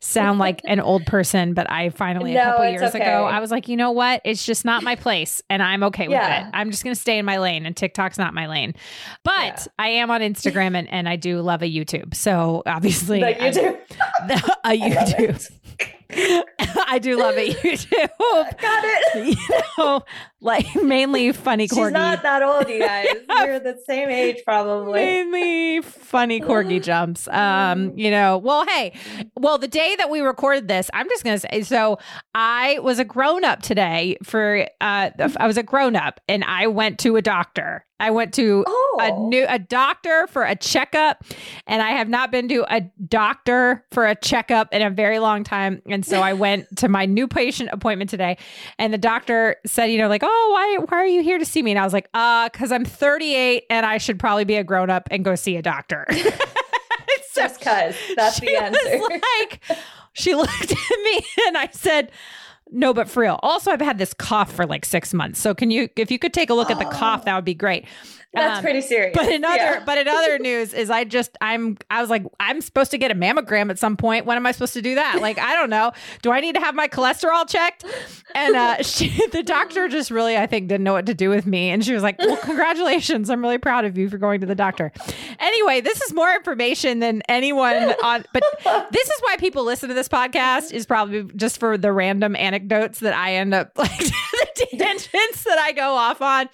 sound 0.00 0.38
like 0.38 0.62
an 0.64 0.80
old 0.80 1.04
person, 1.04 1.52
but 1.52 1.70
I 1.70 1.90
finally 1.90 2.36
a 2.36 2.42
couple 2.42 2.70
years 2.70 2.82
okay. 2.94 3.00
ago, 3.00 3.24
I 3.24 3.40
was 3.40 3.50
like, 3.50 3.68
you 3.68 3.76
know 3.76 3.90
what? 3.90 4.22
It's 4.24 4.46
just 4.46 4.64
not 4.64 4.82
my 4.82 4.94
place 4.94 5.09
and 5.50 5.62
I'm 5.62 5.82
okay 5.84 6.08
with 6.08 6.12
Yeah. 6.14 6.46
it. 6.48 6.50
I'm 6.54 6.70
just 6.70 6.84
gonna 6.84 6.94
stay 6.94 7.18
in 7.18 7.24
my 7.24 7.38
lane 7.38 7.66
and 7.66 7.76
TikTok's 7.76 8.18
not 8.18 8.34
my 8.34 8.46
lane. 8.46 8.74
But 9.24 9.32
Yeah. 9.44 9.66
I 9.78 9.88
am 9.88 10.10
on 10.10 10.20
Instagram 10.20 10.76
and, 10.76 10.88
and 10.90 11.08
I 11.08 11.16
do 11.16 11.40
love 11.40 11.62
a 11.62 11.66
YouTube. 11.66 12.14
So 12.14 12.62
obviously 12.66 13.20
The 13.20 13.34
YouTube. 13.34 13.78
a 14.30 14.58
I 14.64 14.74
love 14.76 15.08
YouTube. 15.08 15.50
I 16.12 16.98
do 17.00 17.16
love 17.18 17.36
a 17.36 17.52
YouTube. 17.52 18.08
Got 18.60 18.84
it. 18.84 19.38
you 19.38 19.60
know, 19.78 20.02
like 20.40 20.66
mainly 20.76 21.32
funny 21.32 21.68
corgi. 21.68 21.86
She's 21.86 21.92
not 21.92 22.22
that 22.22 22.42
old, 22.42 22.68
you 22.68 22.80
guys. 22.80 23.06
We're 23.28 23.60
the 23.60 23.78
same 23.86 24.08
age, 24.08 24.42
probably. 24.44 24.92
mainly 25.00 25.82
funny 25.82 26.40
corgi 26.40 26.82
jumps. 26.90 27.28
Um, 27.28 27.96
you 27.96 28.10
know, 28.10 28.38
well, 28.38 28.66
hey, 28.66 28.92
well, 29.36 29.58
the 29.58 29.68
day 29.68 29.94
that 29.96 30.10
we 30.10 30.20
recorded 30.20 30.68
this, 30.68 30.90
I'm 30.92 31.08
just 31.08 31.24
gonna 31.24 31.38
say, 31.38 31.62
so 31.62 31.98
I 32.34 32.78
was 32.80 32.98
a 32.98 33.04
grown 33.04 33.44
up 33.44 33.62
today 33.62 34.16
for 34.22 34.66
uh 34.80 35.10
I 35.36 35.46
was 35.46 35.56
a 35.56 35.62
grown 35.62 35.96
up 35.96 36.20
and 36.28 36.44
I 36.44 36.66
went 36.66 36.98
to 37.00 37.16
a 37.16 37.22
doctor. 37.22 37.86
I 38.00 38.10
went 38.10 38.34
to 38.34 38.64
Oh, 38.66 38.98
a 39.00 39.28
new 39.28 39.46
a 39.48 39.58
doctor 39.58 40.26
for 40.28 40.42
a 40.44 40.56
checkup 40.56 41.22
and 41.66 41.82
I 41.82 41.90
have 41.90 42.08
not 42.08 42.32
been 42.32 42.48
to 42.48 42.64
a 42.74 42.80
doctor 43.08 43.84
for 43.92 44.06
a 44.06 44.14
checkup 44.14 44.72
in 44.72 44.82
a 44.82 44.90
very 44.90 45.18
long 45.18 45.44
time 45.44 45.82
and 45.86 46.04
so 46.04 46.20
I 46.20 46.32
went 46.32 46.76
to 46.78 46.88
my 46.88 47.06
new 47.06 47.28
patient 47.28 47.70
appointment 47.72 48.10
today 48.10 48.38
and 48.78 48.92
the 48.92 48.98
doctor 48.98 49.56
said 49.66 49.86
you 49.86 49.98
know 49.98 50.08
like 50.08 50.22
oh 50.24 50.50
why 50.52 50.84
why 50.86 50.98
are 50.98 51.06
you 51.06 51.22
here 51.22 51.38
to 51.38 51.44
see 51.44 51.62
me 51.62 51.70
and 51.70 51.78
I 51.78 51.84
was 51.84 51.92
like 51.92 52.08
uh 52.14 52.48
cuz 52.48 52.72
I'm 52.72 52.84
38 52.84 53.64
and 53.70 53.86
I 53.86 53.98
should 53.98 54.18
probably 54.18 54.44
be 54.44 54.56
a 54.56 54.64
grown 54.64 54.90
up 54.90 55.08
and 55.10 55.24
go 55.24 55.34
see 55.34 55.56
a 55.56 55.62
doctor. 55.62 56.06
so 57.32 57.42
just 57.42 57.60
cause. 57.60 57.96
That's 58.16 58.40
the 58.40 58.56
answer. 58.56 59.00
like 59.38 59.62
she 60.12 60.34
looked 60.40 60.72
at 60.72 60.98
me 61.04 61.26
and 61.46 61.56
I 61.56 61.68
said 61.72 62.10
no, 62.72 62.94
but 62.94 63.08
for 63.08 63.20
real. 63.20 63.38
Also, 63.42 63.70
I've 63.70 63.80
had 63.80 63.98
this 63.98 64.14
cough 64.14 64.52
for 64.52 64.66
like 64.66 64.84
six 64.84 65.12
months. 65.12 65.40
So 65.40 65.54
can 65.54 65.70
you, 65.70 65.88
if 65.96 66.10
you 66.10 66.18
could 66.18 66.32
take 66.32 66.50
a 66.50 66.54
look 66.54 66.70
at 66.70 66.78
the 66.78 66.86
oh. 66.86 66.90
cough, 66.90 67.20
Oh. 67.22 67.24
that 67.24 67.34
would 67.34 67.44
be 67.44 67.54
great. 67.54 67.86
That's 68.32 68.58
Um, 68.58 68.62
pretty 68.62 68.80
serious. 68.80 69.12
but 69.16 69.28
in 69.28 69.44
other, 69.44 69.56
Yeah. 69.56 69.82
but 69.84 69.98
in 69.98 70.06
other 70.06 70.38
news 70.38 70.72
is 70.72 70.88
I 70.88 71.02
just 71.02 71.36
I'm 71.40 71.76
I 71.90 72.00
was 72.00 72.10
like 72.10 72.22
I'm 72.38 72.60
supposed 72.60 72.92
to 72.92 72.98
get 72.98 73.10
a 73.10 73.14
mammogram 73.16 73.70
at 73.70 73.78
some 73.78 73.96
point. 73.96 74.24
When 74.24 74.36
am 74.36 74.46
I 74.46 74.52
supposed 74.52 74.74
to 74.74 74.82
do 74.82 74.94
that? 74.94 75.20
Like 75.20 75.38
I 75.40 75.54
don't 75.56 75.68
know. 75.70 75.90
Do 76.22 76.30
I 76.30 76.38
need 76.40 76.54
to 76.54 76.60
have 76.60 76.74
my 76.76 76.86
cholesterol 76.86 77.48
checked? 77.48 77.84
And 78.36 78.54
uh, 78.54 78.82
she, 78.84 79.08
the 79.32 79.42
doctor 79.42 79.88
just 79.88 80.12
really 80.12 80.36
I 80.36 80.46
think 80.46 80.68
didn't 80.68 80.84
know 80.84 80.92
what 80.92 81.06
to 81.06 81.14
do 81.14 81.28
with 81.28 81.44
me, 81.44 81.70
and 81.70 81.84
she 81.84 81.92
was 81.92 82.04
like, 82.04 82.18
"Well, 82.20 82.36
congratulations! 82.36 83.30
I'm 83.30 83.42
really 83.42 83.58
proud 83.58 83.84
of 83.84 83.98
you 83.98 84.08
for 84.08 84.16
going 84.18 84.40
to 84.42 84.46
the 84.46 84.54
doctor." 84.54 84.92
Anyway, 85.40 85.80
this 85.80 86.00
is 86.00 86.12
more 86.12 86.32
information 86.32 87.00
than 87.00 87.22
anyone 87.28 87.94
on, 88.04 88.24
but 88.32 88.42
this 88.92 89.08
is 89.08 89.20
why 89.22 89.36
people 89.38 89.64
listen 89.64 89.88
to 89.88 89.94
this 89.94 90.08
podcast 90.08 90.70
is 90.72 90.86
probably 90.86 91.24
just 91.34 91.58
for 91.58 91.76
the 91.76 91.90
random 91.92 92.36
anecdotes 92.36 93.00
that 93.00 93.14
I 93.14 93.34
end 93.34 93.54
up 93.54 93.72
like 93.76 93.90
the 93.98 94.66
tangents 94.78 95.42
that 95.44 95.58
I 95.58 95.72
go 95.72 95.94
off 95.94 96.22
on. 96.22 96.48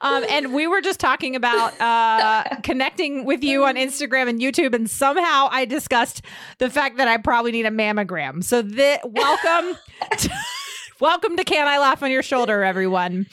Um, 0.00 0.24
and 0.28 0.52
we 0.52 0.66
were 0.66 0.80
just 0.80 0.98
talking 0.98 1.19
about 1.20 1.78
uh, 1.80 2.44
connecting 2.62 3.24
with 3.24 3.44
you 3.44 3.64
on 3.64 3.76
Instagram 3.76 4.28
and 4.28 4.40
YouTube, 4.40 4.74
and 4.74 4.88
somehow 4.88 5.48
I 5.50 5.64
discussed 5.66 6.22
the 6.58 6.70
fact 6.70 6.96
that 6.96 7.08
I 7.08 7.18
probably 7.18 7.52
need 7.52 7.66
a 7.66 7.70
mammogram. 7.70 8.42
So, 8.42 8.62
the, 8.62 8.98
welcome. 9.04 9.78
To, 10.18 10.30
Welcome 11.00 11.38
to 11.38 11.44
Can 11.44 11.66
I 11.66 11.78
Laugh 11.78 12.02
on 12.02 12.10
Your 12.10 12.22
Shoulder, 12.22 12.62
everyone. 12.62 13.26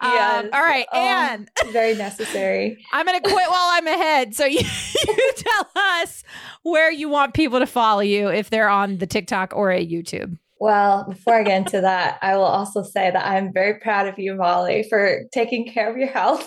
Um, 0.00 0.10
Yes. 0.10 0.48
all 0.54 0.62
right. 0.62 0.86
Oh, 0.90 0.98
And 0.98 1.50
very 1.70 1.94
necessary. 1.94 2.82
I'm 2.92 3.04
going 3.04 3.20
to 3.20 3.28
quit 3.28 3.46
while 3.46 3.68
I'm 3.72 3.86
ahead. 3.86 4.34
So 4.34 4.46
you, 4.46 4.60
you 5.06 5.32
tell 5.36 5.68
us 5.76 6.24
where 6.62 6.90
you 6.90 7.10
want 7.10 7.34
people 7.34 7.58
to 7.58 7.66
follow 7.66 8.00
you 8.00 8.28
if 8.30 8.48
they're 8.48 8.70
on 8.70 8.96
the 8.98 9.06
TikTok 9.06 9.52
or 9.54 9.70
a 9.70 9.86
YouTube. 9.86 10.38
Well, 10.60 11.04
before 11.10 11.34
I 11.34 11.42
get 11.42 11.58
into 11.58 11.82
that, 11.82 12.18
I 12.22 12.36
will 12.38 12.44
also 12.44 12.82
say 12.82 13.10
that 13.10 13.26
I'm 13.26 13.52
very 13.52 13.74
proud 13.80 14.06
of 14.06 14.18
you, 14.18 14.34
Molly, 14.34 14.86
for 14.88 15.24
taking 15.30 15.70
care 15.70 15.90
of 15.90 15.98
your 15.98 16.08
health. 16.08 16.46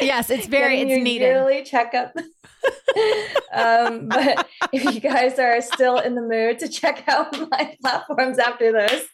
Yes, 0.00 0.30
it's 0.30 0.46
very, 0.58 0.80
it's 0.80 1.02
needed. 1.02 1.24
yearly 1.24 1.62
checkup. 1.62 2.14
um, 3.52 4.08
but 4.08 4.46
if 4.72 4.84
you 4.94 5.00
guys 5.00 5.38
are 5.38 5.60
still 5.62 5.98
in 5.98 6.14
the 6.14 6.20
mood 6.20 6.58
to 6.58 6.68
check 6.68 7.04
out 7.08 7.32
my 7.50 7.76
platforms 7.80 8.38
after 8.38 8.70
this, 8.72 9.06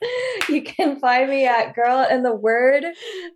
you 0.48 0.62
can 0.62 0.98
find 0.98 1.30
me 1.30 1.46
at 1.46 1.74
Girl 1.74 2.04
and 2.10 2.24
the 2.24 2.34
Word 2.34 2.84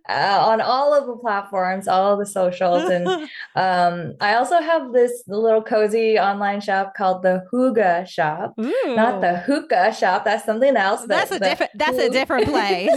uh, 0.09 0.43
on 0.45 0.59
all 0.61 0.93
of 0.93 1.07
the 1.07 1.15
platforms, 1.15 1.87
all 1.87 2.13
of 2.13 2.19
the 2.19 2.25
socials, 2.25 2.89
and 2.89 3.07
um, 3.55 4.13
I 4.19 4.35
also 4.35 4.59
have 4.59 4.91
this 4.91 5.23
little 5.27 5.61
cozy 5.63 6.19
online 6.19 6.61
shop 6.61 6.93
called 6.95 7.23
the 7.23 7.43
Hooga 7.51 8.07
Shop. 8.07 8.53
Ooh. 8.59 8.73
Not 8.95 9.21
the 9.21 9.37
hookah 9.37 9.93
shop. 9.93 10.25
That's 10.25 10.45
something 10.45 10.75
else. 10.75 11.05
That's 11.05 11.29
The- 11.29 11.37
a 11.37 11.39
different. 11.39 11.71
That's 11.75 11.97
a 11.97 12.09
different 12.09 12.47
place. 12.47 12.89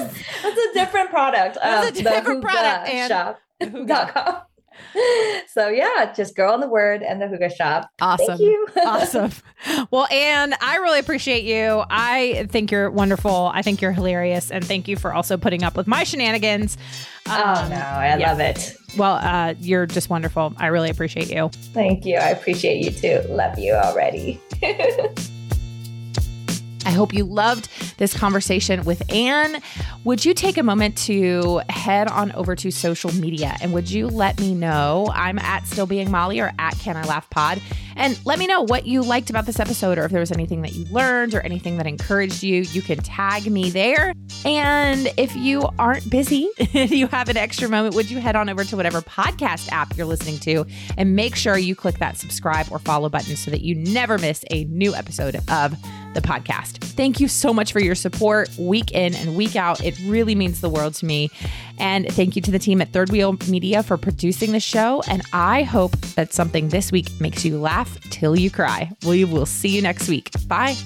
That's 0.42 0.58
a 0.58 0.74
different 0.74 1.10
product. 1.10 1.58
That's 1.62 1.86
a 1.86 1.98
Um, 2.08 2.14
different 2.14 2.42
product, 2.42 2.88
and- 2.88 3.08
shop. 3.10 3.38
So 5.48 5.68
yeah, 5.68 6.12
just 6.12 6.34
go 6.34 6.52
on 6.52 6.60
the 6.60 6.68
word 6.68 7.02
and 7.02 7.20
the 7.20 7.26
Hooga 7.26 7.54
Shop. 7.54 7.88
Awesome. 8.00 8.26
Thank 8.26 8.40
you. 8.40 8.66
awesome. 8.84 9.30
Well, 9.90 10.08
Anh, 10.10 10.52
I 10.60 10.76
really 10.76 10.98
appreciate 10.98 11.44
you. 11.44 11.84
I 11.88 12.48
think 12.50 12.72
you're 12.72 12.90
wonderful. 12.90 13.52
I 13.54 13.62
think 13.62 13.80
you're 13.80 13.92
hilarious. 13.92 14.50
And 14.50 14.64
thank 14.64 14.88
you 14.88 14.96
for 14.96 15.14
also 15.14 15.36
putting 15.36 15.62
up 15.62 15.76
with 15.76 15.86
my 15.86 16.02
shenanigans. 16.02 16.76
Um, 17.26 17.34
oh 17.36 17.68
no, 17.68 17.76
I 17.76 18.16
yeah. 18.18 18.30
love 18.30 18.40
it. 18.40 18.76
Well, 18.96 19.14
uh, 19.14 19.54
you're 19.60 19.86
just 19.86 20.10
wonderful. 20.10 20.54
I 20.56 20.66
really 20.66 20.90
appreciate 20.90 21.30
you. 21.30 21.50
Thank 21.72 22.04
you. 22.04 22.16
I 22.16 22.30
appreciate 22.30 22.84
you 22.84 22.90
too. 22.90 23.28
Love 23.28 23.58
you 23.58 23.74
already. 23.74 24.40
I 26.84 26.90
hope 26.90 27.12
you 27.14 27.24
loved 27.24 27.68
this 27.98 28.14
conversation 28.14 28.84
with 28.84 29.02
Anh. 29.12 29.60
Would 30.04 30.24
you 30.24 30.34
take 30.34 30.58
a 30.58 30.62
moment 30.62 30.96
to 30.98 31.60
head 31.68 32.08
on 32.08 32.32
over 32.32 32.54
to 32.56 32.70
social 32.70 33.12
media 33.14 33.56
and 33.60 33.72
would 33.72 33.90
you 33.90 34.08
let 34.08 34.38
me 34.40 34.54
know? 34.54 35.10
I'm 35.12 35.38
at 35.38 35.66
Still 35.66 35.86
Being 35.86 36.10
Molly 36.10 36.40
or 36.40 36.52
at 36.58 36.78
Can 36.78 36.96
I 36.96 37.04
Laugh 37.04 37.28
Pod. 37.30 37.60
And 37.96 38.18
let 38.24 38.38
me 38.38 38.46
know 38.46 38.62
what 38.62 38.86
you 38.86 39.02
liked 39.02 39.30
about 39.30 39.46
this 39.46 39.60
episode 39.60 39.98
or 39.98 40.04
if 40.04 40.10
there 40.12 40.20
was 40.20 40.32
anything 40.32 40.62
that 40.62 40.74
you 40.74 40.84
learned 40.86 41.34
or 41.34 41.40
anything 41.40 41.76
that 41.78 41.86
encouraged 41.86 42.42
you. 42.42 42.62
You 42.62 42.82
can 42.82 42.98
tag 42.98 43.50
me 43.50 43.70
there. 43.70 44.12
And 44.44 45.12
if 45.16 45.34
you 45.36 45.68
aren't 45.78 46.08
busy, 46.10 46.48
you 46.72 47.06
have 47.08 47.28
an 47.28 47.36
extra 47.36 47.68
moment, 47.68 47.94
would 47.94 48.10
you 48.10 48.18
head 48.18 48.36
on 48.36 48.48
over 48.48 48.64
to 48.64 48.76
whatever 48.76 49.00
podcast 49.00 49.70
app 49.72 49.96
you're 49.96 50.06
listening 50.06 50.38
to 50.40 50.66
and 50.98 51.16
make 51.16 51.36
sure 51.36 51.56
you 51.56 51.74
click 51.74 51.98
that 51.98 52.16
subscribe 52.16 52.66
or 52.70 52.78
follow 52.78 53.08
button 53.08 53.36
so 53.36 53.50
that 53.50 53.62
you 53.62 53.74
never 53.74 54.18
miss 54.18 54.44
a 54.50 54.64
new 54.64 54.94
episode 54.94 55.36
of 55.48 55.76
the 56.14 56.20
podcast. 56.20 56.78
Thank 56.78 57.20
you 57.20 57.28
so 57.28 57.52
much 57.52 57.72
for 57.72 57.80
your 57.80 57.94
support 57.94 58.48
week 58.58 58.92
in 58.92 59.14
and 59.16 59.36
week 59.36 59.56
out. 59.56 59.84
It 59.84 59.98
really 60.04 60.34
means 60.34 60.60
the 60.60 60.70
world 60.70 60.94
to 60.94 61.06
me. 61.06 61.30
And 61.78 62.06
thank 62.08 62.36
you 62.36 62.42
to 62.42 62.50
the 62.50 62.58
team 62.58 62.80
at 62.80 62.92
Third 62.92 63.10
Wheel 63.10 63.36
Media 63.48 63.82
for 63.82 63.96
producing 63.96 64.52
the 64.52 64.60
show. 64.60 65.02
And 65.08 65.22
I 65.32 65.62
hope 65.62 65.96
that 66.14 66.32
something 66.32 66.68
this 66.68 66.92
week 66.92 67.08
makes 67.20 67.44
you 67.44 67.58
laugh 67.58 67.98
till 68.10 68.38
you 68.38 68.50
cry. 68.50 68.90
We 69.06 69.24
will 69.24 69.46
see 69.46 69.68
you 69.68 69.82
next 69.82 70.08
week. 70.08 70.30
Bye. 70.46 70.76